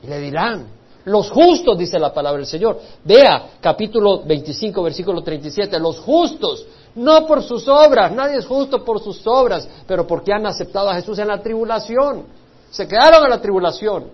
Y 0.02 0.08
le 0.08 0.20
dirán, 0.20 0.68
los 1.06 1.30
justos, 1.30 1.78
dice 1.78 2.00
la 2.00 2.14
palabra 2.14 2.38
del 2.38 2.48
Señor. 2.48 2.80
Vea 3.04 3.52
capítulo 3.60 4.24
25, 4.24 4.82
versículo 4.82 5.22
37. 5.22 5.80
Los 5.80 6.00
justos, 6.00 6.66
no 6.96 7.26
por 7.26 7.44
sus 7.44 7.68
obras. 7.68 8.12
Nadie 8.12 8.38
es 8.38 8.46
justo 8.46 8.84
por 8.84 9.02
sus 9.02 9.26
obras, 9.28 9.68
pero 9.88 10.08
porque 10.08 10.32
han 10.32 10.46
aceptado 10.46 10.90
a 10.90 10.96
Jesús 10.96 11.20
en 11.20 11.28
la 11.28 11.42
tribulación. 11.42 12.24
Se 12.70 12.88
quedaron 12.88 13.24
en 13.24 13.30
la 13.30 13.42
tribulación, 13.42 14.06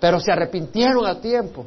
pero 0.00 0.20
se 0.20 0.32
arrepintieron 0.32 1.06
a 1.06 1.20
tiempo. 1.20 1.64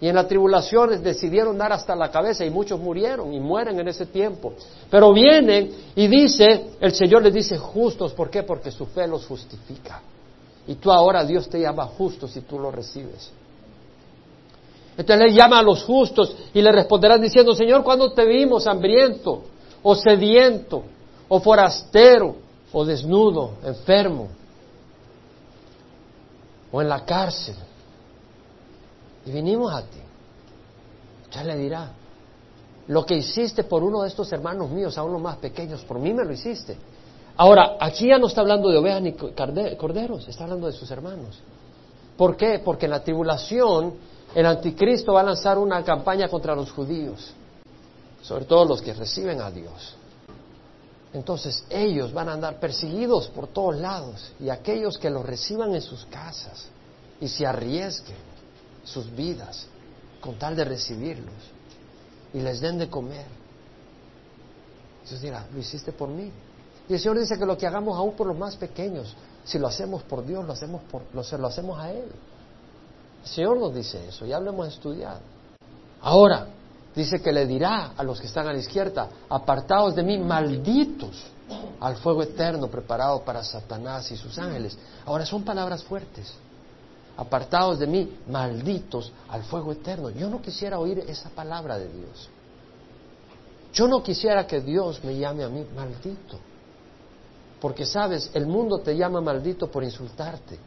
Y 0.00 0.08
en 0.08 0.14
la 0.14 0.26
tribulación 0.26 1.02
decidieron 1.02 1.58
dar 1.58 1.72
hasta 1.72 1.94
la 1.94 2.10
cabeza 2.10 2.44
y 2.44 2.50
muchos 2.50 2.80
murieron 2.80 3.34
y 3.34 3.40
mueren 3.40 3.78
en 3.78 3.88
ese 3.88 4.06
tiempo. 4.06 4.54
Pero 4.90 5.12
vienen 5.12 5.72
y 5.94 6.06
dice, 6.08 6.70
el 6.80 6.94
Señor 6.94 7.22
les 7.22 7.34
dice 7.34 7.58
justos, 7.58 8.14
¿por 8.14 8.30
qué? 8.30 8.42
Porque 8.42 8.70
su 8.70 8.86
fe 8.86 9.06
los 9.06 9.26
justifica. 9.26 10.00
Y 10.66 10.76
tú 10.76 10.90
ahora 10.90 11.24
Dios 11.24 11.48
te 11.50 11.60
llama 11.60 11.84
justo 11.84 12.26
si 12.26 12.40
tú 12.40 12.58
lo 12.58 12.70
recibes. 12.70 13.30
Entonces 14.96 15.26
le 15.26 15.34
llama 15.34 15.58
a 15.58 15.62
los 15.62 15.84
justos 15.84 16.34
y 16.54 16.62
le 16.62 16.72
responderán 16.72 17.20
diciendo, 17.20 17.54
Señor, 17.54 17.82
¿cuándo 17.82 18.12
te 18.12 18.24
vimos 18.24 18.66
hambriento 18.66 19.42
o 19.82 19.94
sediento 19.94 20.82
o 21.28 21.40
forastero 21.40 22.36
o 22.72 22.84
desnudo, 22.84 23.52
enfermo 23.64 24.28
o 26.72 26.80
en 26.80 26.88
la 26.88 27.04
cárcel? 27.04 27.56
Y 29.24 29.30
vinimos 29.30 29.72
a 29.72 29.82
ti. 29.82 30.00
Ya 31.32 31.44
le 31.44 31.56
dirá, 31.56 31.92
lo 32.88 33.06
que 33.06 33.14
hiciste 33.14 33.64
por 33.64 33.84
uno 33.84 34.02
de 34.02 34.08
estos 34.08 34.32
hermanos 34.32 34.70
míos, 34.70 34.98
aún 34.98 35.12
los 35.12 35.22
más 35.22 35.36
pequeños, 35.36 35.82
por 35.82 35.98
mí 35.98 36.12
me 36.12 36.24
lo 36.24 36.32
hiciste. 36.32 36.76
Ahora, 37.36 37.76
aquí 37.80 38.08
ya 38.08 38.18
no 38.18 38.26
está 38.26 38.40
hablando 38.40 38.68
de 38.68 38.78
ovejas 38.78 39.02
ni 39.02 39.12
corderos, 39.12 40.28
está 40.28 40.44
hablando 40.44 40.66
de 40.66 40.72
sus 40.72 40.90
hermanos. 40.90 41.38
¿Por 42.16 42.36
qué? 42.36 42.58
Porque 42.58 42.86
en 42.86 42.90
la 42.90 43.02
tribulación 43.02 43.94
el 44.34 44.46
anticristo 44.46 45.12
va 45.12 45.20
a 45.20 45.24
lanzar 45.24 45.56
una 45.58 45.82
campaña 45.84 46.28
contra 46.28 46.54
los 46.54 46.70
judíos, 46.72 47.32
sobre 48.22 48.44
todo 48.44 48.64
los 48.64 48.82
que 48.82 48.92
reciben 48.92 49.40
a 49.40 49.50
Dios. 49.50 49.94
Entonces 51.12 51.64
ellos 51.70 52.12
van 52.12 52.28
a 52.28 52.34
andar 52.34 52.60
perseguidos 52.60 53.28
por 53.28 53.48
todos 53.48 53.76
lados 53.76 54.32
y 54.38 54.48
aquellos 54.48 54.98
que 54.98 55.10
los 55.10 55.24
reciban 55.24 55.74
en 55.74 55.80
sus 55.80 56.04
casas 56.06 56.68
y 57.20 57.28
se 57.28 57.46
arriesguen 57.46 58.29
sus 58.84 59.14
vidas 59.14 59.66
con 60.20 60.34
tal 60.36 60.56
de 60.56 60.64
recibirlos 60.64 61.34
y 62.32 62.40
les 62.40 62.60
den 62.60 62.78
de 62.78 62.88
comer. 62.88 63.26
Entonces 64.94 65.20
dirá, 65.20 65.46
lo 65.52 65.58
hiciste 65.58 65.92
por 65.92 66.08
mí. 66.08 66.30
Y 66.88 66.94
el 66.94 67.00
Señor 67.00 67.18
dice 67.18 67.38
que 67.38 67.46
lo 67.46 67.56
que 67.56 67.66
hagamos 67.66 67.96
aún 67.96 68.14
por 68.14 68.26
los 68.26 68.36
más 68.36 68.56
pequeños, 68.56 69.14
si 69.44 69.58
lo 69.58 69.66
hacemos 69.66 70.02
por 70.02 70.24
Dios, 70.24 70.44
lo 70.44 70.52
hacemos, 70.52 70.82
por, 70.90 71.02
lo, 71.12 71.38
lo 71.38 71.46
hacemos 71.46 71.78
a 71.78 71.90
Él. 71.90 72.10
El 73.22 73.28
Señor 73.28 73.58
nos 73.58 73.74
dice 73.74 74.08
eso, 74.08 74.26
ya 74.26 74.38
lo 74.40 74.50
hemos 74.50 74.68
estudiado. 74.68 75.20
Ahora, 76.02 76.46
dice 76.94 77.20
que 77.20 77.32
le 77.32 77.46
dirá 77.46 77.92
a 77.96 78.02
los 78.02 78.20
que 78.20 78.26
están 78.26 78.46
a 78.48 78.52
la 78.52 78.58
izquierda, 78.58 79.08
apartados 79.28 79.94
de 79.94 80.02
mí, 80.02 80.18
malditos, 80.18 81.24
al 81.80 81.96
fuego 81.96 82.22
eterno 82.22 82.68
preparado 82.68 83.22
para 83.22 83.42
Satanás 83.42 84.10
y 84.10 84.16
sus 84.16 84.38
ángeles. 84.38 84.76
Ahora 85.04 85.26
son 85.26 85.42
palabras 85.42 85.82
fuertes 85.82 86.32
apartados 87.20 87.78
de 87.78 87.86
mí, 87.86 88.16
malditos 88.28 89.12
al 89.28 89.44
fuego 89.44 89.72
eterno. 89.72 90.08
Yo 90.08 90.30
no 90.30 90.40
quisiera 90.40 90.78
oír 90.78 91.00
esa 91.00 91.28
palabra 91.28 91.78
de 91.78 91.86
Dios. 91.86 92.30
Yo 93.74 93.86
no 93.86 94.02
quisiera 94.02 94.46
que 94.46 94.62
Dios 94.62 95.04
me 95.04 95.18
llame 95.18 95.44
a 95.44 95.50
mí 95.50 95.66
maldito. 95.76 96.38
Porque 97.60 97.84
sabes, 97.84 98.30
el 98.32 98.46
mundo 98.46 98.78
te 98.78 98.96
llama 98.96 99.20
maldito 99.20 99.70
por 99.70 99.84
insultarte. 99.84 100.58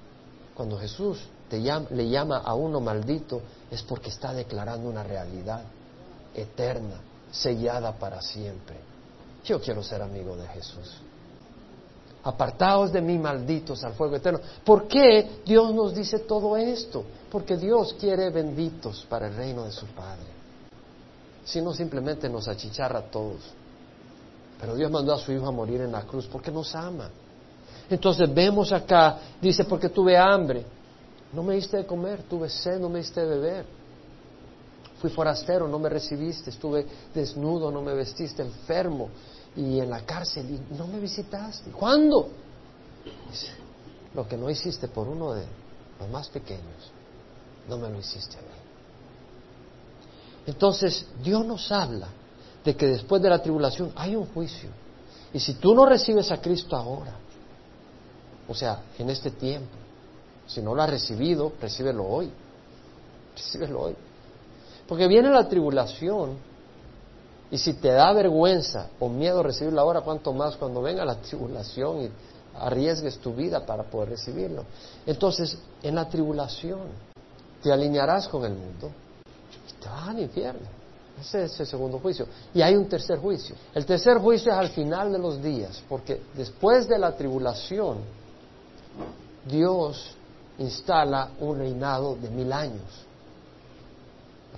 Cuando 0.53 0.77
Jesús 0.77 1.23
te 1.49 1.59
le 1.59 2.07
llama 2.07 2.37
a 2.37 2.53
uno 2.53 2.79
maldito 2.79 3.41
es 3.71 3.81
porque 3.81 4.09
está 4.09 4.31
declarando 4.31 4.87
una 4.87 5.01
realidad 5.01 5.63
eterna, 6.35 6.97
sellada 7.31 7.97
para 7.97 8.21
siempre. 8.21 8.77
Yo 9.43 9.59
quiero 9.59 9.81
ser 9.81 10.03
amigo 10.03 10.35
de 10.35 10.47
Jesús 10.49 11.01
apartaos 12.23 12.91
de 12.91 13.01
mí, 13.01 13.17
malditos, 13.17 13.83
al 13.83 13.93
fuego 13.93 14.15
eterno. 14.15 14.39
¿Por 14.63 14.87
qué 14.87 15.41
Dios 15.45 15.73
nos 15.73 15.93
dice 15.93 16.19
todo 16.19 16.55
esto? 16.55 17.03
Porque 17.29 17.57
Dios 17.57 17.93
quiere 17.99 18.29
benditos 18.29 19.05
para 19.09 19.27
el 19.27 19.35
reino 19.35 19.65
de 19.65 19.71
su 19.71 19.85
Padre. 19.87 20.27
Si 21.43 21.61
no, 21.61 21.73
simplemente 21.73 22.29
nos 22.29 22.47
achicharra 22.47 22.99
a 22.99 23.03
todos. 23.03 23.41
Pero 24.59 24.75
Dios 24.75 24.89
mandó 24.89 25.13
a 25.13 25.17
su 25.17 25.33
Hijo 25.33 25.47
a 25.47 25.51
morir 25.51 25.81
en 25.81 25.91
la 25.91 26.03
cruz 26.03 26.25
porque 26.31 26.51
nos 26.51 26.73
ama. 26.73 27.09
Entonces 27.89 28.33
vemos 28.33 28.71
acá, 28.71 29.19
dice, 29.41 29.65
porque 29.65 29.89
tuve 29.89 30.17
hambre, 30.17 30.65
no 31.33 31.43
me 31.43 31.55
diste 31.55 31.77
de 31.77 31.85
comer, 31.85 32.23
tuve 32.23 32.49
sed, 32.49 32.79
no 32.79 32.87
me 32.87 32.99
diste 32.99 33.19
de 33.19 33.27
beber. 33.27 33.65
Fui 35.01 35.09
forastero, 35.09 35.67
no 35.67 35.79
me 35.79 35.89
recibiste, 35.89 36.49
estuve 36.49 36.85
desnudo, 37.13 37.69
no 37.69 37.81
me 37.81 37.93
vestiste, 37.93 38.41
enfermo, 38.41 39.09
y 39.55 39.79
en 39.79 39.89
la 39.89 40.01
cárcel 40.05 40.49
y 40.49 40.75
no 40.75 40.87
me 40.87 40.99
visitaste. 40.99 41.71
¿Cuándo? 41.71 42.29
Dice, 43.29 43.51
lo 44.13 44.27
que 44.27 44.37
no 44.37 44.49
hiciste 44.49 44.87
por 44.87 45.07
uno 45.07 45.33
de 45.33 45.45
los 45.99 46.09
más 46.09 46.29
pequeños, 46.29 46.91
no 47.67 47.77
me 47.77 47.89
lo 47.89 47.99
hiciste 47.99 48.37
a 48.37 48.41
mí. 48.41 48.47
Entonces, 50.47 51.05
Dios 51.23 51.45
nos 51.45 51.71
habla 51.71 52.07
de 52.63 52.75
que 52.75 52.87
después 52.87 53.21
de 53.21 53.29
la 53.29 53.41
tribulación 53.41 53.91
hay 53.95 54.15
un 54.15 54.25
juicio. 54.27 54.69
Y 55.33 55.39
si 55.39 55.55
tú 55.55 55.73
no 55.73 55.85
recibes 55.85 56.31
a 56.31 56.41
Cristo 56.41 56.75
ahora, 56.75 57.15
o 58.47 58.53
sea, 58.53 58.83
en 58.97 59.09
este 59.09 59.31
tiempo, 59.31 59.75
si 60.47 60.61
no 60.61 60.75
lo 60.75 60.81
has 60.81 60.89
recibido, 60.89 61.53
recíbelo 61.61 62.05
hoy. 62.05 62.29
Recíbelo 63.35 63.81
hoy. 63.81 63.95
Porque 64.87 65.07
viene 65.07 65.29
la 65.29 65.47
tribulación 65.47 66.37
y 67.53 67.59
si 67.59 67.73
te 67.73 67.89
da 67.89 68.11
vergüenza 68.13 68.87
o 68.99 69.07
miedo 69.07 69.43
recibirlo 69.43 69.79
ahora, 69.79 70.01
cuánto 70.01 70.33
más 70.33 70.55
cuando 70.55 70.81
venga 70.81 71.05
la 71.05 71.17
tribulación 71.17 72.01
y 72.01 72.09
arriesgues 72.57 73.19
tu 73.19 73.31
vida 73.31 73.63
para 73.63 73.83
poder 73.83 74.09
recibirlo. 74.09 74.65
Entonces, 75.05 75.59
en 75.83 75.93
la 75.93 76.09
tribulación 76.09 76.79
te 77.61 77.71
alinearás 77.71 78.27
con 78.27 78.43
el 78.43 78.53
mundo 78.53 78.89
y 79.69 79.83
te 79.83 79.87
vas 79.87 80.09
al 80.09 80.19
infierno. 80.19 80.67
Ese 81.21 81.43
es 81.43 81.59
el 81.59 81.67
segundo 81.67 81.99
juicio. 81.99 82.25
Y 82.55 82.63
hay 82.63 82.75
un 82.75 82.89
tercer 82.89 83.19
juicio. 83.19 83.55
El 83.75 83.85
tercer 83.85 84.17
juicio 84.17 84.51
es 84.51 84.57
al 84.57 84.69
final 84.69 85.11
de 85.11 85.19
los 85.19 85.39
días, 85.39 85.83
porque 85.87 86.23
después 86.33 86.87
de 86.87 86.97
la 86.97 87.15
tribulación, 87.15 87.99
Dios 89.45 90.15
instala 90.57 91.29
un 91.39 91.59
reinado 91.59 92.15
de 92.15 92.31
mil 92.31 92.51
años. 92.51 93.05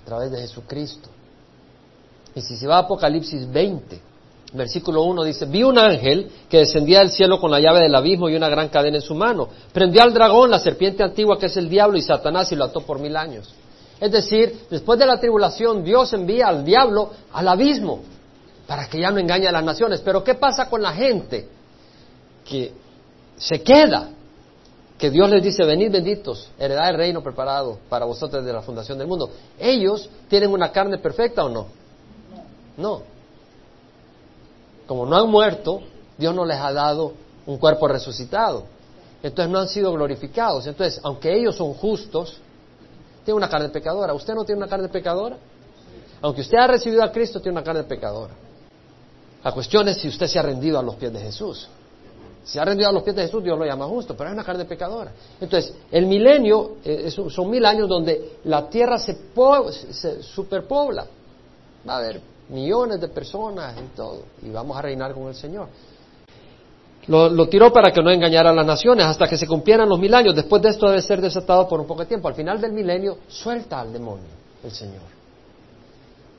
través 0.02 0.30
de 0.30 0.40
Jesucristo. 0.40 1.10
Y 2.36 2.42
si 2.42 2.54
se 2.54 2.66
va 2.66 2.76
a 2.76 2.80
Apocalipsis 2.80 3.50
20, 3.50 3.98
versículo 4.52 5.04
1 5.04 5.24
dice, 5.24 5.46
vi 5.46 5.62
un 5.62 5.78
ángel 5.78 6.30
que 6.50 6.58
descendía 6.58 6.98
del 6.98 7.10
cielo 7.10 7.40
con 7.40 7.50
la 7.50 7.58
llave 7.58 7.80
del 7.80 7.94
abismo 7.94 8.28
y 8.28 8.36
una 8.36 8.50
gran 8.50 8.68
cadena 8.68 8.98
en 8.98 9.02
su 9.02 9.14
mano. 9.14 9.48
Prendió 9.72 10.02
al 10.02 10.12
dragón, 10.12 10.50
la 10.50 10.58
serpiente 10.58 11.02
antigua 11.02 11.38
que 11.38 11.46
es 11.46 11.56
el 11.56 11.70
diablo 11.70 11.96
y 11.96 12.02
Satanás 12.02 12.52
y 12.52 12.56
lo 12.56 12.64
ató 12.64 12.82
por 12.82 12.98
mil 12.98 13.16
años. 13.16 13.54
Es 13.98 14.12
decir, 14.12 14.66
después 14.70 14.98
de 14.98 15.06
la 15.06 15.18
tribulación 15.18 15.82
Dios 15.82 16.12
envía 16.12 16.48
al 16.48 16.62
diablo 16.62 17.10
al 17.32 17.48
abismo 17.48 18.02
para 18.66 18.86
que 18.86 19.00
ya 19.00 19.10
no 19.10 19.18
engañe 19.18 19.48
a 19.48 19.52
las 19.52 19.64
naciones. 19.64 20.02
Pero 20.04 20.22
¿qué 20.22 20.34
pasa 20.34 20.68
con 20.68 20.82
la 20.82 20.92
gente 20.92 21.48
que 22.44 22.70
se 23.38 23.62
queda? 23.62 24.10
Que 24.98 25.10
Dios 25.10 25.30
les 25.30 25.42
dice, 25.42 25.64
venid 25.64 25.90
benditos, 25.90 26.50
heredad 26.58 26.90
el 26.90 26.96
reino 26.96 27.22
preparado 27.22 27.78
para 27.88 28.04
vosotros 28.04 28.44
desde 28.44 28.54
la 28.54 28.62
fundación 28.62 28.98
del 28.98 29.06
mundo. 29.06 29.30
¿Ellos 29.58 30.10
tienen 30.28 30.52
una 30.52 30.70
carne 30.70 30.98
perfecta 30.98 31.42
o 31.42 31.48
no? 31.48 31.85
No. 32.76 33.02
Como 34.86 35.06
no 35.06 35.16
han 35.16 35.28
muerto, 35.28 35.80
Dios 36.16 36.34
no 36.34 36.44
les 36.44 36.58
ha 36.58 36.72
dado 36.72 37.12
un 37.46 37.58
cuerpo 37.58 37.88
resucitado. 37.88 38.64
Entonces 39.22 39.50
no 39.50 39.58
han 39.58 39.68
sido 39.68 39.92
glorificados. 39.92 40.66
Entonces, 40.66 41.00
aunque 41.02 41.34
ellos 41.34 41.56
son 41.56 41.74
justos, 41.74 42.38
tienen 43.24 43.38
una 43.38 43.48
carne 43.48 43.68
pecadora. 43.70 44.14
¿Usted 44.14 44.34
no 44.34 44.44
tiene 44.44 44.58
una 44.60 44.68
carne 44.68 44.88
pecadora? 44.88 45.36
Aunque 46.22 46.42
usted 46.42 46.58
ha 46.58 46.66
recibido 46.66 47.02
a 47.02 47.10
Cristo, 47.10 47.40
tiene 47.40 47.58
una 47.58 47.64
carne 47.64 47.84
pecadora. 47.84 48.34
La 49.42 49.52
cuestión 49.52 49.88
es 49.88 49.98
si 49.98 50.08
usted 50.08 50.26
se 50.26 50.38
ha 50.38 50.42
rendido 50.42 50.78
a 50.78 50.82
los 50.82 50.94
pies 50.96 51.12
de 51.12 51.20
Jesús. 51.20 51.68
Si 52.44 52.58
ha 52.58 52.64
rendido 52.64 52.88
a 52.88 52.92
los 52.92 53.02
pies 53.02 53.16
de 53.16 53.22
Jesús, 53.22 53.42
Dios 53.42 53.58
lo 53.58 53.64
llama 53.64 53.86
justo, 53.86 54.16
pero 54.16 54.30
es 54.30 54.34
una 54.34 54.44
carne 54.44 54.64
pecadora. 54.64 55.10
Entonces, 55.40 55.74
el 55.90 56.06
milenio 56.06 56.76
eh, 56.84 57.10
son 57.10 57.50
mil 57.50 57.64
años 57.66 57.88
donde 57.88 58.38
la 58.44 58.68
tierra 58.68 58.98
se, 58.98 59.16
se 59.90 60.22
superpobla. 60.22 61.06
Va 61.88 61.94
a 61.94 61.98
haber 61.98 62.20
millones 62.48 63.00
de 63.00 63.08
personas 63.08 63.76
en 63.76 63.88
todo, 63.88 64.22
y 64.42 64.50
vamos 64.50 64.76
a 64.76 64.82
reinar 64.82 65.14
con 65.14 65.28
el 65.28 65.34
Señor. 65.34 65.68
Lo, 67.08 67.48
tiró 67.48 67.72
para 67.72 67.92
que 67.92 68.02
no 68.02 68.10
engañara 68.10 68.50
a 68.50 68.52
las 68.52 68.66
naciones 68.66 69.06
hasta 69.06 69.28
que 69.28 69.36
se 69.36 69.46
cumplieran 69.46 69.88
los 69.88 69.98
mil 69.98 70.12
años. 70.12 70.34
Después 70.34 70.60
de 70.60 70.70
esto 70.70 70.88
debe 70.88 71.00
ser 71.02 71.20
desatado 71.20 71.68
por 71.68 71.80
un 71.80 71.86
poco 71.86 72.00
de 72.00 72.06
tiempo. 72.06 72.26
Al 72.26 72.34
final 72.34 72.60
del 72.60 72.72
milenio, 72.72 73.18
suelta 73.28 73.80
al 73.80 73.92
demonio 73.92 74.26
el 74.64 74.72
Señor. 74.72 75.02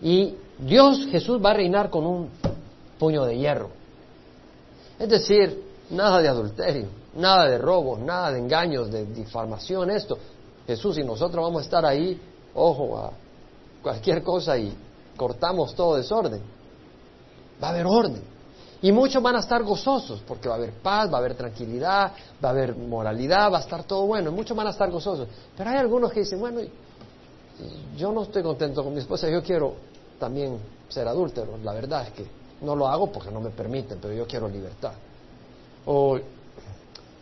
Y 0.02 0.36
Dios, 0.60 1.08
Jesús, 1.10 1.44
va 1.44 1.52
a 1.52 1.54
reinar 1.54 1.90
con 1.90 2.06
un 2.06 2.30
puño 3.00 3.24
de 3.24 3.38
hierro. 3.38 3.70
Es 5.00 5.08
decir, 5.08 5.64
nada 5.90 6.22
de 6.22 6.28
adulterio, 6.28 6.88
nada 7.16 7.48
de 7.48 7.58
robos, 7.58 8.00
nada 8.00 8.32
de 8.34 8.40
engaños, 8.40 8.92
de 8.92 9.06
difamación, 9.06 9.90
esto. 9.90 10.18
Jesús 10.66 10.98
y 10.98 11.04
nosotros 11.04 11.46
vamos 11.46 11.62
a 11.62 11.64
estar 11.64 11.86
ahí, 11.86 12.20
ojo, 12.54 12.98
a 12.98 13.12
cualquier 13.82 14.22
cosa 14.22 14.58
y 14.58 14.76
cortamos 15.18 15.76
todo 15.76 15.98
desorden. 15.98 16.42
Va 17.62 17.68
a 17.68 17.72
haber 17.72 17.86
orden. 17.86 18.38
Y 18.82 18.92
muchos 18.92 19.22
van 19.24 19.36
a 19.36 19.40
estar 19.40 19.64
gozosos, 19.64 20.22
porque 20.28 20.48
va 20.48 20.56
a 20.56 20.58
haber 20.58 20.74
paz, 20.74 21.12
va 21.12 21.16
a 21.16 21.20
haber 21.20 21.34
tranquilidad, 21.34 22.12
va 22.44 22.50
a 22.50 22.52
haber 22.52 22.76
moralidad, 22.76 23.52
va 23.52 23.58
a 23.58 23.62
estar 23.62 23.84
todo 23.84 24.06
bueno, 24.06 24.32
muchos 24.32 24.56
van 24.56 24.68
a 24.68 24.70
estar 24.70 24.90
gozosos. 24.92 25.28
Pero 25.58 25.70
hay 25.70 25.78
algunos 25.78 26.12
que 26.12 26.20
dicen, 26.20 26.40
bueno, 26.40 26.62
yo 27.98 28.12
no 28.12 28.24
estoy 28.24 28.44
contento 28.44 28.84
con 28.84 28.94
mi 28.94 29.00
esposa, 29.00 29.28
yo 29.30 29.42
quiero 29.42 29.74
también 30.20 30.60
ser 30.90 31.08
adúltero. 31.08 31.58
La 31.64 31.74
verdad 31.74 32.08
es 32.08 32.14
que 32.14 32.26
no 32.62 32.76
lo 32.76 32.88
hago 32.88 33.12
porque 33.12 33.32
no 33.32 33.42
me 33.42 33.50
permiten, 33.50 33.98
pero 34.00 34.14
yo 34.14 34.28
quiero 34.28 34.48
libertad. 34.48 34.94
O 35.86 36.20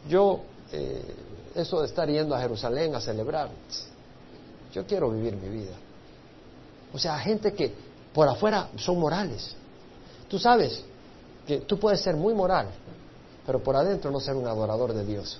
yo, 0.09 0.41
eh, 0.73 1.15
eso 1.55 1.79
de 1.79 1.87
estar 1.87 2.09
yendo 2.09 2.35
a 2.35 2.41
Jerusalén 2.41 2.95
a 2.95 2.99
celebrar, 2.99 3.49
yo 4.73 4.85
quiero 4.85 5.09
vivir 5.09 5.37
mi 5.37 5.47
vida. 5.47 5.75
O 6.93 6.99
sea, 6.99 7.17
gente 7.19 7.53
que 7.53 7.73
por 8.15 8.29
afuera 8.29 8.69
son 8.77 8.97
morales. 8.97 9.53
Tú 10.29 10.39
sabes 10.39 10.81
que 11.45 11.59
tú 11.59 11.77
puedes 11.77 11.99
ser 11.99 12.15
muy 12.15 12.33
moral, 12.33 12.69
pero 13.45 13.61
por 13.61 13.75
adentro 13.75 14.09
no 14.09 14.21
ser 14.21 14.35
un 14.35 14.47
adorador 14.47 14.93
de 14.93 15.05
Dios. 15.05 15.37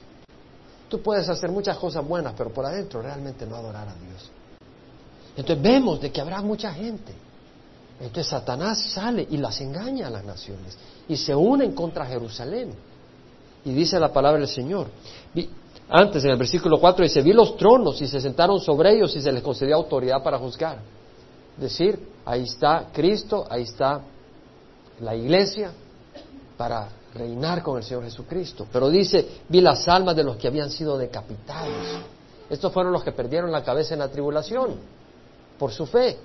Tú 0.89 1.01
puedes 1.01 1.30
hacer 1.30 1.49
muchas 1.49 1.78
cosas 1.78 2.05
buenas, 2.05 2.34
pero 2.38 2.51
por 2.51 2.65
adentro 2.65 3.01
realmente 3.01 3.45
no 3.45 3.55
adorar 3.55 3.88
a 3.88 3.95
Dios. 3.95 4.30
Entonces 5.38 5.63
vemos 5.63 6.01
de 6.01 6.11
que 6.11 6.19
habrá 6.19 6.41
mucha 6.41 6.73
gente. 6.73 7.13
Entonces 7.99 8.28
Satanás 8.28 8.91
sale 8.91 9.26
y 9.30 9.38
las 9.38 9.59
engaña 9.61 10.07
a 10.07 10.09
las 10.09 10.26
naciones 10.26 10.78
y 11.07 11.15
se 11.15 11.34
unen 11.34 11.71
contra 11.71 12.05
Jerusalén. 12.05 12.73
Y 13.63 13.71
dice 13.71 13.97
la 14.01 14.11
palabra 14.11 14.39
del 14.39 14.49
Señor. 14.49 14.88
Antes, 15.88 16.26
en 16.26 16.32
el 16.32 16.38
versículo 16.38 16.78
4, 16.78 17.03
dice, 17.03 17.21
vi 17.21 17.32
los 17.32 17.55
tronos 17.55 18.01
y 18.01 18.07
se 18.07 18.19
sentaron 18.19 18.59
sobre 18.59 18.93
ellos 18.93 19.15
y 19.15 19.21
se 19.21 19.32
les 19.32 19.41
concedió 19.41 19.78
autoridad 19.78 20.21
para 20.21 20.38
juzgar 20.38 20.80
decir, 21.57 21.99
ahí 22.26 22.43
está 22.43 22.88
Cristo, 22.91 23.45
ahí 23.49 23.63
está 23.63 24.01
la 24.99 25.15
iglesia 25.15 25.71
para 26.57 26.88
reinar 27.13 27.63
con 27.63 27.78
el 27.78 27.84
Señor 27.84 28.03
Jesucristo. 28.03 28.67
Pero 28.71 28.89
dice, 28.89 29.41
vi 29.47 29.61
las 29.61 29.88
almas 29.88 30.15
de 30.15 30.23
los 30.23 30.38
que 30.38 30.47
habían 30.47 30.69
sido 30.69 30.97
decapitados. 30.97 31.73
Estos 32.49 32.71
fueron 32.71 32.91
los 32.91 33.03
que 33.03 33.11
perdieron 33.11 33.51
la 33.51 33.63
cabeza 33.63 33.93
en 33.93 33.99
la 33.99 34.09
tribulación 34.09 34.76
por 35.57 35.71
su 35.71 35.86
fe, 35.86 36.17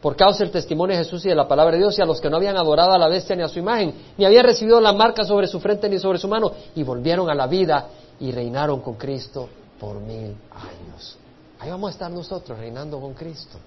por 0.00 0.16
causa 0.16 0.40
del 0.40 0.50
testimonio 0.50 0.96
de 0.96 1.04
Jesús 1.04 1.24
y 1.24 1.28
de 1.28 1.34
la 1.34 1.46
palabra 1.46 1.72
de 1.72 1.78
Dios, 1.78 1.96
y 1.98 2.02
a 2.02 2.04
los 2.04 2.20
que 2.20 2.28
no 2.28 2.36
habían 2.36 2.56
adorado 2.56 2.92
a 2.92 2.98
la 2.98 3.08
bestia 3.08 3.36
ni 3.36 3.42
a 3.42 3.48
su 3.48 3.60
imagen, 3.60 3.94
ni 4.18 4.24
habían 4.24 4.44
recibido 4.44 4.80
la 4.80 4.92
marca 4.92 5.24
sobre 5.24 5.46
su 5.46 5.60
frente 5.60 5.88
ni 5.88 5.98
sobre 5.98 6.18
su 6.18 6.28
mano, 6.28 6.52
y 6.74 6.82
volvieron 6.82 7.30
a 7.30 7.34
la 7.34 7.46
vida 7.46 7.88
y 8.18 8.32
reinaron 8.32 8.80
con 8.80 8.94
Cristo 8.94 9.48
por 9.78 10.00
mil 10.00 10.36
años. 10.50 11.16
Ahí 11.60 11.70
vamos 11.70 11.88
a 11.88 11.92
estar 11.92 12.10
nosotros 12.10 12.58
reinando 12.58 13.00
con 13.00 13.14
Cristo. 13.14 13.58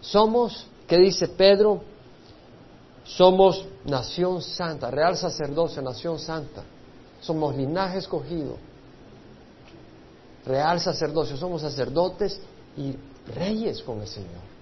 Somos, 0.00 0.66
¿qué 0.86 0.98
dice 0.98 1.28
Pedro? 1.28 1.82
Somos 3.04 3.66
nación 3.84 4.42
santa, 4.42 4.90
real 4.90 5.16
sacerdocio, 5.16 5.82
nación 5.82 6.18
santa. 6.18 6.62
Somos 7.20 7.56
linaje 7.56 7.98
escogido, 7.98 8.56
real 10.46 10.80
sacerdocio. 10.80 11.36
Somos 11.36 11.62
sacerdotes 11.62 12.40
y 12.76 12.94
reyes 13.34 13.82
con 13.82 14.00
el 14.00 14.08
Señor. 14.08 14.52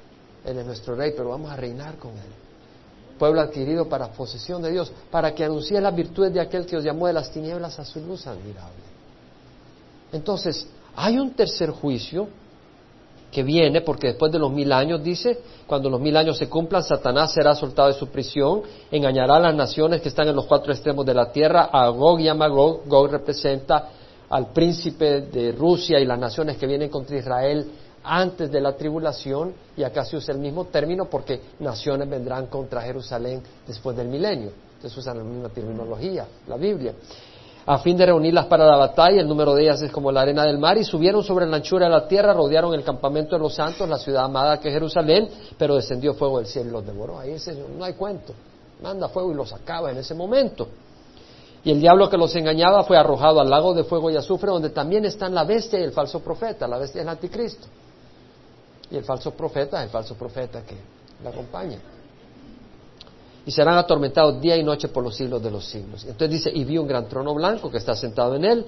Él 0.45 0.59
es 0.59 0.67
nuestro 0.67 0.95
rey, 0.95 1.13
pero 1.17 1.31
vamos 1.31 1.51
a 1.51 1.57
reinar 1.57 1.97
con 1.97 2.13
Él. 2.13 2.33
Pueblo 3.19 3.41
adquirido 3.43 3.89
para 3.89 4.11
posesión 4.13 4.63
de 4.63 4.71
Dios, 4.71 4.91
para 5.11 5.35
que 5.35 5.45
anuncie 5.45 5.79
las 5.81 5.95
virtudes 5.95 6.33
de 6.33 6.41
aquel 6.41 6.65
que 6.65 6.77
os 6.77 6.85
llamó 6.85 7.07
de 7.07 7.13
las 7.13 7.31
tinieblas 7.31 7.79
a 7.79 7.85
su 7.85 8.01
luz 8.01 8.27
admirable. 8.27 8.83
Entonces, 10.13 10.67
hay 10.97 11.19
un 11.19 11.35
tercer 11.35 11.71
juicio 11.71 12.29
que 13.31 13.43
viene, 13.43 13.81
porque 13.83 14.09
después 14.09 14.33
de 14.33 14.39
los 14.39 14.51
mil 14.51 14.73
años, 14.73 15.03
dice, 15.03 15.39
cuando 15.67 15.89
los 15.89 16.01
mil 16.01 16.17
años 16.17 16.37
se 16.37 16.49
cumplan, 16.49 16.83
Satanás 16.83 17.33
será 17.33 17.55
soltado 17.55 17.89
de 17.89 17.95
su 17.95 18.09
prisión, 18.09 18.63
engañará 18.91 19.37
a 19.37 19.41
las 19.41 19.55
naciones 19.55 20.01
que 20.01 20.09
están 20.09 20.29
en 20.29 20.37
los 20.37 20.47
cuatro 20.47 20.73
extremos 20.73 21.07
de 21.07 21.15
la 21.15 21.31
tierra, 21.31 21.71
a 21.73 21.89
Gog 21.89 22.21
y 22.21 22.29
a 22.29 22.35
Magog, 22.35 22.87
Gog 22.87 23.11
representa 23.11 23.91
al 24.29 24.53
príncipe 24.53 25.23
de 25.23 25.53
Rusia 25.53 26.01
y 26.01 26.05
las 26.05 26.19
naciones 26.19 26.57
que 26.57 26.67
vienen 26.67 26.89
contra 26.89 27.17
Israel 27.17 27.71
antes 28.03 28.51
de 28.51 28.61
la 28.61 28.77
tribulación, 28.77 29.53
y 29.77 29.83
acá 29.83 30.05
se 30.05 30.17
usa 30.17 30.35
el 30.35 30.41
mismo 30.41 30.65
término 30.65 31.05
porque 31.05 31.41
naciones 31.61 32.09
vendrán 32.09 32.47
contra 32.47 32.81
Jerusalén 32.81 33.43
después 33.67 33.97
del 33.97 34.09
milenio. 34.09 34.51
Entonces 34.77 34.97
usan 34.97 35.19
la 35.19 35.25
misma 35.25 35.51
terminología, 35.51 36.27
la 36.49 36.57
Biblia 36.57 36.95
a 37.73 37.79
fin 37.79 37.97
de 37.97 38.05
reunirlas 38.05 38.47
para 38.47 38.67
la 38.67 38.77
batalla, 38.77 39.21
el 39.21 39.29
número 39.29 39.55
de 39.55 39.63
ellas 39.63 39.81
es 39.81 39.93
como 39.93 40.11
la 40.11 40.23
arena 40.23 40.43
del 40.43 40.59
mar, 40.59 40.77
y 40.77 40.83
subieron 40.83 41.23
sobre 41.23 41.47
la 41.47 41.59
anchura 41.59 41.87
de 41.87 41.93
la 41.93 42.09
tierra, 42.09 42.35
rodearon 42.35 42.75
el 42.75 42.83
campamento 42.83 43.37
de 43.37 43.43
los 43.43 43.55
santos, 43.55 43.89
la 43.89 43.97
ciudad 43.97 44.25
amada 44.25 44.59
que 44.59 44.67
es 44.67 44.75
Jerusalén, 44.75 45.29
pero 45.57 45.77
descendió 45.77 46.15
fuego 46.15 46.39
del 46.39 46.49
cielo 46.49 46.71
y 46.71 46.73
los 46.73 46.85
devoró. 46.85 47.21
Ahí 47.21 47.37
no 47.79 47.85
hay 47.85 47.93
cuento, 47.93 48.35
manda 48.83 49.09
fuego 49.09 49.31
y 49.31 49.35
los 49.35 49.53
acaba 49.53 49.93
en 49.93 49.99
ese 49.99 50.17
momento. 50.17 50.67
Y 51.63 51.71
el 51.71 51.79
diablo 51.79 52.11
que 52.11 52.17
los 52.17 52.35
engañaba 52.35 52.83
fue 52.83 52.97
arrojado 52.97 53.41
al 53.41 53.49
lago 53.49 53.73
de 53.73 53.85
fuego 53.85 54.11
y 54.11 54.17
azufre, 54.17 54.51
donde 54.51 54.71
también 54.71 55.05
están 55.05 55.33
la 55.33 55.45
bestia 55.45 55.79
y 55.79 55.85
el 55.85 55.93
falso 55.93 56.19
profeta. 56.19 56.67
La 56.67 56.77
bestia 56.77 57.03
es 57.03 57.05
el 57.05 57.09
anticristo. 57.09 57.69
Y 58.91 58.97
el 58.97 59.05
falso 59.05 59.31
profeta 59.31 59.81
el 59.81 59.91
falso 59.91 60.17
profeta 60.17 60.63
que 60.63 60.75
la 61.23 61.31
acompaña 61.31 61.79
y 63.51 63.53
serán 63.53 63.79
atormentados 63.79 64.41
día 64.41 64.57
y 64.57 64.63
noche 64.63 64.87
por 64.87 65.03
los 65.03 65.17
siglos 65.17 65.43
de 65.43 65.51
los 65.51 65.65
siglos. 65.65 66.05
Entonces 66.05 66.31
dice, 66.31 66.53
y 66.55 66.63
vi 66.63 66.79
un 66.79 66.87
gran 66.87 67.09
trono 67.09 67.35
blanco 67.35 67.69
que 67.69 67.79
está 67.79 67.97
sentado 67.97 68.37
en 68.37 68.45
él, 68.45 68.65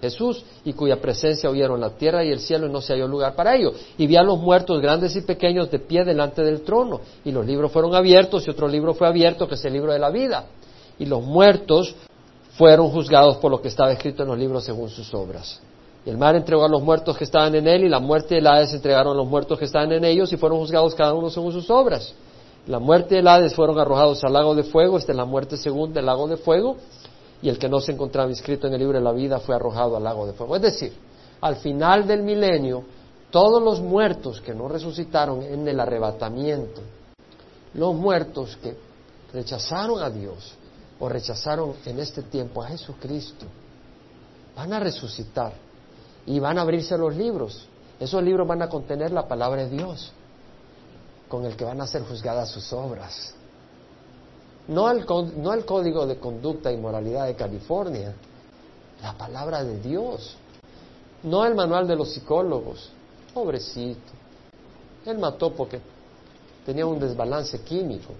Jesús, 0.00 0.44
y 0.64 0.72
cuya 0.72 1.00
presencia 1.00 1.48
oyeron 1.48 1.80
la 1.80 1.90
tierra 1.90 2.24
y 2.24 2.32
el 2.32 2.40
cielo 2.40 2.66
y 2.66 2.68
no 2.68 2.80
se 2.80 2.94
halló 2.94 3.06
lugar 3.06 3.36
para 3.36 3.54
ello. 3.54 3.72
Y 3.96 4.08
vi 4.08 4.16
a 4.16 4.24
los 4.24 4.40
muertos 4.40 4.82
grandes 4.82 5.14
y 5.14 5.20
pequeños 5.20 5.70
de 5.70 5.78
pie 5.78 6.02
delante 6.02 6.42
del 6.42 6.62
trono, 6.62 7.00
y 7.24 7.30
los 7.30 7.46
libros 7.46 7.70
fueron 7.70 7.94
abiertos 7.94 8.44
y 8.44 8.50
otro 8.50 8.66
libro 8.66 8.92
fue 8.92 9.06
abierto, 9.06 9.46
que 9.46 9.54
es 9.54 9.64
el 9.66 9.72
libro 9.72 9.92
de 9.92 10.00
la 10.00 10.10
vida. 10.10 10.46
Y 10.98 11.06
los 11.06 11.22
muertos 11.22 11.94
fueron 12.58 12.90
juzgados 12.90 13.36
por 13.36 13.52
lo 13.52 13.62
que 13.62 13.68
estaba 13.68 13.92
escrito 13.92 14.24
en 14.24 14.30
los 14.30 14.38
libros 14.40 14.64
según 14.64 14.90
sus 14.90 15.14
obras. 15.14 15.60
Y 16.04 16.10
el 16.10 16.18
mar 16.18 16.34
entregó 16.34 16.64
a 16.64 16.68
los 16.68 16.82
muertos 16.82 17.16
que 17.16 17.22
estaban 17.22 17.54
en 17.54 17.68
él, 17.68 17.84
y 17.84 17.88
la 17.88 18.00
muerte 18.00 18.34
y 18.34 18.38
el 18.38 18.48
Hades 18.48 18.74
entregaron 18.74 19.12
a 19.12 19.16
los 19.16 19.28
muertos 19.28 19.60
que 19.60 19.66
estaban 19.66 19.92
en 19.92 20.04
ellos, 20.04 20.32
y 20.32 20.36
fueron 20.36 20.58
juzgados 20.58 20.92
cada 20.96 21.14
uno 21.14 21.30
según 21.30 21.52
sus 21.52 21.70
obras. 21.70 22.12
La 22.66 22.78
muerte 22.78 23.16
y 23.16 23.18
el 23.18 23.28
Hades 23.28 23.54
fueron 23.54 23.78
arrojados 23.78 24.24
al 24.24 24.32
lago 24.32 24.54
de 24.54 24.62
fuego, 24.62 24.96
esta 24.96 25.12
es 25.12 25.16
la 25.16 25.26
muerte 25.26 25.56
segunda 25.56 25.96
del 25.96 26.06
lago 26.06 26.26
de 26.26 26.38
fuego, 26.38 26.76
y 27.42 27.50
el 27.50 27.58
que 27.58 27.68
no 27.68 27.78
se 27.80 27.92
encontraba 27.92 28.30
inscrito 28.30 28.66
en 28.66 28.72
el 28.72 28.80
libro 28.80 28.98
de 28.98 29.04
la 29.04 29.12
vida 29.12 29.38
fue 29.38 29.54
arrojado 29.54 29.96
al 29.96 30.04
lago 30.04 30.26
de 30.26 30.32
fuego. 30.32 30.56
Es 30.56 30.62
decir, 30.62 30.94
al 31.42 31.56
final 31.56 32.06
del 32.06 32.22
milenio, 32.22 32.84
todos 33.30 33.62
los 33.62 33.80
muertos 33.80 34.40
que 34.40 34.54
no 34.54 34.66
resucitaron 34.66 35.42
en 35.42 35.68
el 35.68 35.78
arrebatamiento, 35.78 36.80
los 37.74 37.94
muertos 37.94 38.56
que 38.62 38.74
rechazaron 39.32 40.02
a 40.02 40.08
Dios 40.08 40.54
o 40.98 41.08
rechazaron 41.08 41.74
en 41.84 41.98
este 41.98 42.22
tiempo 42.22 42.62
a 42.62 42.68
Jesucristo, 42.68 43.44
van 44.56 44.72
a 44.72 44.80
resucitar 44.80 45.52
y 46.24 46.38
van 46.38 46.56
a 46.56 46.62
abrirse 46.62 46.96
los 46.96 47.14
libros. 47.14 47.66
Esos 48.00 48.22
libros 48.22 48.48
van 48.48 48.62
a 48.62 48.68
contener 48.68 49.10
la 49.10 49.28
palabra 49.28 49.64
de 49.64 49.70
Dios, 49.70 50.12
con 51.28 51.44
el 51.44 51.56
que 51.56 51.64
van 51.64 51.80
a 51.80 51.86
ser 51.86 52.02
juzgadas 52.02 52.50
sus 52.50 52.72
obras. 52.72 53.34
No 54.68 54.90
el, 54.90 55.04
no 55.36 55.52
el 55.52 55.64
código 55.64 56.06
de 56.06 56.18
conducta 56.18 56.72
y 56.72 56.76
moralidad 56.76 57.26
de 57.26 57.34
California, 57.34 58.14
la 59.02 59.12
palabra 59.12 59.62
de 59.62 59.78
Dios. 59.80 60.36
No 61.22 61.44
el 61.44 61.54
manual 61.54 61.86
de 61.86 61.96
los 61.96 62.12
psicólogos. 62.12 62.90
Pobrecito. 63.32 64.12
Él 65.04 65.18
mató 65.18 65.52
porque 65.52 65.80
tenía 66.64 66.86
un 66.86 66.98
desbalance 66.98 67.60
químico. 67.60 68.14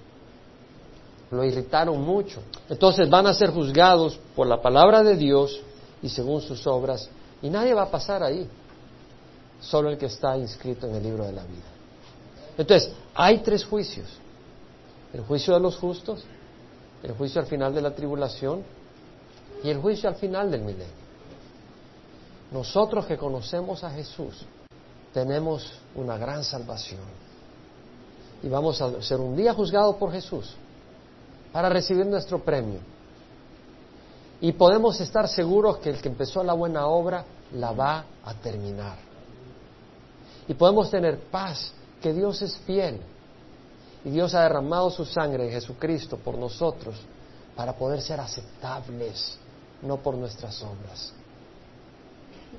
Lo 1.31 1.45
irritaron 1.45 2.01
mucho. 2.03 2.41
Entonces 2.69 3.09
van 3.09 3.27
a 3.27 3.35
ser 3.35 3.51
juzgados 3.51 4.19
por 4.37 4.47
la 4.47 4.61
palabra 4.61 5.03
de 5.03 5.17
Dios 5.17 5.61
y 6.03 6.09
según 6.09 6.43
sus 6.43 6.67
obras. 6.67 7.09
Y 7.43 7.49
nadie 7.49 7.75
va 7.75 7.83
a 7.83 7.91
pasar 7.91 8.23
ahí. 8.23 8.47
Solo 9.61 9.91
el 9.91 9.97
que 9.97 10.07
está 10.07 10.37
inscrito 10.37 10.87
en 10.87 10.97
el 10.97 11.03
libro 11.03 11.25
de 11.25 11.33
la 11.33 11.45
vida. 11.45 11.74
Entonces, 12.57 12.93
hay 13.15 13.39
tres 13.39 13.65
juicios. 13.65 14.09
El 15.13 15.23
juicio 15.23 15.55
de 15.55 15.61
los 15.61 15.77
justos, 15.77 16.25
el 17.03 17.13
juicio 17.13 17.41
al 17.41 17.47
final 17.47 17.75
de 17.75 17.83
la 17.83 17.95
tribulación 17.95 18.63
y 19.63 19.71
el 19.71 19.79
juicio 19.79 20.09
al 20.09 20.17
final 20.17 20.51
del 20.51 20.63
milenio. 20.63 21.05
Nosotros 22.51 23.07
que 23.07 23.17
conocemos 23.17 23.83
a 23.85 23.91
Jesús 23.91 24.45
tenemos 25.13 25.73
una 25.95 26.19
gran 26.19 26.43
salvación 26.45 27.03
y 28.43 28.49
vamos 28.49 28.81
a 28.83 29.01
ser 29.01 29.21
un 29.21 29.35
día 29.35 29.55
juzgados 29.55 29.97
por 29.97 30.13
Jesús 30.13 30.55
para 31.51 31.69
recibir 31.69 32.05
nuestro 32.05 32.41
premio. 32.41 32.81
Y 34.41 34.53
podemos 34.53 35.01
estar 35.01 35.29
seguros 35.29 35.79
que 35.79 35.91
el 35.91 36.03
que 36.03 36.09
empezó 36.09 36.45
la 36.45 36.53
buena 36.53 36.87
obra 36.87 37.25
la 37.53 37.73
va 37.73 38.05
a 38.25 38.35
terminar. 38.35 38.99
Y 40.47 40.55
podemos 40.55 40.91
tener 40.91 41.19
paz, 41.31 41.73
que 42.05 42.13
Dios 42.13 42.43
es 42.43 42.59
fiel 42.67 43.01
y 44.05 44.11
Dios 44.11 44.35
ha 44.35 44.43
derramado 44.43 44.91
su 44.91 45.07
sangre 45.07 45.47
en 45.47 45.53
Jesucristo 45.53 46.19
por 46.19 46.37
nosotros 46.37 46.97
para 47.57 47.73
poder 47.73 48.03
ser 48.03 48.21
aceptables, 48.21 49.39
no 49.81 49.97
por 49.97 50.15
nuestras 50.15 50.63
obras. 50.63 51.15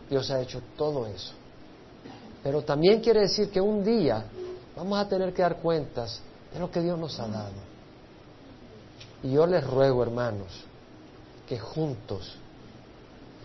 Dios 0.10 0.32
ha 0.32 0.42
hecho 0.42 0.64
todo 0.76 1.06
eso. 1.06 1.34
Pero 2.42 2.64
también 2.64 3.02
quiere 3.02 3.20
decir 3.20 3.52
que 3.52 3.62
un 3.62 3.84
día 3.84 4.26
vamos 4.76 4.98
a 4.98 5.08
tener 5.08 5.32
que 5.32 5.44
dar 5.44 5.58
cuentas 5.58 6.22
de 6.52 6.60
lo 6.60 6.72
que 6.72 6.82
Dios 6.82 6.98
nos 6.98 7.20
ha 7.20 7.28
dado. 7.28 7.62
Y 9.22 9.34
yo 9.34 9.46
les 9.46 9.64
ruego, 9.64 10.02
hermanos, 10.02 10.66
que 11.48 11.60
juntos 11.60 12.36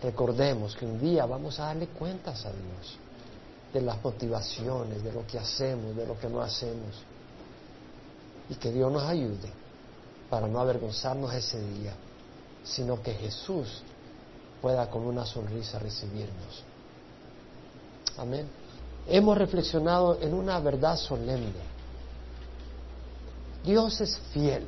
recordemos 0.01 0.75
que 0.75 0.83
un 0.83 0.99
día 0.99 1.27
vamos 1.27 1.59
a 1.59 1.65
darle 1.65 1.85
cuentas 1.89 2.43
a 2.43 2.49
Dios 2.49 2.97
de 3.73 3.81
las 3.81 4.03
motivaciones, 4.03 5.03
de 5.03 5.13
lo 5.13 5.25
que 5.25 5.39
hacemos, 5.39 5.95
de 5.95 6.05
lo 6.05 6.19
que 6.19 6.27
no 6.27 6.41
hacemos 6.41 7.03
y 8.49 8.55
que 8.55 8.71
Dios 8.71 8.91
nos 8.91 9.03
ayude 9.03 9.49
para 10.29 10.47
no 10.47 10.59
avergonzarnos 10.59 11.33
ese 11.33 11.61
día, 11.61 11.93
sino 12.63 13.01
que 13.01 13.13
Jesús 13.13 13.81
pueda 14.61 14.89
con 14.89 15.05
una 15.05 15.25
sonrisa 15.25 15.79
recibirnos. 15.79 16.63
Amén. 18.17 18.47
Hemos 19.07 19.37
reflexionado 19.37 20.19
en 20.21 20.33
una 20.33 20.59
verdad 20.59 20.97
solemne. 20.97 21.71
Dios 23.63 24.01
es 24.01 24.19
fiel 24.33 24.65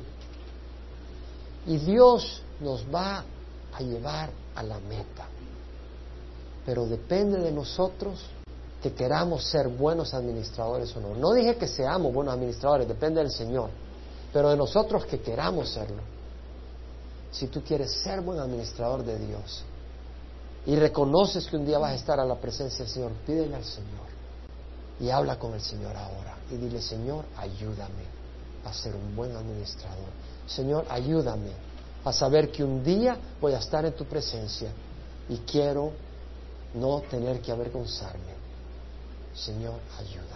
y 1.66 1.76
Dios 1.78 2.42
nos 2.60 2.84
va 2.92 3.24
a 3.72 3.80
llevar 3.80 4.30
a 4.54 4.62
la 4.62 4.78
meta. 4.80 5.26
Pero 6.64 6.86
depende 6.86 7.38
de 7.38 7.52
nosotros 7.52 8.24
que 8.84 8.92
queramos 8.92 9.44
ser 9.44 9.68
buenos 9.68 10.12
administradores 10.12 10.94
o 10.94 11.00
no. 11.00 11.14
No 11.14 11.32
dije 11.32 11.56
que 11.56 11.66
seamos 11.66 12.12
buenos 12.12 12.34
administradores, 12.34 12.86
depende 12.86 13.18
del 13.18 13.30
Señor, 13.30 13.70
pero 14.30 14.50
de 14.50 14.58
nosotros 14.58 15.06
que 15.06 15.20
queramos 15.22 15.70
serlo. 15.70 16.02
Si 17.32 17.46
tú 17.46 17.62
quieres 17.62 17.90
ser 18.02 18.20
buen 18.20 18.38
administrador 18.38 19.02
de 19.02 19.18
Dios 19.18 19.64
y 20.66 20.76
reconoces 20.76 21.46
que 21.46 21.56
un 21.56 21.64
día 21.64 21.78
vas 21.78 21.92
a 21.92 21.94
estar 21.94 22.20
a 22.20 22.26
la 22.26 22.34
presencia 22.34 22.84
del 22.84 22.92
Señor, 22.92 23.12
pídele 23.26 23.56
al 23.56 23.64
Señor 23.64 24.06
y 25.00 25.08
habla 25.08 25.38
con 25.38 25.54
el 25.54 25.62
Señor 25.62 25.96
ahora 25.96 26.36
y 26.50 26.56
dile, 26.56 26.82
Señor, 26.82 27.24
ayúdame 27.38 28.04
a 28.66 28.72
ser 28.74 28.94
un 28.94 29.16
buen 29.16 29.34
administrador. 29.34 30.10
Señor, 30.46 30.84
ayúdame 30.90 31.52
a 32.04 32.12
saber 32.12 32.52
que 32.52 32.62
un 32.62 32.84
día 32.84 33.16
voy 33.40 33.54
a 33.54 33.60
estar 33.60 33.82
en 33.86 33.94
tu 33.94 34.04
presencia 34.04 34.68
y 35.30 35.38
quiero 35.38 35.90
no 36.74 37.00
tener 37.08 37.40
que 37.40 37.50
avergonzarme 37.50 38.33
Señor, 39.34 39.80
ayúdame. 39.98 40.33